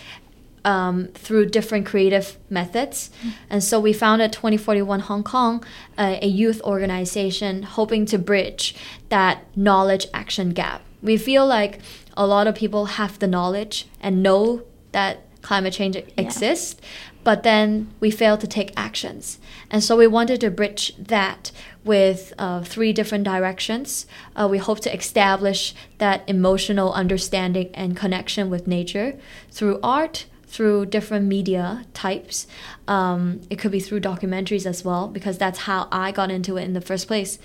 um, 0.66 1.08
through 1.14 1.46
different 1.46 1.86
creative 1.86 2.38
methods, 2.50 3.10
and 3.50 3.64
so 3.64 3.80
we 3.80 3.94
founded 3.94 4.34
2041 4.34 5.02
Hong 5.02 5.24
Kong, 5.24 5.64
uh, 5.98 6.18
a 6.22 6.28
youth 6.28 6.62
organization 6.64 7.64
hoping 7.64 8.06
to 8.08 8.18
bridge 8.18 8.76
that 9.10 9.46
knowledge 9.56 10.08
action 10.14 10.50
gap. 10.50 10.82
We 11.02 11.16
feel 11.16 11.46
like 11.46 11.80
a 12.18 12.26
lot 12.28 12.48
of 12.48 12.56
people 12.56 12.86
have 12.86 13.20
the 13.20 13.28
knowledge 13.28 13.88
and 14.02 14.24
know 14.24 14.64
that 14.92 15.22
climate 15.42 15.74
change 15.74 15.96
exists, 16.18 16.82
but 17.24 17.44
then 17.44 17.92
we 18.00 18.10
fail 18.10 18.38
to 18.38 18.48
take 18.48 18.72
actions. 18.76 19.40
And 19.70 19.84
so 19.84 19.96
we 19.96 20.08
wanted 20.08 20.42
to 20.42 20.50
bridge 20.50 20.94
that 20.98 21.52
with 21.84 22.34
uh, 22.40 22.64
three 22.64 22.94
different 22.94 23.24
directions. 23.24 24.08
Uh, 24.36 24.48
we 24.50 24.58
hope 24.58 24.80
to 24.82 24.96
establish 24.96 25.76
that 26.00 26.28
emotional 26.28 26.94
understanding 26.94 27.70
and 27.74 27.96
connection 27.96 28.50
with 28.50 28.68
nature 28.68 29.20
through 29.52 29.80
art, 29.84 30.26
through 30.48 30.88
different 30.88 31.26
media 31.26 31.86
types. 31.94 32.48
Um, 32.88 33.42
it 33.50 33.58
could 33.58 33.72
be 33.72 33.80
through 33.80 34.02
documentaries 34.02 34.66
as 34.66 34.86
well, 34.86 35.08
because 35.08 35.38
that's 35.38 35.60
how 35.60 35.88
I 35.92 36.12
got 36.12 36.32
into 36.32 36.58
it 36.58 36.64
in 36.64 36.74
the 36.74 36.82
first 36.82 37.08
place. 37.08 37.40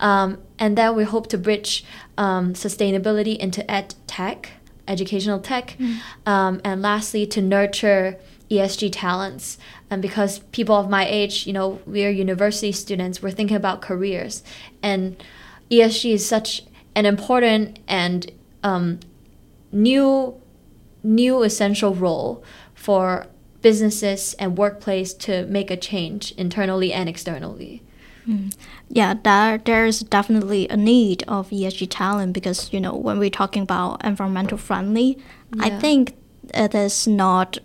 Um, 0.00 0.38
and 0.58 0.76
then 0.76 0.96
we 0.96 1.04
hope 1.04 1.28
to 1.28 1.38
bridge 1.38 1.84
um, 2.16 2.54
sustainability 2.54 3.36
into 3.36 3.68
ed 3.70 3.94
tech, 4.06 4.50
educational 4.88 5.38
tech. 5.40 5.76
Um, 6.24 6.60
and 6.64 6.82
lastly, 6.82 7.26
to 7.26 7.42
nurture 7.42 8.18
ESG 8.50 8.90
talents. 8.92 9.58
And 9.90 10.00
because 10.00 10.38
people 10.38 10.76
of 10.76 10.88
my 10.88 11.06
age, 11.06 11.46
you 11.46 11.52
know, 11.52 11.80
we're 11.86 12.10
university 12.10 12.72
students, 12.72 13.22
we're 13.22 13.30
thinking 13.30 13.56
about 13.56 13.82
careers. 13.82 14.42
And 14.82 15.22
ESG 15.70 16.14
is 16.14 16.26
such 16.26 16.62
an 16.94 17.06
important 17.06 17.78
and 17.88 18.30
um, 18.62 19.00
new 19.72 20.40
new 21.06 21.42
essential 21.42 21.94
role 21.94 22.42
for 22.74 23.26
businesses 23.62 24.34
and 24.38 24.58
workplace 24.58 25.14
to 25.14 25.46
make 25.46 25.70
a 25.70 25.76
change 25.76 26.32
internally 26.32 26.92
and 26.92 27.08
externally. 27.08 27.82
Yeah, 28.88 29.14
there 29.22 29.58
there's 29.58 30.00
definitely 30.00 30.68
a 30.68 30.76
need 30.76 31.22
of 31.28 31.50
ESG 31.50 31.86
talent 31.90 32.32
because 32.32 32.72
you 32.72 32.80
know 32.80 32.94
when 32.94 33.18
we're 33.18 33.30
talking 33.30 33.62
about 33.62 34.04
environmental 34.04 34.58
friendly, 34.58 35.18
I 35.60 35.70
think 35.70 36.16
it 36.52 36.74
is 36.74 37.06
not, 37.06 37.58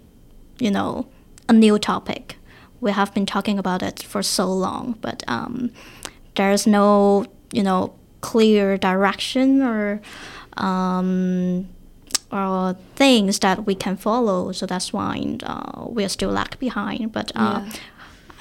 you 0.59 0.71
know, 0.71 1.07
a 1.49 1.53
new 1.53 1.79
topic. 1.79 2.37
We 2.79 2.91
have 2.91 3.13
been 3.13 3.25
talking 3.25 3.57
about 3.59 3.81
it 3.81 4.03
for 4.03 4.21
so 4.21 4.45
long, 4.51 4.97
but 5.01 5.23
um, 5.27 5.71
there's 6.35 6.67
no 6.67 7.25
you 7.51 7.63
know 7.63 7.95
clear 8.21 8.77
direction 8.77 9.61
or 9.63 10.01
um, 10.57 11.67
or 12.31 12.75
things 12.95 13.39
that 13.39 13.65
we 13.65 13.75
can 13.75 13.97
follow. 13.97 14.51
So 14.51 14.65
that's 14.65 14.93
why 14.93 15.37
uh, 15.43 15.85
we 15.87 16.03
are 16.03 16.09
still 16.09 16.31
lag 16.31 16.57
behind. 16.59 17.11
But 17.11 17.31
uh, 17.35 17.61
Yeah. 17.65 17.71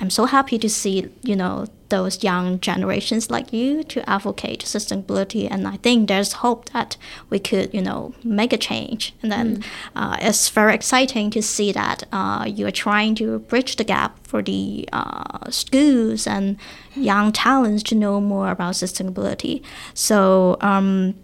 I'm 0.00 0.08
so 0.08 0.24
happy 0.24 0.58
to 0.58 0.68
see, 0.70 1.10
you 1.22 1.36
know, 1.36 1.66
those 1.90 2.24
young 2.24 2.58
generations 2.60 3.30
like 3.30 3.52
you 3.52 3.82
to 3.84 4.08
advocate 4.08 4.60
sustainability, 4.60 5.46
and 5.50 5.68
I 5.68 5.76
think 5.76 6.08
there's 6.08 6.34
hope 6.34 6.70
that 6.70 6.96
we 7.28 7.38
could, 7.38 7.74
you 7.74 7.82
know, 7.82 8.14
make 8.24 8.54
a 8.54 8.56
change. 8.56 9.12
And 9.22 9.30
then 9.30 9.62
uh, 9.94 10.16
it's 10.20 10.48
very 10.48 10.74
exciting 10.74 11.30
to 11.32 11.42
see 11.42 11.70
that 11.72 12.04
uh, 12.12 12.46
you 12.48 12.66
are 12.66 12.70
trying 12.70 13.14
to 13.16 13.40
bridge 13.40 13.76
the 13.76 13.84
gap 13.84 14.26
for 14.26 14.40
the 14.40 14.88
uh, 14.92 15.50
schools 15.50 16.26
and 16.26 16.56
young 16.96 17.30
talents 17.30 17.82
to 17.82 17.94
know 17.94 18.22
more 18.22 18.50
about 18.50 18.74
sustainability. 18.74 19.62
So. 19.92 20.56
Um, 20.62 21.14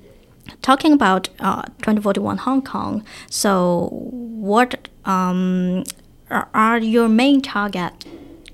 talking 0.62 0.92
about 0.92 1.28
uh, 1.40 1.62
2041 1.82 2.38
Hong 2.38 2.62
Kong, 2.62 3.04
so 3.30 3.88
what 3.92 4.88
um, 5.04 5.84
are, 6.30 6.78
your 6.78 7.08
main 7.08 7.40
target 7.40 8.04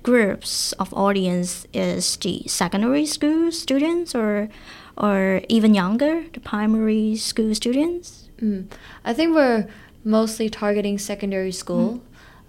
groups 0.03 0.73
of 0.73 0.93
audience 0.95 1.67
is 1.73 2.17
the 2.17 2.43
secondary 2.47 3.07
school 3.07 3.53
students 3.53 4.15
or 4.15 4.49
or 4.97 5.41
even 5.49 5.75
younger, 5.75 6.25
the 6.35 6.41
primary 6.41 7.17
school 7.17 7.55
students? 7.55 8.29
Mm. 8.41 8.67
I 9.05 9.15
think 9.15 9.35
we're 9.35 9.67
mostly 10.05 10.51
targeting 10.51 10.99
secondary 10.99 11.53
school 11.53 12.03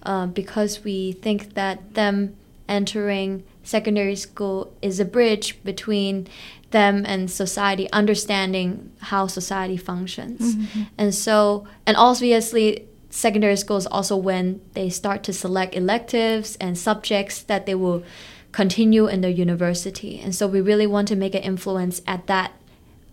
uh, 0.04 0.26
because 0.28 0.84
we 0.84 1.14
think 1.14 1.54
that 1.54 1.94
them 1.94 2.36
entering 2.68 3.44
secondary 3.64 4.16
school 4.16 4.74
is 4.82 5.00
a 5.00 5.06
bridge 5.06 5.64
between 5.64 6.28
them 6.74 7.06
and 7.08 7.32
society, 7.32 7.90
understanding 7.94 8.92
how 9.00 9.28
society 9.28 9.78
functions. 9.78 10.56
And 10.98 11.16
so, 11.16 11.66
and 11.88 11.96
obviously, 11.96 12.86
secondary 13.10 13.56
school 13.56 13.78
is 13.78 13.88
also 13.88 14.18
when 14.18 14.60
they 14.74 14.90
start 14.90 15.24
to 15.24 15.32
select 15.32 15.74
electives 15.76 16.58
and 16.58 16.78
subjects 16.78 17.42
that 17.44 17.66
they 17.66 17.76
will 17.76 18.04
continue 18.52 19.08
in 19.08 19.22
their 19.22 19.32
university. 19.32 20.20
And 20.20 20.36
so, 20.36 20.46
we 20.48 20.60
really 20.60 20.88
want 20.88 21.08
to 21.08 21.16
make 21.16 21.34
an 21.34 21.44
influence 21.44 22.02
at 22.06 22.28
that 22.28 22.52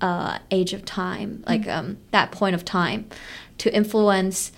uh, 0.00 0.38
age 0.50 0.72
of 0.72 0.84
time, 0.84 1.44
like 1.46 1.68
um, 1.68 1.98
that 2.10 2.32
point 2.32 2.54
of 2.56 2.64
time, 2.64 3.08
to 3.58 3.72
influence 3.72 4.50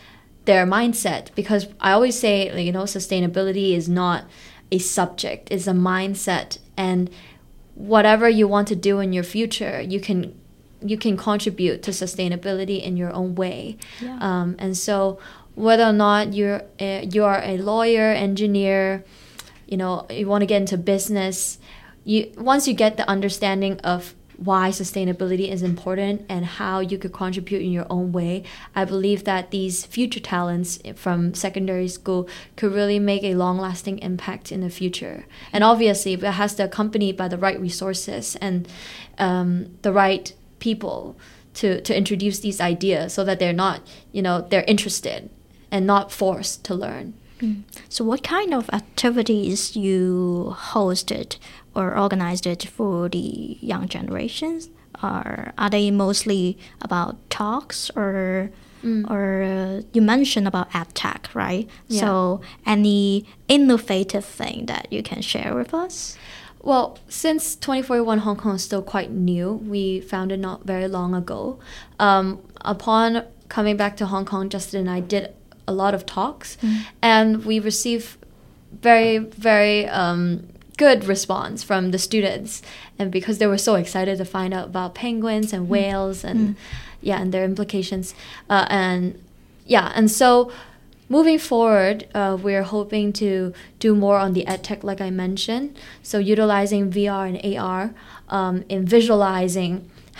their 0.46 0.66
mindset. 0.66 1.34
Because 1.34 1.66
I 1.80 1.92
always 1.92 2.18
say, 2.18 2.64
you 2.64 2.72
know, 2.72 2.84
sustainability 2.84 3.74
is 3.74 3.88
not 3.88 4.24
a 4.70 4.78
subject; 4.78 5.50
it's 5.50 5.66
a 5.66 5.72
mindset, 5.72 6.58
and 6.76 7.10
whatever 7.74 8.28
you 8.28 8.46
want 8.46 8.68
to 8.68 8.76
do 8.76 9.00
in 9.00 9.12
your 9.12 9.24
future, 9.24 9.80
you 9.80 10.00
can 10.00 10.38
you 10.84 10.98
can 10.98 11.16
contribute 11.16 11.82
to 11.84 11.90
sustainability 11.92 12.82
in 12.82 12.96
your 12.96 13.12
own 13.12 13.34
way. 13.34 13.76
Yeah. 14.00 14.18
Um, 14.20 14.56
and 14.58 14.76
so, 14.76 15.18
whether 15.54 15.84
or 15.84 15.92
not 15.92 16.34
you're 16.34 16.62
a, 16.80 17.06
you 17.06 17.24
are 17.24 17.40
a 17.42 17.56
lawyer, 17.58 18.10
engineer, 18.10 19.04
you 19.66 19.76
know, 19.76 20.06
you 20.10 20.26
want 20.26 20.42
to 20.42 20.46
get 20.46 20.60
into 20.62 20.76
business, 20.76 21.58
you 22.04 22.32
once 22.36 22.66
you 22.66 22.74
get 22.74 22.96
the 22.96 23.08
understanding 23.08 23.78
of 23.80 24.14
why 24.44 24.70
sustainability 24.70 25.48
is 25.50 25.62
important 25.62 26.24
and 26.28 26.44
how 26.44 26.80
you 26.80 26.98
could 26.98 27.12
contribute 27.12 27.62
in 27.62 27.70
your 27.70 27.86
own 27.90 28.12
way, 28.12 28.44
I 28.74 28.84
believe 28.84 29.24
that 29.24 29.50
these 29.50 29.86
future 29.86 30.20
talents 30.20 30.78
from 30.96 31.34
secondary 31.34 31.88
school 31.88 32.28
could 32.56 32.72
really 32.72 32.98
make 32.98 33.22
a 33.24 33.34
long 33.34 33.58
lasting 33.58 33.98
impact 33.98 34.50
in 34.50 34.60
the 34.60 34.70
future. 34.70 35.26
And 35.52 35.62
obviously, 35.62 36.14
it 36.14 36.22
has 36.22 36.54
to 36.56 36.64
accompany 36.64 37.12
by 37.12 37.28
the 37.28 37.38
right 37.38 37.60
resources 37.60 38.36
and 38.36 38.68
um, 39.18 39.76
the 39.82 39.92
right 39.92 40.32
people 40.58 41.16
to, 41.54 41.80
to 41.82 41.96
introduce 41.96 42.40
these 42.40 42.60
ideas 42.60 43.12
so 43.12 43.24
that 43.24 43.38
they're 43.38 43.52
not, 43.52 43.82
you 44.10 44.22
know, 44.22 44.40
they're 44.40 44.64
interested 44.64 45.30
and 45.70 45.86
not 45.86 46.10
forced 46.10 46.64
to 46.64 46.74
learn. 46.74 47.14
So, 47.88 48.04
what 48.04 48.22
kind 48.22 48.54
of 48.54 48.70
activities 48.70 49.74
you 49.74 50.54
hosted 50.56 51.38
or 51.74 51.96
organized 51.96 52.46
it 52.46 52.64
for 52.64 53.08
the 53.08 53.58
young 53.60 53.88
generations? 53.88 54.70
Are 55.02 55.52
are 55.58 55.70
they 55.70 55.90
mostly 55.90 56.58
about 56.80 57.16
talks 57.30 57.90
or 57.96 58.50
or 59.08 59.42
uh, 59.42 59.82
you 59.92 60.02
mentioned 60.02 60.48
about 60.48 60.74
ed 60.74 60.94
tech, 60.94 61.30
right? 61.34 61.68
So, 61.88 62.40
any 62.66 63.26
innovative 63.48 64.24
thing 64.24 64.66
that 64.66 64.92
you 64.92 65.02
can 65.02 65.22
share 65.22 65.54
with 65.54 65.72
us? 65.72 66.16
Well, 66.60 66.98
since 67.08 67.54
2041 67.56 68.18
Hong 68.18 68.36
Kong 68.36 68.54
is 68.56 68.62
still 68.64 68.82
quite 68.82 69.10
new, 69.10 69.52
we 69.52 70.00
founded 70.00 70.40
not 70.40 70.64
very 70.64 70.88
long 70.88 71.14
ago. 71.14 71.58
Um, 71.98 72.40
upon 72.60 73.24
coming 73.48 73.76
back 73.76 73.96
to 73.98 74.06
Hong 74.06 74.24
Kong, 74.24 74.48
Justin 74.48 74.80
and 74.80 74.90
I 74.90 75.00
did 75.00 75.32
a 75.66 75.72
lot 75.72 75.94
of 75.94 76.04
talks, 76.06 76.56
and 77.00 77.44
we 77.44 77.60
received 77.60 78.16
very, 78.72 79.18
very 79.18 79.86
um, 79.88 80.48
good 80.82 81.04
response 81.04 81.62
from 81.62 81.82
the 81.92 81.98
students. 82.08 82.50
And 82.98 83.06
because 83.16 83.36
they 83.38 83.46
were 83.46 83.62
so 83.68 83.74
excited 83.82 84.18
to 84.18 84.24
find 84.24 84.52
out 84.58 84.66
about 84.72 84.94
penguins 84.94 85.52
and 85.52 85.68
whales 85.68 86.24
and 86.24 86.56
yeah, 87.08 87.20
and 87.20 87.32
their 87.34 87.44
implications, 87.44 88.14
uh, 88.48 88.66
and 88.68 89.02
yeah, 89.66 89.92
and 89.94 90.10
so 90.10 90.50
moving 91.08 91.38
forward, 91.38 91.98
uh, 92.14 92.36
we're 92.46 92.66
hoping 92.76 93.12
to 93.12 93.52
do 93.78 93.94
more 93.94 94.18
on 94.24 94.32
the 94.32 94.44
edtech, 94.52 94.82
like 94.82 95.00
I 95.00 95.10
mentioned. 95.10 95.76
So 96.02 96.18
utilizing 96.18 96.90
VR 96.90 97.24
and 97.30 97.38
AR 97.56 97.94
um, 98.28 98.64
in 98.68 98.80
visualizing 98.86 99.72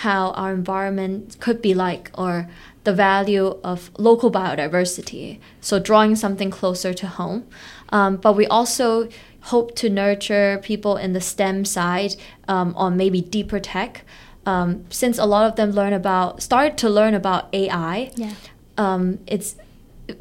how 0.07 0.31
our 0.41 0.53
environment 0.53 1.37
could 1.41 1.61
be 1.61 1.75
like, 1.75 2.11
or 2.15 2.49
the 2.85 2.93
value 2.93 3.47
of 3.63 3.91
local 3.99 4.31
biodiversity. 4.31 5.39
So 5.61 5.79
drawing 5.79 6.15
something 6.17 6.51
closer 6.51 6.93
to 6.95 7.07
home. 7.07 7.47
Um, 7.91 8.17
but 8.17 8.33
we 8.41 8.47
also 8.47 9.09
hope 9.43 9.75
to 9.77 9.89
nurture 9.91 10.59
people 10.63 10.97
in 10.97 11.13
the 11.13 11.21
STEM 11.21 11.65
side 11.65 12.15
um, 12.49 12.75
on 12.77 12.97
maybe 12.97 13.21
deeper 13.21 13.59
tech. 13.61 14.05
Um, 14.47 14.85
since 14.91 15.19
a 15.19 15.25
lot 15.25 15.47
of 15.49 15.57
them 15.57 15.71
learn 15.71 15.93
about, 15.93 16.43
start 16.43 16.77
to 16.79 16.89
learn 16.91 17.15
about 17.15 17.49
AI, 17.55 18.11
Yeah. 18.17 18.33
um, 18.79 19.19
it's 19.27 19.57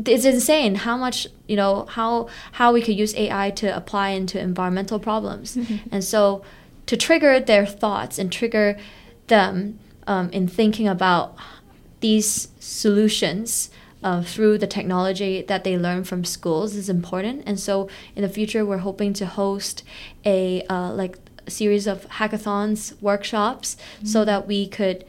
it's 0.05 0.25
insane 0.25 0.75
how 0.75 0.95
much 0.95 1.27
you 1.47 1.55
know 1.55 1.85
how 1.89 2.27
how 2.53 2.71
we 2.71 2.81
could 2.81 2.95
use 2.95 3.15
AI 3.15 3.49
to 3.51 3.75
apply 3.75 4.09
into 4.09 4.39
environmental 4.39 4.99
problems, 4.99 5.57
and 5.91 6.03
so 6.03 6.43
to 6.85 6.95
trigger 6.95 7.39
their 7.39 7.65
thoughts 7.65 8.19
and 8.19 8.31
trigger 8.31 8.77
them 9.27 9.79
um, 10.07 10.29
in 10.29 10.47
thinking 10.47 10.87
about 10.87 11.35
these 11.99 12.47
solutions 12.59 13.69
uh, 14.03 14.21
through 14.23 14.57
the 14.57 14.67
technology 14.67 15.41
that 15.43 15.63
they 15.63 15.77
learn 15.77 16.03
from 16.03 16.23
schools 16.23 16.75
is 16.75 16.89
important. 16.89 17.43
And 17.45 17.59
so 17.59 17.87
in 18.15 18.21
the 18.21 18.29
future, 18.29 18.65
we're 18.65 18.79
hoping 18.79 19.13
to 19.13 19.25
host 19.25 19.83
a 20.25 20.63
uh, 20.63 20.91
like 20.93 21.17
a 21.47 21.51
series 21.51 21.87
of 21.87 22.07
hackathons, 22.09 22.99
workshops, 23.01 23.77
so 24.03 24.25
that 24.25 24.47
we 24.47 24.67
could 24.67 25.05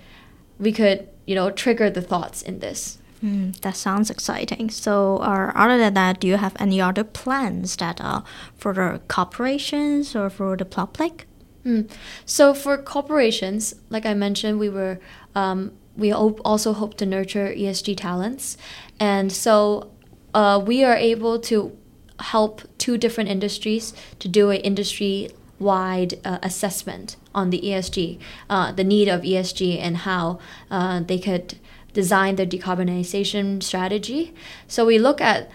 we 0.58 0.72
could 0.72 1.08
you 1.26 1.34
know 1.34 1.50
trigger 1.50 1.90
the 1.90 2.02
thoughts 2.02 2.42
in 2.42 2.58
this. 2.60 2.98
Mm, 3.22 3.56
that 3.60 3.76
sounds 3.76 4.10
exciting. 4.10 4.68
So, 4.68 5.18
uh, 5.18 5.52
other 5.54 5.78
than 5.78 5.94
that, 5.94 6.18
do 6.18 6.26
you 6.26 6.38
have 6.38 6.56
any 6.58 6.80
other 6.80 7.04
plans 7.04 7.76
that 7.76 8.00
are 8.00 8.24
for 8.56 8.72
the 8.74 9.00
corporations 9.06 10.16
or 10.16 10.28
for 10.28 10.56
the 10.56 10.64
public? 10.64 11.28
Mm. 11.64 11.88
So 12.26 12.52
for 12.54 12.76
corporations, 12.78 13.74
like 13.90 14.04
I 14.04 14.14
mentioned, 14.14 14.58
we 14.58 14.68
were 14.68 14.98
um, 15.36 15.72
we 15.96 16.12
also 16.12 16.72
hope 16.72 16.96
to 16.98 17.06
nurture 17.06 17.48
ESG 17.48 17.96
talents, 17.96 18.56
and 18.98 19.30
so 19.30 19.90
uh, 20.34 20.62
we 20.64 20.84
are 20.84 20.96
able 20.96 21.38
to 21.40 21.76
help 22.20 22.62
two 22.78 22.96
different 22.96 23.28
industries 23.28 23.92
to 24.18 24.28
do 24.28 24.50
an 24.50 24.60
industry 24.60 25.28
wide 25.58 26.14
uh, 26.24 26.38
assessment 26.42 27.16
on 27.34 27.50
the 27.50 27.60
ESG, 27.60 28.18
uh, 28.50 28.72
the 28.72 28.84
need 28.84 29.08
of 29.08 29.22
ESG, 29.22 29.78
and 29.78 29.98
how 29.98 30.38
uh, 30.70 31.00
they 31.00 31.18
could 31.18 31.58
design 31.92 32.36
their 32.36 32.46
decarbonization 32.46 33.62
strategy. 33.62 34.34
So 34.66 34.84
we 34.84 34.98
look 34.98 35.20
at 35.20 35.50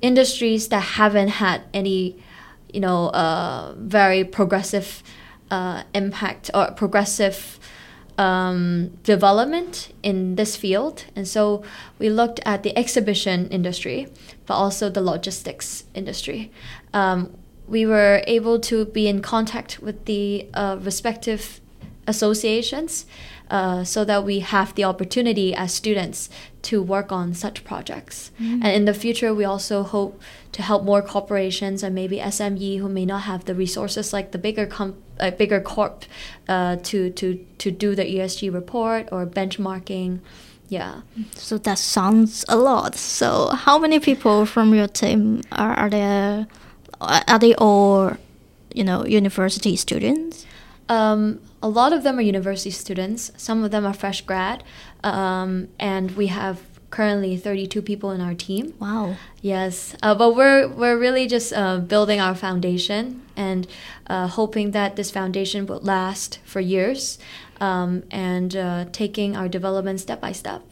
industries 0.00 0.68
that 0.68 0.80
haven't 0.80 1.28
had 1.28 1.62
any, 1.72 2.22
you 2.72 2.80
know, 2.80 3.08
uh, 3.08 3.74
very 3.76 4.24
progressive 4.24 5.02
uh, 5.50 5.82
impact 5.94 6.50
or 6.54 6.70
progressive 6.72 7.58
um, 8.18 8.90
development 9.02 9.92
in 10.02 10.36
this 10.36 10.56
field. 10.56 11.04
And 11.16 11.26
so 11.26 11.62
we 11.98 12.08
looked 12.08 12.40
at 12.44 12.62
the 12.62 12.76
exhibition 12.78 13.48
industry, 13.48 14.08
but 14.46 14.54
also 14.54 14.88
the 14.88 15.00
logistics 15.00 15.84
industry. 15.94 16.50
Um, 16.92 17.36
we 17.66 17.86
were 17.86 18.22
able 18.26 18.60
to 18.60 18.84
be 18.84 19.08
in 19.08 19.22
contact 19.22 19.80
with 19.80 20.04
the 20.04 20.46
uh, 20.54 20.76
respective 20.80 21.60
associations 22.06 23.06
uh, 23.50 23.84
so 23.84 24.04
that 24.04 24.24
we 24.24 24.40
have 24.40 24.74
the 24.74 24.84
opportunity 24.84 25.54
as 25.54 25.72
students 25.72 26.30
to 26.62 26.82
work 26.82 27.12
on 27.12 27.34
such 27.34 27.62
projects. 27.62 28.30
And 28.38 28.64
in 28.64 28.84
the 28.86 28.94
future, 28.94 29.34
we 29.34 29.44
also 29.44 29.82
hope 29.82 30.20
to 30.52 30.62
help 30.62 30.84
more 30.84 31.02
corporations 31.02 31.82
and 31.82 31.94
maybe 31.94 32.18
SME 32.18 32.78
who 32.78 32.88
may 32.88 33.04
not 33.04 33.22
have 33.22 33.44
the 33.44 33.54
resources 33.54 34.12
like 34.12 34.32
the 34.32 34.38
bigger 34.38 34.66
com- 34.66 34.96
uh, 35.20 35.30
bigger 35.30 35.60
corp 35.60 36.04
uh, 36.48 36.76
to, 36.76 37.10
to, 37.10 37.44
to 37.58 37.70
do 37.70 37.94
the 37.94 38.04
ESG 38.04 38.52
report 38.52 39.08
or 39.12 39.26
benchmarking. 39.26 40.20
Yeah. 40.68 41.02
So 41.34 41.58
that 41.58 41.78
sounds 41.78 42.44
a 42.48 42.56
lot. 42.56 42.96
So, 42.96 43.50
how 43.50 43.78
many 43.78 44.00
people 44.00 44.46
from 44.46 44.74
your 44.74 44.88
team 44.88 45.42
are, 45.52 45.74
are 45.74 45.90
there? 45.90 46.46
Are 47.00 47.38
they 47.38 47.54
all, 47.56 48.16
you 48.72 48.82
know, 48.82 49.04
university 49.04 49.76
students? 49.76 50.46
Um, 50.88 51.40
a 51.64 51.68
lot 51.68 51.94
of 51.94 52.02
them 52.02 52.18
are 52.18 52.20
university 52.20 52.70
students. 52.70 53.30
Some 53.38 53.64
of 53.64 53.70
them 53.70 53.86
are 53.86 53.94
fresh 53.94 54.20
grad, 54.20 54.62
um, 55.02 55.68
and 55.80 56.10
we 56.10 56.26
have 56.26 56.60
currently 56.90 57.38
32 57.38 57.80
people 57.80 58.10
in 58.10 58.20
our 58.20 58.34
team. 58.34 58.74
Wow. 58.78 59.16
Yes, 59.40 59.96
uh, 60.02 60.14
but 60.14 60.36
we're 60.36 60.68
we're 60.68 60.98
really 60.98 61.26
just 61.26 61.54
uh, 61.54 61.78
building 61.78 62.20
our 62.20 62.34
foundation 62.34 63.22
and 63.34 63.66
uh, 64.08 64.28
hoping 64.28 64.72
that 64.72 64.96
this 64.96 65.10
foundation 65.10 65.64
will 65.64 65.80
last 65.80 66.38
for 66.44 66.60
years, 66.60 67.18
um, 67.60 68.02
and 68.10 68.54
uh, 68.54 68.84
taking 68.92 69.34
our 69.34 69.48
development 69.48 70.00
step 70.00 70.20
by 70.20 70.32
step. 70.32 70.62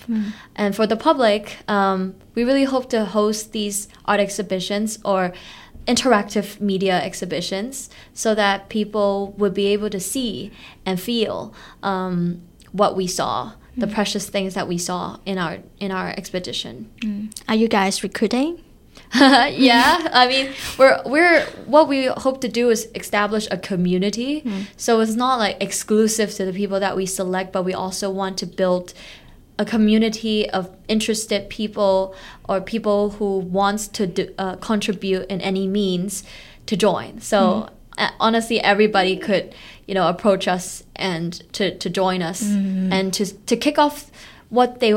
And 0.55 0.77
for 0.77 0.87
the 0.87 0.97
public, 0.97 1.57
um, 1.69 2.15
we 2.35 2.45
really 2.45 2.65
hope 2.65 2.91
to 2.91 3.07
host 3.07 3.53
these 3.53 3.89
art 4.05 4.21
exhibitions 4.21 4.99
or 5.07 5.33
interactive 5.87 6.61
media 6.61 7.03
exhibitions 7.03 7.91
so 8.15 8.35
that 8.35 8.69
people 8.69 9.35
would 9.39 9.55
be 9.55 9.67
able 9.67 9.91
to 9.91 10.01
see 10.01 10.51
and 10.87 11.01
feel 11.01 11.53
um, 11.83 12.43
what 12.73 12.97
we 12.97 13.07
saw 13.07 13.53
the 13.77 13.87
mm. 13.87 13.95
precious 13.95 14.29
things 14.29 14.55
that 14.55 14.69
we 14.69 14.77
saw 14.79 15.19
in 15.25 15.39
our 15.39 15.59
in 15.81 15.91
our 15.91 16.11
expedition. 16.11 16.91
Mm. 17.01 17.43
Are 17.49 17.55
you 17.55 17.69
guys 17.69 18.03
recruiting? 18.03 18.63
yeah 19.15 20.09
i 20.13 20.27
mean 20.27 20.53
we're 20.79 21.01
we're 21.07 21.45
what 21.65 21.89
we 21.89 22.07
hope 22.07 22.43
to 22.43 22.49
do 22.49 22.69
is 22.69 22.89
establish 22.95 23.49
a 23.51 23.57
community. 23.57 24.43
Mm. 24.43 24.67
So 24.77 25.01
it's 25.01 25.15
not 25.15 25.39
like 25.39 25.57
exclusive 25.63 26.31
to 26.35 26.45
the 26.45 26.53
people 26.53 26.79
that 26.81 26.97
we 26.97 27.07
select 27.07 27.53
but 27.53 27.63
we 27.63 27.73
also 27.73 28.11
want 28.11 28.37
to 28.39 28.47
build 28.47 28.93
a 29.59 29.65
community 29.65 30.49
of 30.51 30.75
interested 30.89 31.49
people 31.49 32.15
or 32.49 32.61
people 32.61 33.11
who 33.11 33.39
wants 33.39 33.87
to 33.89 34.07
do, 34.07 34.33
uh, 34.39 34.57
contribute 34.57 35.27
in 35.31 35.41
any 35.41 35.67
means 35.67 36.25
to 36.67 36.77
join. 36.77 37.21
So 37.21 37.69
uh, 37.99 38.11
honestly 38.21 38.61
everybody 38.61 39.17
could 39.17 39.55
you 39.87 39.95
know 39.95 40.09
approach 40.09 40.49
us 40.49 40.83
and 40.97 41.33
to, 41.53 41.77
to 41.79 41.91
join 41.91 42.23
us 42.23 42.43
and 42.93 43.13
to 43.13 43.27
to 43.27 43.57
kick 43.57 43.79
off 43.79 44.11
what 44.49 44.81
they 44.81 44.95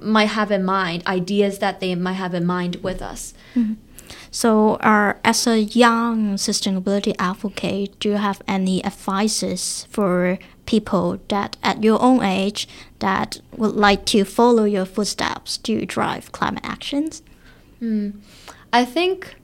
might 0.00 0.26
have 0.26 0.50
in 0.50 0.64
mind 0.64 1.06
ideas 1.06 1.58
that 1.58 1.80
they 1.80 1.94
might 1.94 2.14
have 2.14 2.34
in 2.34 2.46
mind 2.46 2.76
with 2.76 3.02
us 3.02 3.34
So, 4.30 4.74
uh, 4.76 5.14
as 5.24 5.46
a 5.46 5.60
young 5.60 6.34
sustainability 6.34 7.14
advocate, 7.18 7.98
do 8.00 8.10
you 8.10 8.16
have 8.16 8.42
any 8.46 8.84
advices 8.84 9.86
for 9.90 10.38
people 10.66 11.18
that 11.28 11.56
at 11.62 11.82
your 11.82 12.00
own 12.02 12.22
age 12.22 12.68
that 12.98 13.40
would 13.56 13.74
like 13.74 14.04
to 14.06 14.24
follow 14.24 14.64
your 14.64 14.84
footsteps 14.84 15.56
to 15.58 15.86
drive 15.86 16.30
climate 16.32 16.64
actions? 16.64 17.22
I 18.72 18.84
think 18.84 19.36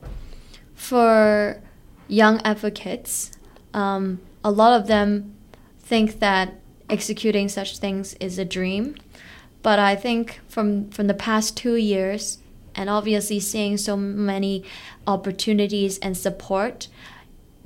for 0.75 1.61
young 2.09 2.41
advocates, 2.43 3.33
um, 3.73 4.21
a 4.43 4.51
lot 4.51 4.79
of 4.79 4.87
them 4.87 5.35
think 5.81 6.21
that 6.21 6.61
executing 6.91 7.49
such 7.49 7.79
things 7.79 8.15
is 8.15 8.39
a 8.39 8.45
dream. 8.45 8.97
But 9.63 9.79
I 9.79 9.97
think 9.97 10.41
from 10.47 10.91
from 10.91 11.07
the 11.07 11.15
past 11.15 11.57
two 11.57 11.77
years, 11.77 12.39
and 12.75 12.91
obviously 12.91 13.41
seeing 13.41 13.77
so 13.77 13.97
many 13.97 14.65
opportunities 15.07 15.99
and 15.99 16.17
support, 16.17 16.89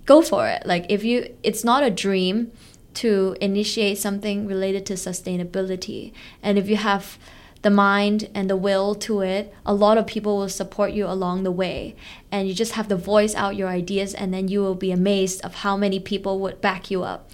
go 0.07 0.23
for 0.23 0.49
it. 0.49 0.67
Like 0.67 0.87
if 0.89 1.05
you, 1.05 1.35
it's 1.43 1.65
not 1.65 1.83
a 1.83 1.91
dream 1.91 2.53
to 2.95 3.37
initiate 3.41 3.99
something 3.99 4.47
related 4.47 4.85
to 4.87 4.95
sustainability, 4.95 6.13
and 6.43 6.59
if 6.59 6.69
you 6.69 6.77
have 6.77 7.19
the 7.63 7.71
mind 7.71 8.29
and 8.35 8.49
the 8.49 8.57
will 8.57 8.95
to 8.95 9.21
it, 9.21 9.53
a 9.67 9.75
lot 9.75 9.99
of 9.99 10.07
people 10.07 10.37
will 10.37 10.49
support 10.49 10.93
you 10.93 11.07
along 11.07 11.43
the 11.43 11.51
way. 11.51 11.97
And 12.31 12.47
you 12.47 12.55
just 12.55 12.73
have 12.73 12.89
to 12.89 12.97
voice 12.97 13.35
out 13.35 13.57
your 13.57 13.69
ideas, 13.69 14.15
and 14.15 14.33
then 14.33 14.49
you 14.49 14.61
will 14.61 14.75
be 14.75 14.93
amazed 14.93 15.45
of 15.45 15.57
how 15.57 15.77
many 15.77 15.99
people 15.99 16.39
would 16.41 16.61
back 16.61 16.91
you 16.91 17.03
up. 17.03 17.31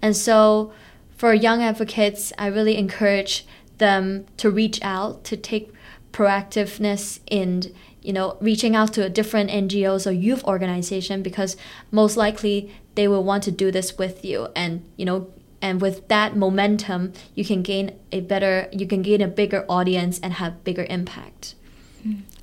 And 0.00 0.16
so, 0.16 0.72
for 1.16 1.32
young 1.32 1.62
advocates, 1.62 2.32
I 2.38 2.46
really 2.46 2.76
encourage 2.76 3.46
them 3.78 4.26
to 4.38 4.50
reach 4.50 4.80
out, 4.82 5.24
to 5.24 5.36
take 5.36 5.72
proactiveness 6.16 7.20
in 7.26 7.74
you 8.00 8.12
know 8.12 8.38
reaching 8.40 8.74
out 8.74 8.94
to 8.94 9.04
a 9.04 9.10
different 9.10 9.50
NGOs 9.50 10.06
or 10.06 10.12
youth 10.12 10.42
organization 10.44 11.22
because 11.22 11.58
most 11.90 12.16
likely 12.16 12.72
they 12.94 13.06
will 13.06 13.22
want 13.22 13.42
to 13.42 13.50
do 13.50 13.70
this 13.70 13.98
with 13.98 14.24
you 14.24 14.48
and 14.56 14.82
you 14.96 15.04
know 15.04 15.28
and 15.60 15.82
with 15.82 16.08
that 16.08 16.34
momentum 16.34 17.12
you 17.34 17.44
can 17.44 17.60
gain 17.60 17.94
a 18.12 18.20
better 18.20 18.68
you 18.72 18.86
can 18.86 19.02
gain 19.02 19.20
a 19.20 19.28
bigger 19.28 19.66
audience 19.68 20.18
and 20.20 20.34
have 20.34 20.64
bigger 20.64 20.86
impact 20.88 21.54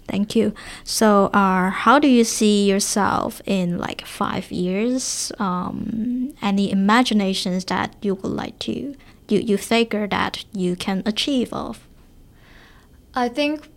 Thank 0.05 0.35
you. 0.35 0.53
So, 0.83 1.27
uh, 1.27 1.69
how 1.69 1.97
do 1.97 2.09
you 2.09 2.25
see 2.25 2.69
yourself 2.69 3.41
in 3.45 3.77
like 3.77 4.05
five 4.05 4.51
years? 4.51 5.31
Um, 5.39 6.33
any 6.41 6.69
imaginations 6.69 7.63
that 7.65 7.95
you 8.01 8.15
would 8.15 8.33
like 8.33 8.59
to 8.59 8.73
you 8.73 8.95
you 9.39 9.57
figure 9.57 10.05
that 10.07 10.43
you 10.51 10.75
can 10.75 11.03
achieve 11.05 11.53
of? 11.53 11.87
I 13.15 13.29
think, 13.29 13.69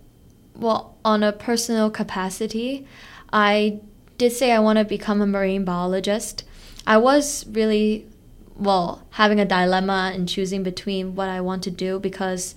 well, 0.55 0.97
on 1.05 1.22
a 1.22 1.32
personal 1.32 1.91
capacity, 1.91 2.87
I 3.32 3.80
did 4.18 4.32
say 4.32 4.53
I 4.53 4.61
want 4.61 4.78
to 4.78 4.84
become 4.84 5.20
a 5.20 5.26
marine 5.26 5.64
biologist. 5.64 6.45
I 6.87 6.97
was 6.97 7.47
really, 7.49 8.07
well, 8.57 9.07
having 9.11 9.41
a 9.41 9.45
dilemma 9.45 10.12
in 10.14 10.26
choosing 10.26 10.62
between 10.62 11.14
what 11.14 11.28
I 11.28 11.41
want 11.41 11.62
to 11.64 11.70
do 11.70 11.99
because 11.99 12.55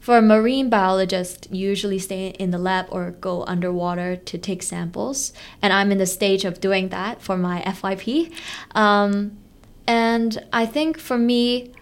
for 0.00 0.18
a 0.18 0.22
marine 0.22 0.68
biologist, 0.68 1.48
you 1.50 1.68
usually 1.68 1.98
stay 1.98 2.28
in 2.38 2.50
the 2.50 2.58
lab 2.58 2.86
or 2.90 3.12
go 3.12 3.42
underwater 3.44 4.16
to 4.16 4.36
take 4.38 4.62
samples. 4.62 5.32
And 5.62 5.72
I'm 5.72 5.90
in 5.90 5.98
the 5.98 6.06
stage 6.06 6.44
of 6.44 6.60
doing 6.60 6.90
that 6.90 7.22
for 7.22 7.38
my 7.38 7.62
FYP. 7.62 8.30
Um, 8.74 9.38
and 9.86 10.44
I 10.52 10.66
think 10.66 10.98
for 10.98 11.16
me, 11.16 11.72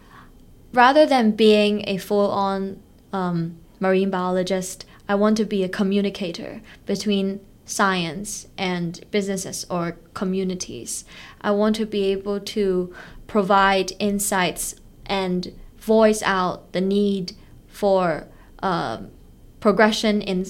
rather 0.73 1.05
than 1.05 1.33
being 1.33 1.83
a 1.89 1.97
full 1.99 2.31
on 2.31 2.81
um, 3.13 3.59
marine 3.83 4.11
biologist, 4.11 4.87
I 5.09 5.17
want 5.17 5.37
to 5.39 5.45
be 5.45 5.63
a 5.63 5.69
communicator 5.69 6.63
between 6.87 7.41
science 7.65 8.47
and 8.57 9.01
businesses 9.11 9.67
or 9.69 9.99
communities. 10.15 11.05
I 11.41 11.51
want 11.51 11.77
to 11.77 11.87
be 11.87 12.05
able 12.13 12.41
to 12.41 12.95
provide 13.27 13.93
insights 13.99 14.77
and 15.05 15.53
voice 15.77 16.23
out 16.23 16.73
the 16.73 16.81
need 16.81 17.33
for 17.67 18.29
um 18.61 19.11
progression 19.59 20.21
in 20.21 20.45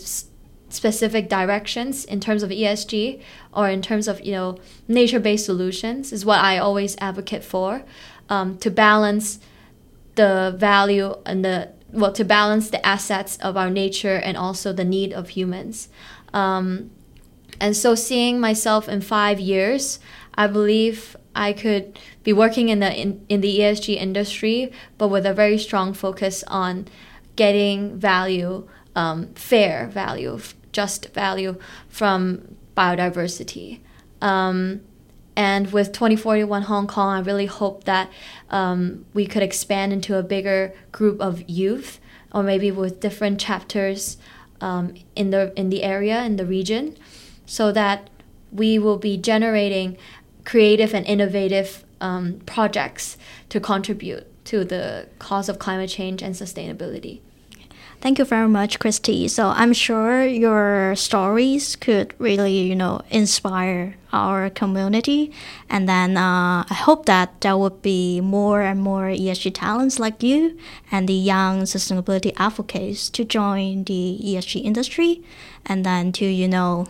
specific 0.73 1.29
directions 1.29 2.05
in 2.05 2.19
terms 2.19 2.43
of 2.43 2.51
ESG 2.51 3.21
or 3.53 3.69
in 3.69 3.83
terms 3.83 4.09
of 4.09 4.21
you 4.23 4.33
know 4.33 4.59
nature-based 4.89 5.45
solutions 5.45 6.13
is 6.13 6.25
what 6.25 6.41
I 6.41 6.59
always 6.59 6.97
advocate 6.99 7.45
for 7.45 7.85
um, 8.29 8.57
to 8.59 8.71
balance 8.71 9.39
the 10.15 10.55
value 10.57 11.15
and 11.27 11.45
the 11.45 11.71
well 11.93 12.13
to 12.13 12.25
balance 12.25 12.71
the 12.71 12.85
assets 12.85 13.37
of 13.39 13.57
our 13.57 13.71
nature 13.71 14.17
and 14.17 14.37
also 14.37 14.73
the 14.73 14.85
need 14.85 15.13
of 15.13 15.31
humans. 15.31 15.89
Um, 16.33 16.91
and 17.61 17.77
so 17.77 17.95
seeing 17.95 18.41
myself 18.41 18.89
in 18.89 19.03
five 19.03 19.39
years 19.39 20.01
i 20.35 20.47
believe 20.47 21.15
i 21.37 21.53
could 21.53 21.99
be 22.25 22.33
working 22.33 22.71
in 22.71 22.81
the 22.81 22.99
in, 22.99 23.25
in 23.29 23.43
the 23.43 23.59
esg 23.59 23.95
industry 23.95 24.73
but 24.97 25.09
with 25.09 25.27
a 25.27 25.35
very 25.35 25.59
strong 25.59 25.93
focus 25.93 26.43
on 26.49 26.89
getting 27.37 27.95
value 27.99 28.67
um, 28.97 29.27
fair 29.35 29.87
value 29.89 30.41
just 30.73 31.11
value 31.11 31.57
from 31.89 32.57
biodiversity. 32.77 33.81
Um, 34.21 34.81
and 35.37 35.73
with 35.73 35.93
2041 35.93 36.63
Hong 36.63 36.87
Kong, 36.87 37.17
I 37.17 37.21
really 37.21 37.47
hope 37.47 37.85
that 37.85 38.11
um, 38.51 39.07
we 39.15 39.27
could 39.27 39.43
expand 39.43 39.93
into 39.93 40.19
a 40.19 40.23
bigger 40.23 40.75
group 40.93 41.21
of 41.21 41.49
youth, 41.49 42.01
or 42.33 42.43
maybe 42.43 42.71
with 42.71 43.01
different 43.01 43.41
chapters 43.41 44.19
um, 44.61 44.95
in 45.17 45.31
the 45.31 45.53
in 45.59 45.71
the 45.71 45.83
area 45.83 46.23
in 46.23 46.37
the 46.37 46.47
region, 46.47 46.97
so 47.47 47.73
that 47.73 48.11
we 48.53 48.79
will 48.79 48.99
be 48.99 49.17
generating 49.17 49.97
creative 50.45 50.93
and 50.95 51.07
innovative 51.07 51.85
um, 52.01 52.41
projects 52.47 53.17
to 53.49 53.61
contribute 53.61 54.27
to 54.45 54.65
the 54.65 55.09
cause 55.19 55.49
of 55.49 55.59
climate 55.59 55.89
change 55.89 56.21
and 56.21 56.35
sustainability. 56.35 57.21
Thank 58.03 58.19
you 58.19 58.25
very 58.25 58.49
much, 58.49 58.81
Christie. 58.81 59.29
So 59.29 59.51
I'm 59.55 59.73
sure 59.73 60.27
your 60.27 60.97
stories 60.97 61.77
could 61.77 62.13
really, 62.19 62.59
you 62.59 62.75
know, 62.75 63.03
inspire 63.11 63.95
our 64.13 64.51
community. 64.51 65.31
And 65.71 65.89
then 65.89 66.17
uh, 66.17 66.67
I 66.69 66.75
hope 66.75 67.07
that 67.07 67.41
there 67.43 67.57
would 67.57 67.81
be 67.81 68.21
more 68.21 68.61
and 68.61 68.83
more 68.83 69.05
ESG 69.05 69.55
talents 69.55 70.01
like 70.01 70.21
you 70.21 70.59
and 70.91 71.09
the 71.09 71.15
young 71.15 71.63
sustainability 71.63 72.33
advocates 72.39 73.09
to 73.11 73.25
join 73.25 73.85
the 73.85 74.19
ESG 74.21 74.65
industry 74.65 75.23
and 75.65 75.87
then 75.87 76.11
to, 76.11 76.25
you 76.27 76.49
know, 76.49 76.89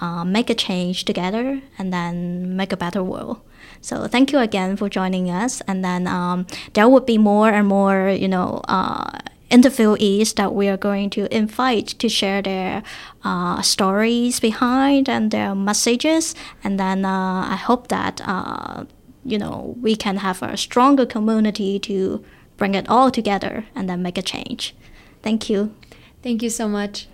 uh, 0.00 0.24
make 0.24 0.48
a 0.48 0.54
change 0.54 1.04
together 1.04 1.60
and 1.76 1.92
then 1.92 2.56
make 2.56 2.72
a 2.72 2.76
better 2.78 3.04
world. 3.04 3.42
So 3.82 4.06
thank 4.06 4.32
you 4.32 4.38
again 4.38 4.78
for 4.78 4.88
joining 4.88 5.30
us. 5.30 5.60
And 5.68 5.84
then 5.84 6.06
um, 6.06 6.46
there 6.72 6.88
would 6.88 7.04
be 7.04 7.18
more 7.18 7.50
and 7.50 7.68
more, 7.68 8.08
you 8.08 8.28
know, 8.28 8.62
uh, 8.66 9.10
interviewees 9.50 10.34
that 10.34 10.54
we 10.54 10.68
are 10.68 10.76
going 10.76 11.10
to 11.10 11.34
invite 11.34 11.88
to 11.98 12.08
share 12.08 12.42
their 12.42 12.82
uh, 13.24 13.62
stories 13.62 14.40
behind 14.40 15.08
and 15.08 15.30
their 15.30 15.54
messages. 15.54 16.34
And 16.62 16.78
then 16.78 17.04
uh, 17.04 17.46
I 17.48 17.56
hope 17.56 17.88
that 17.88 18.20
uh, 18.24 18.84
you 19.24 19.38
know 19.38 19.76
we 19.80 19.96
can 19.96 20.18
have 20.18 20.42
a 20.42 20.56
stronger 20.56 21.06
community 21.06 21.78
to 21.80 22.24
bring 22.56 22.74
it 22.74 22.88
all 22.88 23.10
together 23.10 23.66
and 23.74 23.88
then 23.88 24.02
make 24.02 24.18
a 24.18 24.22
change. 24.22 24.74
Thank 25.22 25.48
you. 25.48 25.74
Thank 26.22 26.42
you 26.42 26.50
so 26.50 26.68
much. 26.68 27.08